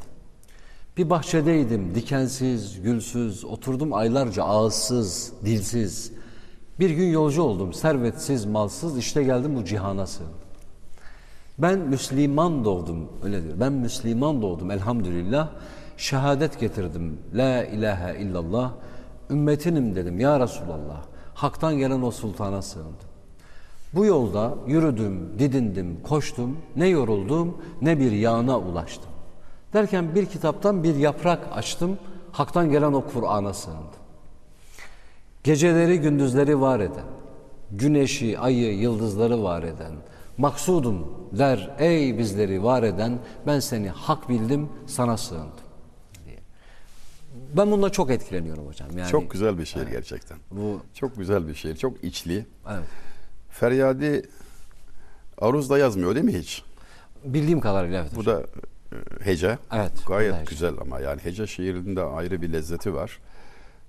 Bir 0.96 1.10
bahçedeydim, 1.10 1.94
dikensiz, 1.94 2.82
gülsüz, 2.82 3.44
oturdum 3.44 3.92
aylarca 3.92 4.44
ağızsız, 4.44 5.32
dilsiz. 5.44 6.12
Bir 6.80 6.90
gün 6.90 7.08
yolcu 7.08 7.42
oldum, 7.42 7.74
servetsiz, 7.74 8.44
malsız, 8.44 8.98
işte 8.98 9.22
geldim 9.22 9.56
bu 9.56 9.64
cihana 9.64 10.06
sığındım. 10.06 10.45
Ben 11.58 11.78
Müslüman 11.78 12.64
doğdum, 12.64 13.08
öyle 13.24 13.44
diyor. 13.44 13.54
Ben 13.60 13.72
Müslüman 13.72 14.42
doğdum 14.42 14.70
elhamdülillah. 14.70 15.48
Şehadet 15.96 16.60
getirdim. 16.60 17.18
La 17.34 17.64
ilahe 17.64 18.18
illallah. 18.18 18.72
Ümmetinim 19.30 19.94
dedim 19.94 20.20
ya 20.20 20.40
Resulallah. 20.40 21.02
Hak'tan 21.34 21.78
gelen 21.78 22.02
o 22.02 22.10
sultana 22.10 22.62
sığındım. 22.62 23.08
Bu 23.92 24.04
yolda 24.04 24.54
yürüdüm, 24.66 25.38
didindim, 25.38 26.02
koştum. 26.02 26.56
Ne 26.76 26.88
yoruldum 26.88 27.58
ne 27.82 27.98
bir 28.00 28.12
yağına 28.12 28.58
ulaştım. 28.58 29.10
Derken 29.72 30.14
bir 30.14 30.26
kitaptan 30.26 30.82
bir 30.82 30.94
yaprak 30.96 31.40
açtım. 31.52 31.98
Hak'tan 32.32 32.70
gelen 32.70 32.92
o 32.92 33.04
Kur'an'a 33.04 33.54
sığındım. 33.54 33.80
Geceleri 35.44 36.00
gündüzleri 36.00 36.60
var 36.60 36.80
eden, 36.80 37.04
güneşi, 37.70 38.38
ayı, 38.38 38.78
yıldızları 38.78 39.42
var 39.42 39.62
eden, 39.62 39.92
maksudum 40.38 41.06
der 41.32 41.70
ey 41.78 42.18
bizleri 42.18 42.62
var 42.62 42.82
eden 42.82 43.18
ben 43.46 43.60
seni 43.60 43.88
hak 43.88 44.28
bildim 44.28 44.68
sana 44.86 45.16
sığındım 45.16 45.50
diye. 46.24 46.38
Ben 47.56 47.70
bununla 47.70 47.90
çok 47.90 48.10
etkileniyorum 48.10 48.66
hocam. 48.66 48.98
Yani 48.98 49.10
Çok 49.10 49.30
güzel 49.30 49.58
bir 49.58 49.64
şiir 49.64 49.86
gerçekten. 49.86 50.38
bu 50.50 50.80
Çok 50.94 51.16
güzel 51.16 51.48
bir 51.48 51.54
şiir. 51.54 51.76
Çok 51.76 52.04
içli. 52.04 52.46
evet. 52.68 52.84
Feryadi 53.50 54.28
aruzda 55.38 55.78
yazmıyor 55.78 56.14
değil 56.14 56.26
mi 56.26 56.38
hiç? 56.38 56.62
bildiğim 57.24 57.60
kadarıyla 57.60 58.00
evet. 58.00 58.16
Bu 58.16 58.24
da 58.26 58.40
e, 58.40 58.96
hece. 59.24 59.58
Evet, 59.72 59.92
Gayet 60.06 60.34
hece. 60.34 60.44
güzel 60.44 60.74
ama 60.80 61.00
yani 61.00 61.20
hece 61.24 61.46
şiirinde 61.46 62.02
ayrı 62.02 62.42
bir 62.42 62.52
lezzeti 62.52 62.94
var. 62.94 63.18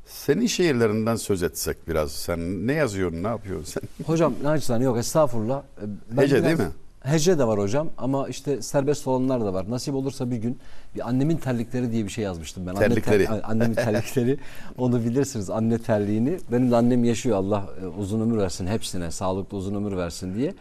Senin 0.08 0.48
şiirlerinden 0.48 1.16
söz 1.16 1.44
etsek 1.44 1.88
biraz. 1.88 2.12
Sen 2.12 2.68
ne 2.68 2.74
yazıyorsun, 2.74 3.24
ne 3.24 3.28
yapıyorsun 3.28 3.66
sen? 3.66 3.82
Hocam 4.06 4.34
naçizane 4.44 4.84
yok 4.84 4.98
estağfurullah. 4.98 5.62
Ee, 5.82 5.86
Ben 6.12 6.22
Hece 6.22 6.44
değil 6.44 6.58
mi? 6.58 6.68
Hece 7.02 7.40
de 7.40 7.48
var 7.48 7.60
hocam 7.60 7.90
ama 7.98 8.28
işte 8.28 8.62
serbest 8.62 9.08
olanlar 9.08 9.42
da 9.46 9.54
var. 9.54 9.70
Nasip 9.70 9.96
olursa 9.96 10.32
bir 10.32 10.36
gün 10.38 10.58
bir 10.96 11.08
annemin 11.10 11.38
terlikleri 11.38 11.92
diye 11.92 12.04
bir 12.06 12.10
şey 12.10 12.24
yazmıştım 12.24 12.66
ben. 12.68 12.72
Anne 12.72 12.80
Terlikleri. 12.80 13.26
ter- 13.26 13.42
annemin 13.44 13.74
terlikleri. 13.76 14.38
Onu 14.78 15.06
bilirsiniz 15.06 15.50
anne 15.50 15.78
terliğini. 15.78 16.38
Benim 16.52 16.72
de 16.72 16.76
annem 16.76 17.04
yaşıyor 17.04 17.38
Allah 17.38 17.70
e, 17.84 17.86
uzun 17.86 18.22
ömür 18.22 18.38
versin 18.38 18.68
hepsine. 18.68 19.12
Sağlıklı 19.12 19.58
uzun 19.58 19.76
ömür 19.76 19.98
versin 19.98 20.36
diye. 20.36 20.54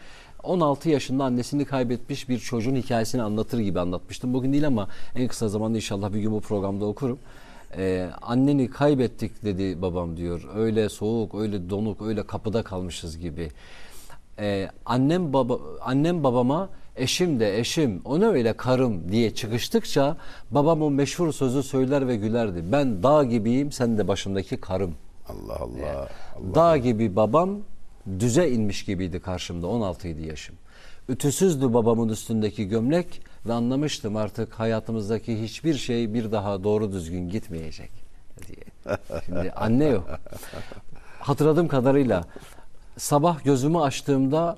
16 0.42 0.88
yaşında 0.90 1.24
annesini 1.24 1.64
kaybetmiş 1.64 2.28
bir 2.28 2.38
çocuğun 2.38 2.74
hikayesini 2.76 3.22
anlatır 3.22 3.58
gibi 3.58 3.80
anlatmıştım. 3.80 4.34
Bugün 4.34 4.52
değil 4.52 4.66
ama 4.66 4.88
en 5.14 5.28
kısa 5.28 5.48
zamanda 5.48 5.76
inşallah 5.78 6.12
bir 6.12 6.18
gün 6.20 6.32
bu 6.32 6.40
programda 6.40 6.84
okurum. 6.84 7.18
Ee, 7.76 8.10
anneni 8.22 8.70
kaybettik 8.70 9.44
dedi 9.44 9.82
babam 9.82 10.16
diyor. 10.16 10.48
Öyle 10.56 10.88
soğuk, 10.88 11.34
öyle 11.34 11.70
donuk, 11.70 12.02
öyle 12.02 12.22
kapıda 12.22 12.62
kalmışız 12.62 13.18
gibi. 13.18 13.50
Ee, 14.38 14.68
annem 14.86 15.32
baba 15.32 15.58
annem 15.80 16.24
babama 16.24 16.68
eşim 16.96 17.40
de 17.40 17.58
eşim 17.58 18.00
ona 18.04 18.26
öyle 18.26 18.52
karım 18.52 19.12
diye 19.12 19.34
çıkıştıkça 19.34 20.16
babam 20.50 20.82
o 20.82 20.90
meşhur 20.90 21.32
sözü 21.32 21.62
söyler 21.62 22.08
ve 22.08 22.16
gülerdi. 22.16 22.64
Ben 22.72 23.02
dağ 23.02 23.24
gibiyim 23.24 23.72
sen 23.72 23.98
de 23.98 24.08
başımdaki 24.08 24.56
karım. 24.56 24.94
Allah 25.28 25.56
Allah. 25.56 26.08
Allah. 26.36 26.54
Dağ 26.54 26.76
gibi 26.76 27.16
babam 27.16 27.58
düze 28.18 28.50
inmiş 28.50 28.84
gibiydi 28.84 29.20
karşımda 29.20 29.66
16 29.66 30.08
idi 30.08 30.28
yaşım. 30.28 30.56
Ütüsüzdü 31.08 31.74
babamın 31.74 32.08
üstündeki 32.08 32.68
gömlek 32.68 33.22
ve 33.48 33.52
anlamıştım 33.52 34.16
artık 34.16 34.52
hayatımızdaki 34.52 35.42
hiçbir 35.42 35.74
şey 35.74 36.14
bir 36.14 36.32
daha 36.32 36.64
doğru 36.64 36.92
düzgün 36.92 37.28
gitmeyecek 37.28 37.90
diye. 38.46 38.96
Şimdi 39.26 39.50
anne 39.50 39.84
yok. 39.84 40.10
Hatırladığım 41.20 41.68
kadarıyla 41.68 42.24
sabah 42.96 43.44
gözümü 43.44 43.78
açtığımda 43.78 44.56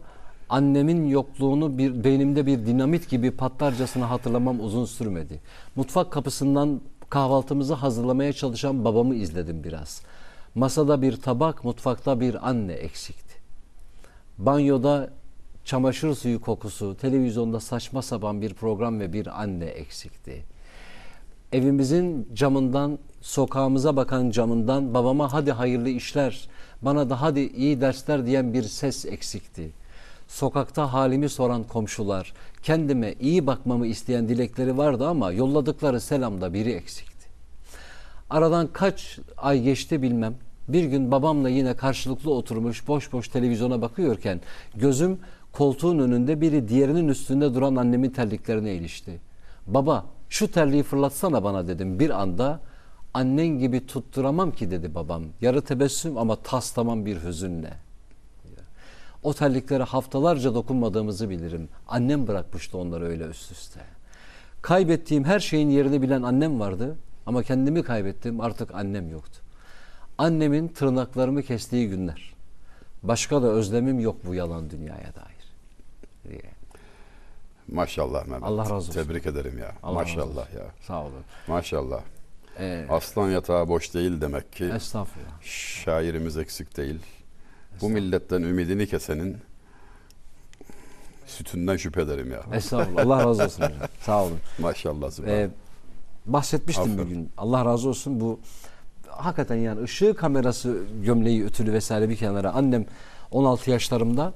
annemin 0.48 1.06
yokluğunu 1.06 1.78
bir 1.78 2.04
beynimde 2.04 2.46
bir 2.46 2.66
dinamit 2.66 3.10
gibi 3.10 3.30
patlarcasına 3.30 4.10
hatırlamam 4.10 4.60
uzun 4.60 4.84
sürmedi. 4.84 5.40
Mutfak 5.76 6.12
kapısından 6.12 6.80
kahvaltımızı 7.10 7.74
hazırlamaya 7.74 8.32
çalışan 8.32 8.84
babamı 8.84 9.14
izledim 9.14 9.64
biraz. 9.64 10.02
Masada 10.54 11.02
bir 11.02 11.16
tabak, 11.16 11.64
mutfakta 11.64 12.20
bir 12.20 12.48
anne 12.48 12.72
eksikti. 12.72 13.34
Banyoda 14.38 15.10
çamaşır 15.68 16.14
suyu 16.14 16.40
kokusu, 16.40 16.96
televizyonda 16.96 17.60
saçma 17.60 18.02
sapan 18.02 18.42
bir 18.42 18.54
program 18.54 19.00
ve 19.00 19.12
bir 19.12 19.42
anne 19.42 19.64
eksikti. 19.64 20.44
Evimizin 21.52 22.28
camından, 22.34 22.98
sokağımıza 23.20 23.96
bakan 23.96 24.30
camından 24.30 24.94
babama 24.94 25.32
hadi 25.32 25.52
hayırlı 25.52 25.88
işler, 25.88 26.48
bana 26.82 27.10
da 27.10 27.20
hadi 27.22 27.40
iyi 27.40 27.80
dersler 27.80 28.26
diyen 28.26 28.54
bir 28.54 28.62
ses 28.62 29.06
eksikti. 29.06 29.70
Sokakta 30.28 30.92
halimi 30.92 31.28
soran 31.28 31.64
komşular, 31.64 32.32
kendime 32.62 33.14
iyi 33.20 33.46
bakmamı 33.46 33.86
isteyen 33.86 34.28
dilekleri 34.28 34.78
vardı 34.78 35.08
ama 35.08 35.32
yolladıkları 35.32 36.00
selamda 36.00 36.54
biri 36.54 36.72
eksikti. 36.72 37.28
Aradan 38.30 38.68
kaç 38.72 39.18
ay 39.36 39.62
geçti 39.62 40.02
bilmem. 40.02 40.34
Bir 40.68 40.84
gün 40.84 41.10
babamla 41.10 41.48
yine 41.48 41.76
karşılıklı 41.76 42.30
oturmuş 42.34 42.88
boş 42.88 43.12
boş 43.12 43.28
televizyona 43.28 43.82
bakıyorken 43.82 44.40
gözüm 44.74 45.18
koltuğun 45.52 45.98
önünde 45.98 46.40
biri 46.40 46.68
diğerinin 46.68 47.08
üstünde 47.08 47.54
duran 47.54 47.76
annemin 47.76 48.10
terliklerine 48.10 48.74
ilişti. 48.74 49.20
Baba 49.66 50.06
şu 50.28 50.50
terliği 50.50 50.82
fırlatsana 50.82 51.44
bana 51.44 51.68
dedim 51.68 51.98
bir 51.98 52.10
anda. 52.10 52.60
Annen 53.14 53.46
gibi 53.46 53.86
tutturamam 53.86 54.52
ki 54.52 54.70
dedi 54.70 54.94
babam. 54.94 55.24
Yarı 55.40 55.62
tebessüm 55.62 56.18
ama 56.18 56.36
tas 56.36 56.72
tamam 56.72 57.06
bir 57.06 57.22
hüzünle. 57.24 57.72
O 59.22 59.34
terliklere 59.34 59.82
haftalarca 59.82 60.54
dokunmadığımızı 60.54 61.30
bilirim. 61.30 61.68
Annem 61.88 62.26
bırakmıştı 62.26 62.78
onları 62.78 63.04
öyle 63.04 63.24
üst 63.24 63.52
üste. 63.52 63.80
Kaybettiğim 64.62 65.24
her 65.24 65.40
şeyin 65.40 65.70
yerini 65.70 66.02
bilen 66.02 66.22
annem 66.22 66.60
vardı 66.60 66.96
ama 67.26 67.42
kendimi 67.42 67.82
kaybettim 67.82 68.40
artık 68.40 68.74
annem 68.74 69.10
yoktu. 69.10 69.40
Annemin 70.18 70.68
tırnaklarımı 70.68 71.42
kestiği 71.42 71.88
günler. 71.88 72.34
Başka 73.02 73.42
da 73.42 73.46
özlemim 73.46 74.00
yok 74.00 74.16
bu 74.26 74.34
yalan 74.34 74.70
dünyaya 74.70 75.14
dair. 75.14 75.37
Diye. 76.28 76.40
Maşallah 77.72 78.26
Mehmet. 78.26 78.42
Allah 78.48 78.62
razı 78.62 78.74
olsun. 78.74 78.92
Tebrik 78.92 79.26
ederim 79.26 79.58
ya. 79.58 79.72
Allah 79.82 79.94
Maşallah 79.94 80.54
ya. 80.54 80.62
Sağ 80.86 81.02
olun. 81.02 81.12
Maşallah. 81.48 82.00
Ee, 82.58 82.86
Aslan 82.90 83.30
yatağı 83.30 83.68
boş 83.68 83.94
değil 83.94 84.20
demek 84.20 84.52
ki. 84.52 84.64
estağfurullah. 84.64 85.42
Şairimiz 85.84 86.36
eksik 86.36 86.76
değil. 86.76 87.00
Bu 87.80 87.88
milletten 87.88 88.42
ümidini 88.42 88.86
kesenin 88.86 89.36
sütünden 91.26 91.76
şüphe 91.76 92.00
ederim 92.02 92.32
ya. 92.32 92.42
Estağfurullah. 92.56 93.06
Allah 93.06 93.18
razı 93.26 93.44
olsun 93.44 93.62
hocam. 93.62 93.78
Sağ 94.00 94.24
olun. 94.24 94.38
Maşallah. 94.58 95.10
Ee, 95.26 95.48
bahsetmiştim 96.26 96.84
Aferin. 96.92 96.98
bir 96.98 97.14
gün. 97.14 97.30
Allah 97.38 97.64
razı 97.64 97.88
olsun 97.88 98.20
bu 98.20 98.40
hakikaten 99.08 99.56
yani 99.56 99.82
ışığı 99.82 100.14
kamerası 100.14 100.78
gömleği 101.04 101.42
ütülü 101.42 101.72
vesaire 101.72 102.08
bir 102.08 102.16
kenara. 102.16 102.52
Annem 102.52 102.86
16 103.30 103.70
yaşlarımda 103.70 104.32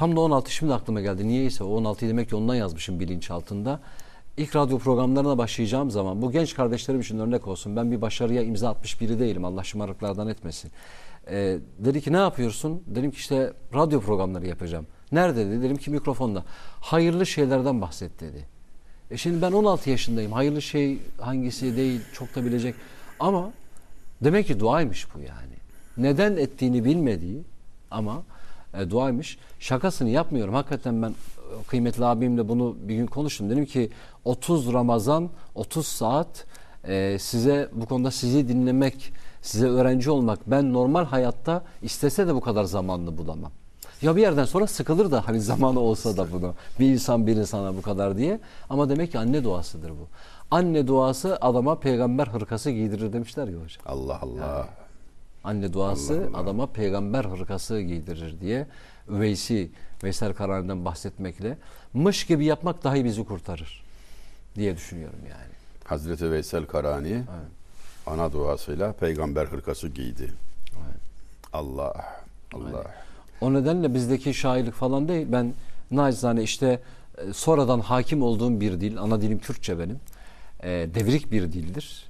tam 0.00 0.16
da 0.16 0.20
16 0.20 0.52
şimdi 0.52 0.74
aklıma 0.74 1.00
geldi. 1.00 1.28
Niyeyse 1.28 1.64
o 1.64 1.68
16 1.76 2.08
demek 2.08 2.28
ki 2.28 2.36
ondan 2.36 2.54
yazmışım 2.54 3.00
bilinçaltında. 3.00 3.80
İlk 4.36 4.56
radyo 4.56 4.78
programlarına 4.78 5.38
başlayacağım 5.38 5.90
zaman 5.90 6.22
bu 6.22 6.32
genç 6.32 6.54
kardeşlerim 6.54 7.00
için 7.00 7.18
örnek 7.18 7.48
olsun. 7.48 7.76
Ben 7.76 7.92
bir 7.92 8.00
başarıya 8.00 8.42
imza 8.42 8.70
atmış 8.70 9.00
biri 9.00 9.18
değilim. 9.18 9.44
Allah 9.44 9.64
şımarıklardan 9.64 10.28
etmesin. 10.28 10.70
Ee, 11.30 11.58
dedi 11.78 12.00
ki 12.00 12.12
ne 12.12 12.16
yapıyorsun? 12.16 12.82
Dedim 12.86 13.10
ki 13.10 13.16
işte 13.16 13.52
radyo 13.74 14.00
programları 14.00 14.46
yapacağım. 14.46 14.86
Nerede 15.12 15.46
dedi? 15.46 15.62
Dedim 15.62 15.76
ki 15.76 15.90
mikrofonda. 15.90 16.44
Hayırlı 16.80 17.26
şeylerden 17.26 17.80
bahset 17.80 18.20
dedi. 18.20 18.46
E 19.10 19.16
şimdi 19.16 19.42
ben 19.42 19.52
16 19.52 19.90
yaşındayım. 19.90 20.32
Hayırlı 20.32 20.62
şey 20.62 20.98
hangisi 21.20 21.76
değil 21.76 22.00
çok 22.12 22.34
da 22.34 22.44
bilecek. 22.44 22.74
Ama 23.18 23.50
demek 24.24 24.46
ki 24.46 24.60
duaymış 24.60 25.06
bu 25.14 25.18
yani. 25.18 25.54
Neden 25.96 26.36
ettiğini 26.36 26.84
bilmediği 26.84 27.42
ama 27.90 28.22
e, 28.74 28.90
duaymış. 28.90 29.38
Şakasını 29.58 30.08
yapmıyorum. 30.08 30.54
Hakikaten 30.54 31.02
ben 31.02 31.14
kıymetli 31.66 32.04
abimle 32.04 32.48
bunu 32.48 32.76
bir 32.82 32.96
gün 32.96 33.06
konuştum. 33.06 33.50
Dedim 33.50 33.66
ki 33.66 33.90
30 34.24 34.72
Ramazan 34.72 35.30
30 35.54 35.86
saat 35.86 36.46
e, 36.84 37.18
size 37.20 37.68
bu 37.72 37.86
konuda 37.86 38.10
sizi 38.10 38.48
dinlemek, 38.48 39.12
size 39.42 39.66
öğrenci 39.66 40.10
olmak 40.10 40.38
ben 40.46 40.72
normal 40.72 41.04
hayatta 41.04 41.64
istese 41.82 42.26
de 42.26 42.34
bu 42.34 42.40
kadar 42.40 42.64
zamanını 42.64 43.18
bulamam. 43.18 43.52
Ya 44.02 44.16
bir 44.16 44.20
yerden 44.20 44.44
sonra 44.44 44.66
sıkılır 44.66 45.10
da 45.10 45.28
hani 45.28 45.40
zamanı 45.50 45.80
olsa 45.80 46.16
da 46.16 46.32
bunu. 46.32 46.54
Bir 46.80 46.86
insan 46.86 47.26
bir 47.26 47.36
insana 47.36 47.76
bu 47.76 47.82
kadar 47.82 48.16
diye. 48.16 48.40
Ama 48.70 48.88
demek 48.88 49.12
ki 49.12 49.18
anne 49.18 49.44
duasıdır 49.44 49.90
bu. 49.90 50.08
Anne 50.50 50.86
duası 50.86 51.38
adama 51.40 51.80
peygamber 51.80 52.26
hırkası 52.26 52.70
giydirir 52.70 53.12
demişler 53.12 53.48
ya 53.48 53.54
hocam. 53.54 53.82
Allah 53.86 54.18
Allah. 54.22 54.68
Anne 55.44 55.72
duası 55.72 56.28
adama 56.34 56.66
peygamber 56.66 57.24
hırkası 57.24 57.80
giydirir 57.80 58.40
diye 58.40 58.66
Üveysi, 59.08 59.70
Veysel 60.04 60.34
Karani'den 60.34 60.84
bahsetmekle 60.84 61.58
mış 61.94 62.26
gibi 62.26 62.44
yapmak 62.44 62.84
dahi 62.84 63.04
bizi 63.04 63.24
kurtarır 63.24 63.82
diye 64.54 64.76
düşünüyorum 64.76 65.18
yani. 65.30 65.52
Hazreti 65.84 66.30
Veysel 66.30 66.66
Karani 66.66 67.22
ana 68.06 68.32
duasıyla 68.32 68.92
peygamber 68.92 69.46
hırkası 69.46 69.88
giydi. 69.88 70.32
Allah 71.52 71.94
Allah. 72.54 72.94
O 73.40 73.54
nedenle 73.54 73.94
bizdeki 73.94 74.34
şairlik 74.34 74.74
falan 74.74 75.08
değil. 75.08 75.26
Ben 75.30 75.54
naçizane 75.90 76.42
işte 76.42 76.80
e, 77.18 77.32
sonradan 77.32 77.80
hakim 77.80 78.22
olduğum 78.22 78.60
bir 78.60 78.80
dil. 78.80 78.98
Ana 78.98 79.20
dilim 79.22 79.38
Türkçe 79.38 79.78
benim. 79.78 80.00
E, 80.62 80.68
devrik 80.94 81.32
bir 81.32 81.52
dildir. 81.52 82.09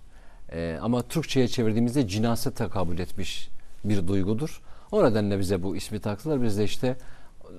E, 0.53 0.78
ama 0.82 1.03
Türkçe'ye 1.03 1.48
çevirdiğimizde 1.48 2.09
cinase 2.09 2.51
tekabül 2.51 2.98
etmiş 2.98 3.48
bir 3.84 4.09
duygudur. 4.09 4.61
O 4.92 5.05
nedenle 5.05 5.38
bize 5.38 5.62
bu 5.62 5.76
ismi 5.76 6.01
taktılar. 6.01 6.42
Biz 6.42 6.59
de 6.59 6.64
işte 6.64 6.96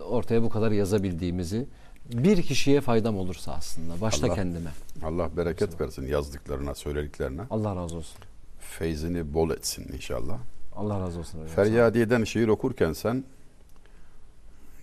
ortaya 0.10 0.44
bu 0.44 0.50
kadar 0.50 0.72
yazabildiğimizi 0.72 1.66
bir 2.14 2.42
kişiye 2.42 2.82
faydam 2.82 3.18
olursa 3.18 3.54
aslında. 3.54 4.02
Başta 4.02 4.28
Allah- 4.28 4.36
kendime. 4.36 4.70
Allah 5.04 5.38
bereket 5.38 5.82
versin 5.82 6.08
yazdıklarına, 6.08 6.76
söylediklerine. 6.76 7.42
Allah 7.50 7.76
razı 7.76 7.96
olsun. 7.98 8.18
Feyzini 8.60 9.34
bol 9.34 9.50
etsin 9.50 9.94
inşallah. 9.94 10.38
Allah 10.76 11.00
razı 11.00 11.20
olsun. 11.20 11.40
hocam. 11.42 11.56
Feryadiye'den 11.56 12.24
şiir 12.24 12.48
okurken 12.48 12.94
sen 12.94 13.24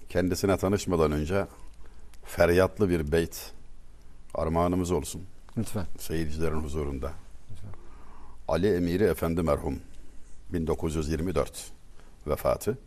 kendisine 0.09 0.57
tanışmadan 0.57 1.13
önce 1.13 1.47
feryatlı 2.25 2.89
bir 2.89 3.13
beyt 3.13 3.53
armağanımız 4.35 4.91
olsun 4.91 5.23
Lütfen. 5.59 5.87
seyircilerin 5.99 6.61
huzurunda. 6.61 7.13
Ali 8.49 8.75
Emiri 8.75 9.05
Efendi 9.05 9.43
merhum 9.43 9.81
1924 10.53 11.71
vefatı. 12.27 12.79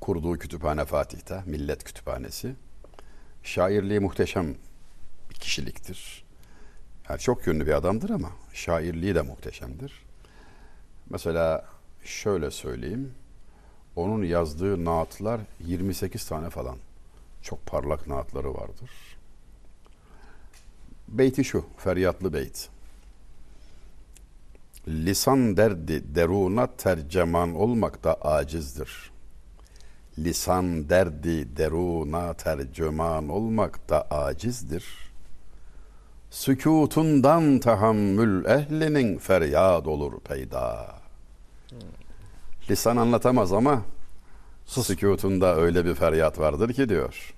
Kurduğu 0.00 0.38
kütüphane 0.38 0.84
Fatih'te 0.84 1.42
Millet 1.46 1.84
Kütüphanesi. 1.84 2.54
Şairliği 3.42 4.00
muhteşem 4.00 4.54
bir 5.30 5.34
kişiliktir. 5.34 6.24
Yani 7.08 7.18
çok 7.20 7.46
yönlü 7.46 7.66
bir 7.66 7.72
adamdır 7.72 8.10
ama 8.10 8.30
şairliği 8.52 9.14
de 9.14 9.22
muhteşemdir. 9.22 10.02
Mesela 11.10 11.64
şöyle 12.04 12.50
söyleyeyim. 12.50 13.14
Onun 13.96 14.22
yazdığı 14.22 14.84
naatlar 14.84 15.40
28 15.60 16.26
tane 16.26 16.50
falan. 16.50 16.76
Çok 17.42 17.66
parlak 17.66 18.06
naatları 18.06 18.54
vardır. 18.54 18.90
Beyti 21.08 21.44
şu, 21.44 21.64
feryatlı 21.78 22.32
beyt. 22.32 22.70
Lisan 24.90 25.56
derdi 25.56 26.14
deruna 26.14 26.66
terceman 26.66 27.54
olmak 27.54 28.04
da 28.04 28.14
acizdir. 28.14 29.10
Lisan 30.18 30.88
derdi 30.88 31.56
deruna 31.56 32.34
tercüman 32.34 33.28
olmak 33.28 33.88
da 33.88 34.02
acizdir. 34.02 34.84
Sükutundan 36.30 37.58
tahammül 37.58 38.44
ehlinin 38.44 39.18
feryat 39.18 39.86
olur 39.86 40.20
peyda. 40.20 40.94
Lisan 42.70 42.96
anlatamaz 42.96 43.52
ama 43.52 43.82
sükutunda 44.66 45.56
öyle 45.56 45.84
bir 45.84 45.94
feryat 45.94 46.38
vardır 46.38 46.72
ki 46.72 46.88
diyor. 46.88 47.34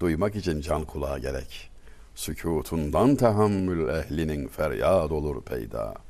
Duymak 0.00 0.36
için 0.36 0.60
can 0.60 0.84
kulağa 0.84 1.18
gerek. 1.18 1.70
Sükutundan 2.14 3.16
tahammül 3.16 3.88
ehlinin 3.88 4.48
feryat 4.48 5.12
olur 5.12 5.42
peyda. 5.42 6.07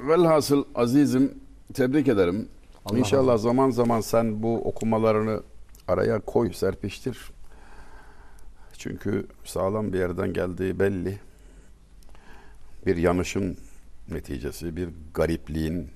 Velhasıl 0.00 0.64
azizim 0.74 1.34
tebrik 1.74 2.08
ederim. 2.08 2.48
Allah 2.84 2.98
İnşallah 2.98 3.38
zaman 3.38 3.70
zaman 3.70 4.00
sen 4.00 4.42
bu 4.42 4.68
okumalarını 4.68 5.42
araya 5.88 6.20
koy, 6.20 6.52
serpiştir. 6.52 7.30
Çünkü 8.78 9.26
sağlam 9.44 9.92
bir 9.92 9.98
yerden 9.98 10.32
geldiği 10.32 10.78
belli. 10.78 11.18
Bir 12.86 12.96
yanışın 12.96 13.56
neticesi, 14.10 14.76
bir 14.76 14.88
garipliğin 15.14 15.90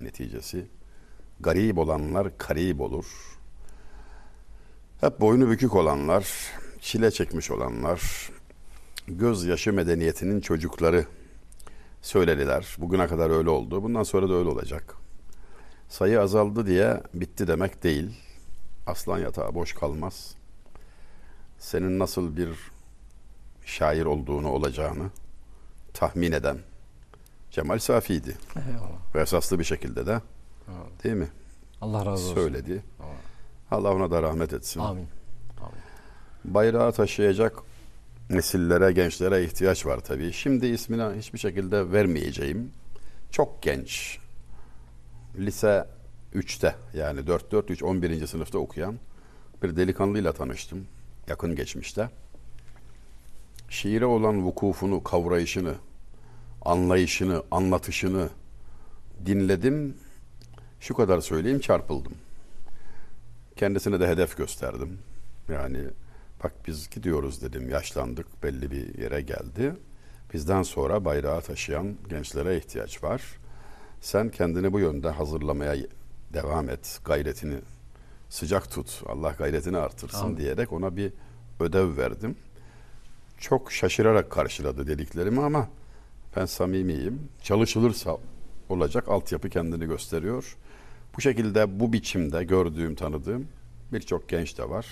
neticesi. 0.00 0.66
Garip 1.40 1.78
olanlar 1.78 2.38
karib 2.38 2.80
olur. 2.80 3.06
Hep 5.00 5.20
boynu 5.20 5.50
bükük 5.50 5.74
olanlar, 5.74 6.28
çile 6.80 7.10
çekmiş 7.10 7.50
olanlar, 7.50 8.30
gözyaşı 9.08 9.72
medeniyetinin 9.72 10.40
çocukları 10.40 11.06
söylediler. 12.02 12.76
Bugüne 12.78 13.06
kadar 13.06 13.30
öyle 13.30 13.50
oldu. 13.50 13.82
Bundan 13.82 14.02
sonra 14.02 14.28
da 14.28 14.34
öyle 14.34 14.48
olacak. 14.48 14.94
Sayı 15.88 16.20
azaldı 16.20 16.66
diye 16.66 17.02
bitti 17.14 17.46
demek 17.48 17.82
değil. 17.82 18.20
Aslan 18.86 19.18
yatağı 19.18 19.54
boş 19.54 19.72
kalmaz. 19.72 20.34
Senin 21.58 21.98
nasıl 21.98 22.36
bir 22.36 22.48
şair 23.64 24.04
olduğunu 24.04 24.50
olacağını 24.50 25.10
tahmin 25.94 26.32
eden 26.32 26.58
Cemal 27.50 27.78
Safi'ydi. 27.78 28.36
Eyvallah. 28.56 29.14
Ve 29.14 29.20
esaslı 29.20 29.58
bir 29.58 29.64
şekilde 29.64 30.06
de 30.06 30.20
değil 31.04 31.14
mi? 31.14 31.28
Allah 31.80 32.06
razı 32.06 32.10
olsun. 32.24 32.34
Söyledi. 32.34 32.84
Allah 33.70 33.92
ona 33.94 34.10
da 34.10 34.22
rahmet 34.22 34.52
etsin. 34.52 34.80
Amin. 34.80 35.06
Bayrağı 36.44 36.92
taşıyacak 36.92 37.58
nesillere, 38.30 38.92
gençlere 38.92 39.44
ihtiyaç 39.44 39.86
var 39.86 40.00
tabii. 40.00 40.32
Şimdi 40.32 40.66
ismini 40.66 41.18
hiçbir 41.18 41.38
şekilde 41.38 41.92
vermeyeceğim. 41.92 42.70
Çok 43.30 43.62
genç. 43.62 44.18
Lise 45.38 45.86
3'te 46.34 46.74
yani 46.94 47.20
4-4-3 47.20 47.84
11. 47.84 48.26
sınıfta 48.26 48.58
okuyan 48.58 48.98
bir 49.62 49.76
delikanlıyla 49.76 50.32
tanıştım 50.32 50.86
yakın 51.28 51.54
geçmişte. 51.54 52.10
Şiire 53.68 54.06
olan 54.06 54.42
vukufunu, 54.44 55.02
kavrayışını, 55.02 55.74
anlayışını, 56.62 57.42
anlatışını 57.50 58.28
dinledim. 59.26 59.96
Şu 60.80 60.94
kadar 60.94 61.20
söyleyeyim 61.20 61.60
çarpıldım. 61.60 62.14
Kendisine 63.56 64.00
de 64.00 64.08
hedef 64.08 64.36
gösterdim. 64.36 64.98
Yani 65.48 65.78
bak 66.44 66.52
biz 66.66 66.90
gidiyoruz 66.90 67.42
dedim 67.42 67.68
yaşlandık 67.68 68.42
belli 68.42 68.70
bir 68.70 68.98
yere 68.98 69.20
geldi. 69.20 69.74
Bizden 70.34 70.62
sonra 70.62 71.04
bayrağı 71.04 71.40
taşıyan 71.40 71.96
gençlere 72.08 72.56
ihtiyaç 72.56 73.02
var. 73.04 73.22
Sen 74.00 74.30
kendini 74.30 74.72
bu 74.72 74.80
yönde 74.80 75.10
hazırlamaya 75.10 75.76
devam 76.32 76.68
et. 76.68 77.00
Gayretini 77.04 77.58
sıcak 78.28 78.70
tut. 78.70 79.02
Allah 79.06 79.34
gayretini 79.38 79.76
artırsın 79.76 80.24
Amin. 80.24 80.36
diyerek 80.36 80.72
ona 80.72 80.96
bir 80.96 81.12
ödev 81.60 81.96
verdim. 81.96 82.36
Çok 83.38 83.72
şaşırarak 83.72 84.30
karşıladı 84.30 84.86
dediklerimi 84.86 85.40
ama 85.40 85.68
ben 86.36 86.46
samimiyim. 86.46 87.28
Çalışılırsa 87.42 88.16
olacak 88.68 89.08
altyapı 89.08 89.48
kendini 89.48 89.86
gösteriyor. 89.86 90.56
Bu 91.16 91.20
şekilde 91.20 91.80
bu 91.80 91.92
biçimde 91.92 92.44
gördüğüm, 92.44 92.94
tanıdığım 92.94 93.48
birçok 93.92 94.28
genç 94.28 94.58
de 94.58 94.70
var. 94.70 94.86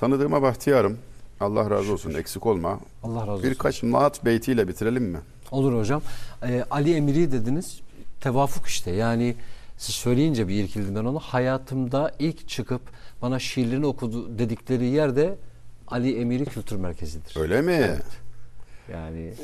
Tanıdığıma 0.00 0.42
bahtiyarım. 0.42 0.98
Allah 1.40 1.70
razı 1.70 1.92
olsun. 1.92 2.14
Eksik 2.14 2.46
olma. 2.46 2.80
Allah 3.02 3.20
razı 3.20 3.30
olsun. 3.32 3.50
Birkaç 3.50 3.82
naat 3.82 4.24
beytiyle 4.24 4.68
bitirelim 4.68 5.02
mi? 5.04 5.18
Olur 5.50 5.78
hocam. 5.78 6.02
Ee, 6.42 6.64
Ali 6.70 6.94
Emiri 6.94 7.32
dediniz. 7.32 7.80
Tevafuk 8.20 8.66
işte. 8.66 8.90
Yani 8.90 9.36
siz 9.78 9.94
söyleyince 9.94 10.48
bir 10.48 10.64
irkildim 10.64 10.94
ben 10.94 11.04
onu. 11.04 11.18
Hayatımda 11.18 12.12
ilk 12.18 12.48
çıkıp 12.48 12.80
bana 13.22 13.38
şiirlerini 13.38 13.86
okudu 13.86 14.38
dedikleri 14.38 14.84
yerde 14.84 15.38
Ali 15.88 16.20
Emiri 16.20 16.44
Kültür 16.44 16.76
Merkezi'dir. 16.76 17.40
Öyle 17.40 17.62
mi? 17.62 17.98
Yani 18.92 19.34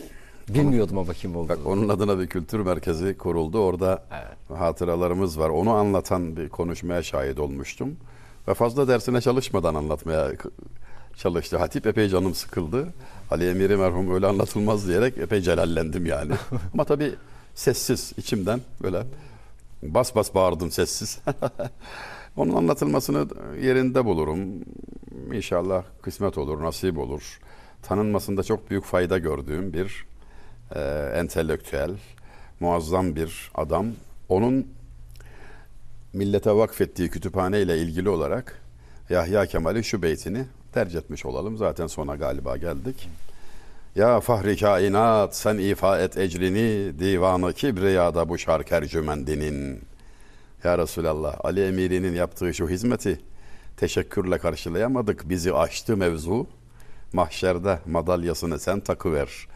bilmiyordum 0.48 0.98
ama 0.98 1.12
kim 1.14 1.36
olduğunu. 1.36 1.48
Bak 1.48 1.66
onun 1.66 1.88
adına 1.88 2.18
bir 2.18 2.26
kültür 2.26 2.60
merkezi 2.60 3.18
kuruldu. 3.18 3.58
Orada 3.58 4.04
hatıralarımız 4.48 5.38
var. 5.38 5.48
Onu 5.48 5.70
anlatan 5.70 6.36
bir 6.36 6.48
konuşmaya 6.48 7.02
şahit 7.02 7.38
olmuştum. 7.38 7.96
Ve 8.48 8.54
fazla 8.54 8.88
dersine 8.88 9.20
çalışmadan 9.20 9.74
anlatmaya 9.74 10.32
çalıştı. 11.16 11.56
Hatip 11.56 11.86
epey 11.86 12.08
canım 12.08 12.34
sıkıldı. 12.34 12.88
Ali 13.30 13.48
Emiri 13.48 13.76
merhum 13.76 14.14
öyle 14.14 14.26
anlatılmaz 14.26 14.88
diyerek 14.88 15.18
epey 15.18 15.40
celallendim 15.40 16.06
yani. 16.06 16.32
Ama 16.74 16.84
tabii 16.84 17.14
sessiz 17.54 18.12
içimden 18.16 18.60
böyle 18.82 19.02
bas 19.82 20.14
bas 20.14 20.34
bağırdım 20.34 20.70
sessiz. 20.70 21.18
Onun 22.36 22.56
anlatılmasını 22.56 23.26
yerinde 23.62 24.04
bulurum. 24.04 24.40
İnşallah 25.32 25.82
kısmet 26.02 26.38
olur, 26.38 26.62
nasip 26.62 26.98
olur. 26.98 27.40
Tanınmasında 27.82 28.42
çok 28.42 28.70
büyük 28.70 28.84
fayda 28.84 29.18
gördüğüm 29.18 29.72
bir 29.72 30.06
e, 30.74 30.80
entelektüel, 31.14 31.90
muazzam 32.60 33.16
bir 33.16 33.50
adam. 33.54 33.86
Onun 34.28 34.66
millete 36.16 36.52
vakfettiği 36.52 37.08
kütüphane 37.08 37.60
ile 37.60 37.78
ilgili 37.78 38.08
olarak 38.08 38.62
Yahya 39.10 39.46
Kemal'i 39.46 39.84
şu 39.84 40.02
beytini 40.02 40.44
tercih 40.72 40.98
etmiş 40.98 41.26
olalım. 41.26 41.56
Zaten 41.56 41.86
sona 41.86 42.16
galiba 42.16 42.56
geldik. 42.56 43.08
Ya 43.96 44.20
fahri 44.20 44.56
kainat 44.56 45.36
sen 45.36 45.58
ifa 45.58 45.98
et 46.00 46.16
ecrini 46.16 46.98
divanı 46.98 47.52
kibriyada 47.52 48.28
bu 48.28 48.38
şark 48.38 48.72
ercümendinin. 48.72 49.80
Ya 50.64 50.78
Resulallah 50.78 51.36
Ali 51.44 51.66
Emiri'nin 51.66 52.14
yaptığı 52.14 52.54
şu 52.54 52.68
hizmeti 52.68 53.20
teşekkürle 53.76 54.38
karşılayamadık. 54.38 55.28
Bizi 55.28 55.54
aştı 55.54 55.96
mevzu. 55.96 56.46
Mahşerde 57.12 57.78
madalyasını 57.86 58.58
sen 58.58 58.80
takıver 58.80 59.46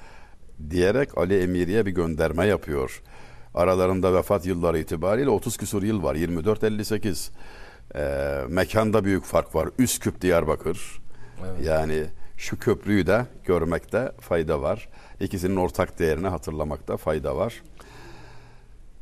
diyerek 0.71 1.19
Ali 1.19 1.43
Emiri'ye 1.43 1.87
bir 1.87 1.91
gönderme 1.91 2.47
yapıyor. 2.47 3.03
Aralarında 3.55 4.15
vefat 4.15 4.47
yılları 4.47 4.79
itibariyle 4.79 5.31
30 5.31 5.57
küsur 5.57 5.83
yıl 5.83 6.03
var. 6.03 6.15
24-58. 6.15 7.31
Ee, 7.95 8.45
mekanda 8.49 9.05
büyük 9.05 9.25
fark 9.25 9.55
var. 9.55 9.69
Üsküp 9.79 10.21
Diyarbakır. 10.21 11.01
Evet. 11.47 11.67
Yani 11.67 12.05
şu 12.37 12.59
köprüyü 12.59 13.07
de 13.07 13.27
görmekte 13.45 14.13
fayda 14.21 14.63
var. 14.63 14.89
İkisinin 15.21 15.57
ortak 15.57 15.99
değerini 15.99 16.29
hatırlamakta 16.29 16.97
fayda 16.97 17.37
var. 17.37 17.63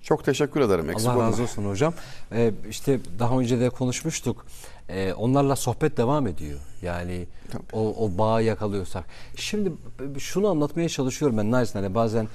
Çok 0.03 0.25
teşekkür 0.25 0.61
ederim. 0.61 0.91
Eksik 0.91 1.11
Allah 1.11 1.23
razı 1.23 1.43
olsun 1.43 1.65
hocam. 1.65 1.95
Ee, 2.33 2.53
işte 2.71 3.01
daha 3.19 3.39
önce 3.39 3.61
de 3.61 3.71
konuşmuştuk. 3.71 4.47
Ee, 4.89 5.13
onlarla 5.13 5.57
sohbet 5.57 5.97
devam 5.97 6.27
ediyor. 6.27 6.59
Yani 6.83 7.27
o, 7.73 8.05
o 8.05 8.19
bağı 8.19 8.43
yakalıyorsak. 8.43 9.05
Şimdi 9.37 9.73
şunu 10.19 10.49
anlatmaya 10.49 10.89
çalışıyorum 10.89 11.39
ben 11.39 11.51
naçizane 11.51 11.95
bazen 11.95 12.29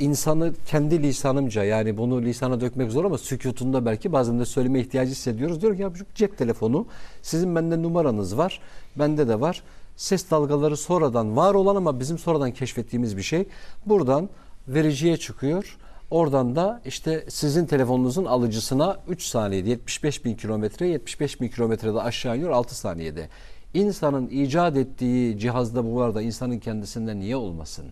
insanı 0.00 0.52
kendi 0.66 1.02
lisanımca 1.02 1.64
yani 1.64 1.96
bunu 1.96 2.22
lisana 2.22 2.60
dökmek 2.60 2.90
zor 2.90 3.04
ama 3.04 3.18
sükutunda 3.18 3.86
belki 3.86 4.12
bazen 4.12 4.40
de 4.40 4.44
söyleme 4.44 4.80
ihtiyacı 4.80 5.10
hissediyoruz. 5.10 5.60
Diyor 5.62 5.76
ki 5.76 5.82
ya 5.82 5.92
şu 5.94 6.04
cep 6.14 6.38
telefonu 6.38 6.86
sizin 7.22 7.56
bende 7.56 7.82
numaranız 7.82 8.38
var. 8.38 8.60
Bende 8.96 9.28
de 9.28 9.40
var. 9.40 9.62
Ses 9.96 10.30
dalgaları 10.30 10.76
sonradan 10.76 11.36
var 11.36 11.54
olan 11.54 11.76
ama 11.76 12.00
bizim 12.00 12.18
sonradan 12.18 12.50
keşfettiğimiz 12.50 13.16
bir 13.16 13.22
şey. 13.22 13.44
Buradan 13.86 14.28
vericiye 14.68 15.16
çıkıyor. 15.16 15.76
Oradan 16.10 16.56
da 16.56 16.82
işte 16.84 17.24
sizin 17.28 17.66
telefonunuzun 17.66 18.24
alıcısına 18.24 18.96
3 19.08 19.22
saniyede 19.22 19.70
75 19.70 20.24
bin 20.24 20.34
kilometre 20.34 20.88
75 20.88 21.40
bin 21.40 21.48
kilometrede 21.48 22.00
aşağı 22.00 22.36
iniyor 22.36 22.50
6 22.50 22.76
saniyede. 22.76 23.28
İnsanın 23.74 24.28
icat 24.28 24.76
ettiği 24.76 25.38
cihazda 25.38 25.84
bu 25.84 25.96
var 25.96 26.14
da 26.14 26.22
insanın 26.22 26.58
kendisinde 26.58 27.18
niye 27.18 27.36
olmasın? 27.36 27.86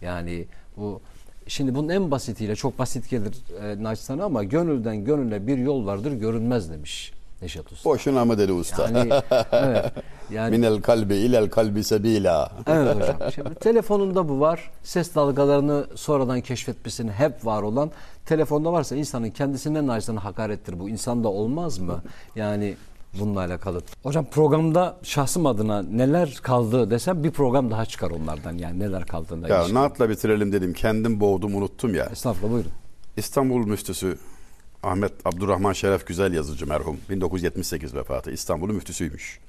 Yani 0.00 0.46
bu 0.76 1.00
şimdi 1.48 1.74
bunun 1.74 1.88
en 1.88 2.10
basitiyle 2.10 2.56
çok 2.56 2.78
basit 2.78 3.10
gelir 3.10 3.34
e, 3.62 3.82
naçizane 3.82 4.22
ama 4.22 4.44
gönülden 4.44 5.04
gönüle 5.04 5.46
bir 5.46 5.58
yol 5.58 5.86
vardır 5.86 6.12
görünmez 6.12 6.70
demiş 6.70 7.12
Neşet 7.42 7.72
Usta. 7.72 7.90
Boşuna 7.90 8.24
mı 8.24 8.38
dedi 8.38 8.52
usta? 8.52 8.82
Yani 8.82 9.12
evet. 9.52 9.92
Yani 10.30 10.56
Minel 10.56 10.80
kalbi 10.82 11.14
ilel 11.14 11.50
kalbi 11.50 11.84
sebila. 11.84 12.52
Evet 12.66 12.96
hocam. 12.96 13.16
Şimdi 13.34 13.54
telefonunda 13.54 14.28
bu 14.28 14.40
var. 14.40 14.70
Ses 14.82 15.14
dalgalarını 15.14 15.86
sonradan 15.94 16.40
keşfetmesini 16.40 17.10
hep 17.12 17.44
var 17.46 17.62
olan 17.62 17.90
telefonda 18.26 18.72
varsa 18.72 18.96
insanın 18.96 19.30
kendisinden 19.30 19.86
naçizane 19.86 20.18
hakarettir. 20.18 20.80
Bu 20.80 20.88
insanda 20.88 21.28
olmaz 21.28 21.78
mı? 21.78 22.02
Yani 22.36 22.76
bununla 23.14 23.40
alakalı. 23.40 23.82
Hocam 24.02 24.24
programda 24.30 24.98
şahsım 25.02 25.46
adına 25.46 25.82
neler 25.82 26.38
kaldı 26.42 26.90
desem 26.90 27.24
bir 27.24 27.30
program 27.30 27.70
daha 27.70 27.86
çıkar 27.86 28.10
onlardan. 28.10 28.52
Yani 28.58 28.78
neler 28.78 29.06
kaldığında. 29.06 29.48
Ya 29.48 29.58
ilişkin. 29.58 29.74
naatla 29.74 30.10
bitirelim 30.10 30.52
dedim. 30.52 30.72
Kendim 30.72 31.20
boğdum 31.20 31.54
unuttum 31.54 31.94
ya. 31.94 32.04
Estağfurullah 32.04 32.52
buyurun. 32.52 32.70
İstanbul 33.16 33.66
müftüsü 33.66 34.18
Ahmet 34.82 35.12
Abdurrahman 35.24 35.72
Şeref 35.72 36.06
Güzel 36.06 36.32
yazıcı 36.32 36.66
merhum. 36.66 36.96
1978 37.10 37.94
vefatı. 37.94 38.30
İstanbul'un 38.30 38.74
müftüsüymüş. 38.74 39.40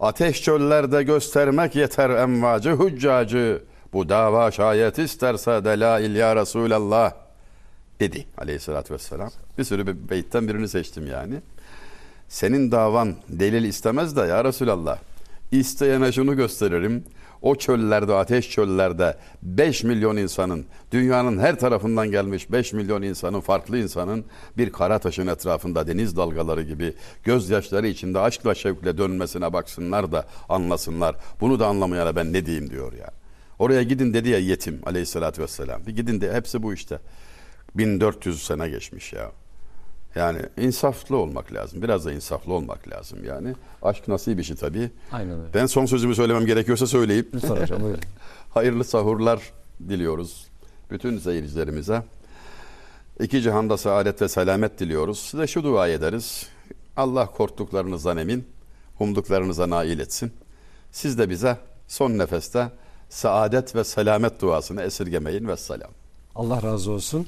Ateş 0.00 0.42
çöllerde 0.42 1.02
göstermek 1.02 1.74
yeter 1.76 2.10
emvacı 2.10 2.70
hüccacı. 2.70 3.62
Bu 3.92 4.08
dava 4.08 4.50
şayet 4.50 4.98
isterse 4.98 5.50
delail 5.64 6.14
ya 6.14 6.36
Resulallah 6.36 7.12
dedi 8.00 8.26
aleyhissalatü 8.38 8.94
vesselam. 8.94 9.30
Bir 9.58 9.64
sürü 9.64 9.86
bir 9.86 10.10
beytten 10.10 10.48
birini 10.48 10.68
seçtim 10.68 11.06
yani. 11.06 11.34
Senin 12.32 12.72
davan 12.72 13.14
delil 13.28 13.64
istemez 13.64 14.16
de 14.16 14.20
ya 14.20 14.44
Resulallah. 14.44 14.98
İsteyene 15.50 16.12
şunu 16.12 16.36
gösteririm. 16.36 17.04
O 17.42 17.54
çöllerde, 17.54 18.14
ateş 18.14 18.50
çöllerde 18.50 19.16
5 19.42 19.84
milyon 19.84 20.16
insanın, 20.16 20.64
dünyanın 20.92 21.38
her 21.38 21.58
tarafından 21.58 22.10
gelmiş 22.10 22.52
5 22.52 22.72
milyon 22.72 23.02
insanın, 23.02 23.40
farklı 23.40 23.78
insanın 23.78 24.24
bir 24.58 24.72
kara 24.72 24.98
taşın 24.98 25.26
etrafında 25.26 25.86
deniz 25.86 26.16
dalgaları 26.16 26.62
gibi 26.62 26.94
gözyaşları 27.24 27.86
içinde 27.86 28.18
aşkla 28.18 28.54
şevkle 28.54 28.98
dönmesine 28.98 29.52
baksınlar 29.52 30.12
da 30.12 30.26
anlasınlar. 30.48 31.16
Bunu 31.40 31.60
da 31.60 31.66
anlamayana 31.66 32.16
ben 32.16 32.32
ne 32.32 32.46
diyeyim 32.46 32.70
diyor 32.70 32.92
ya. 32.92 33.10
Oraya 33.58 33.82
gidin 33.82 34.14
dedi 34.14 34.28
ya 34.28 34.38
yetim 34.38 34.80
aleyhissalatü 34.86 35.42
vesselam. 35.42 35.86
Bir 35.86 35.96
gidin 35.96 36.20
de 36.20 36.32
hepsi 36.32 36.62
bu 36.62 36.74
işte. 36.74 36.98
1400 37.74 38.42
sene 38.42 38.68
geçmiş 38.68 39.12
ya. 39.12 39.41
Yani 40.14 40.38
insaflı 40.56 41.16
olmak 41.16 41.52
lazım. 41.52 41.82
Biraz 41.82 42.06
da 42.06 42.12
insaflı 42.12 42.52
olmak 42.52 42.88
lazım 42.88 43.24
yani. 43.24 43.54
Aşk 43.82 44.08
nasip 44.08 44.40
işi 44.40 44.56
tabii. 44.56 44.90
Aynen 45.12 45.40
öyle. 45.40 45.54
Ben 45.54 45.66
son 45.66 45.86
sözümü 45.86 46.14
söylemem 46.14 46.46
gerekiyorsa 46.46 46.86
söyleyeyim. 46.86 47.28
Lütfen 47.34 47.56
hocam 47.56 47.82
buyurun. 47.82 48.00
Hayırlı 48.50 48.84
sahurlar 48.84 49.52
diliyoruz 49.88 50.52
bütün 50.92 51.18
seyircilerimize. 51.18 52.02
İki 53.20 53.42
cihanda 53.42 53.76
saadet 53.76 54.22
ve 54.22 54.28
selamet 54.28 54.78
diliyoruz. 54.78 55.18
Size 55.18 55.46
şu 55.46 55.64
dua 55.64 55.88
ederiz. 55.88 56.46
Allah 56.96 57.26
korktuklarınızdan 57.26 58.16
emin, 58.16 58.48
umduklarınıza 59.00 59.70
nail 59.70 59.98
etsin. 59.98 60.32
Siz 60.92 61.18
de 61.18 61.30
bize 61.30 61.58
son 61.88 62.18
nefeste 62.18 62.68
saadet 63.08 63.74
ve 63.74 63.84
selamet 63.84 64.40
duasını 64.40 64.82
esirgemeyin 64.82 65.48
ve 65.48 65.56
selam. 65.56 65.90
Allah 66.34 66.62
razı 66.62 66.90
olsun. 66.90 67.26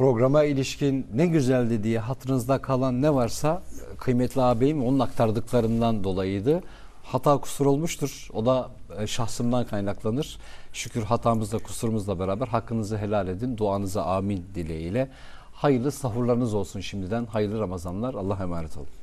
Programa 0.00 0.44
ilişkin 0.44 1.06
ne 1.14 1.26
güzeldi 1.26 1.84
diye 1.84 1.98
hatırınızda 1.98 2.62
kalan 2.62 3.02
ne 3.02 3.14
varsa 3.14 3.62
kıymetli 3.98 4.42
ağabeyim 4.42 4.84
onun 4.84 4.98
aktardıklarından 4.98 6.04
dolayıydı. 6.04 6.62
Hata 7.02 7.38
kusur 7.38 7.66
olmuştur. 7.66 8.28
O 8.32 8.46
da 8.46 8.70
e, 8.98 9.06
şahsımdan 9.06 9.66
kaynaklanır. 9.66 10.38
Şükür 10.72 11.02
hatamızla 11.02 11.58
kusurumuzla 11.58 12.18
beraber 12.18 12.46
hakkınızı 12.46 12.98
helal 12.98 13.28
edin. 13.28 13.56
Duanıza 13.56 14.04
amin 14.04 14.46
dileğiyle. 14.54 15.10
Hayırlı 15.52 15.92
sahurlarınız 15.92 16.54
olsun 16.54 16.80
şimdiden. 16.80 17.26
Hayırlı 17.26 17.60
Ramazanlar. 17.60 18.14
Allah'a 18.14 18.42
emanet 18.42 18.76
olun. 18.76 18.99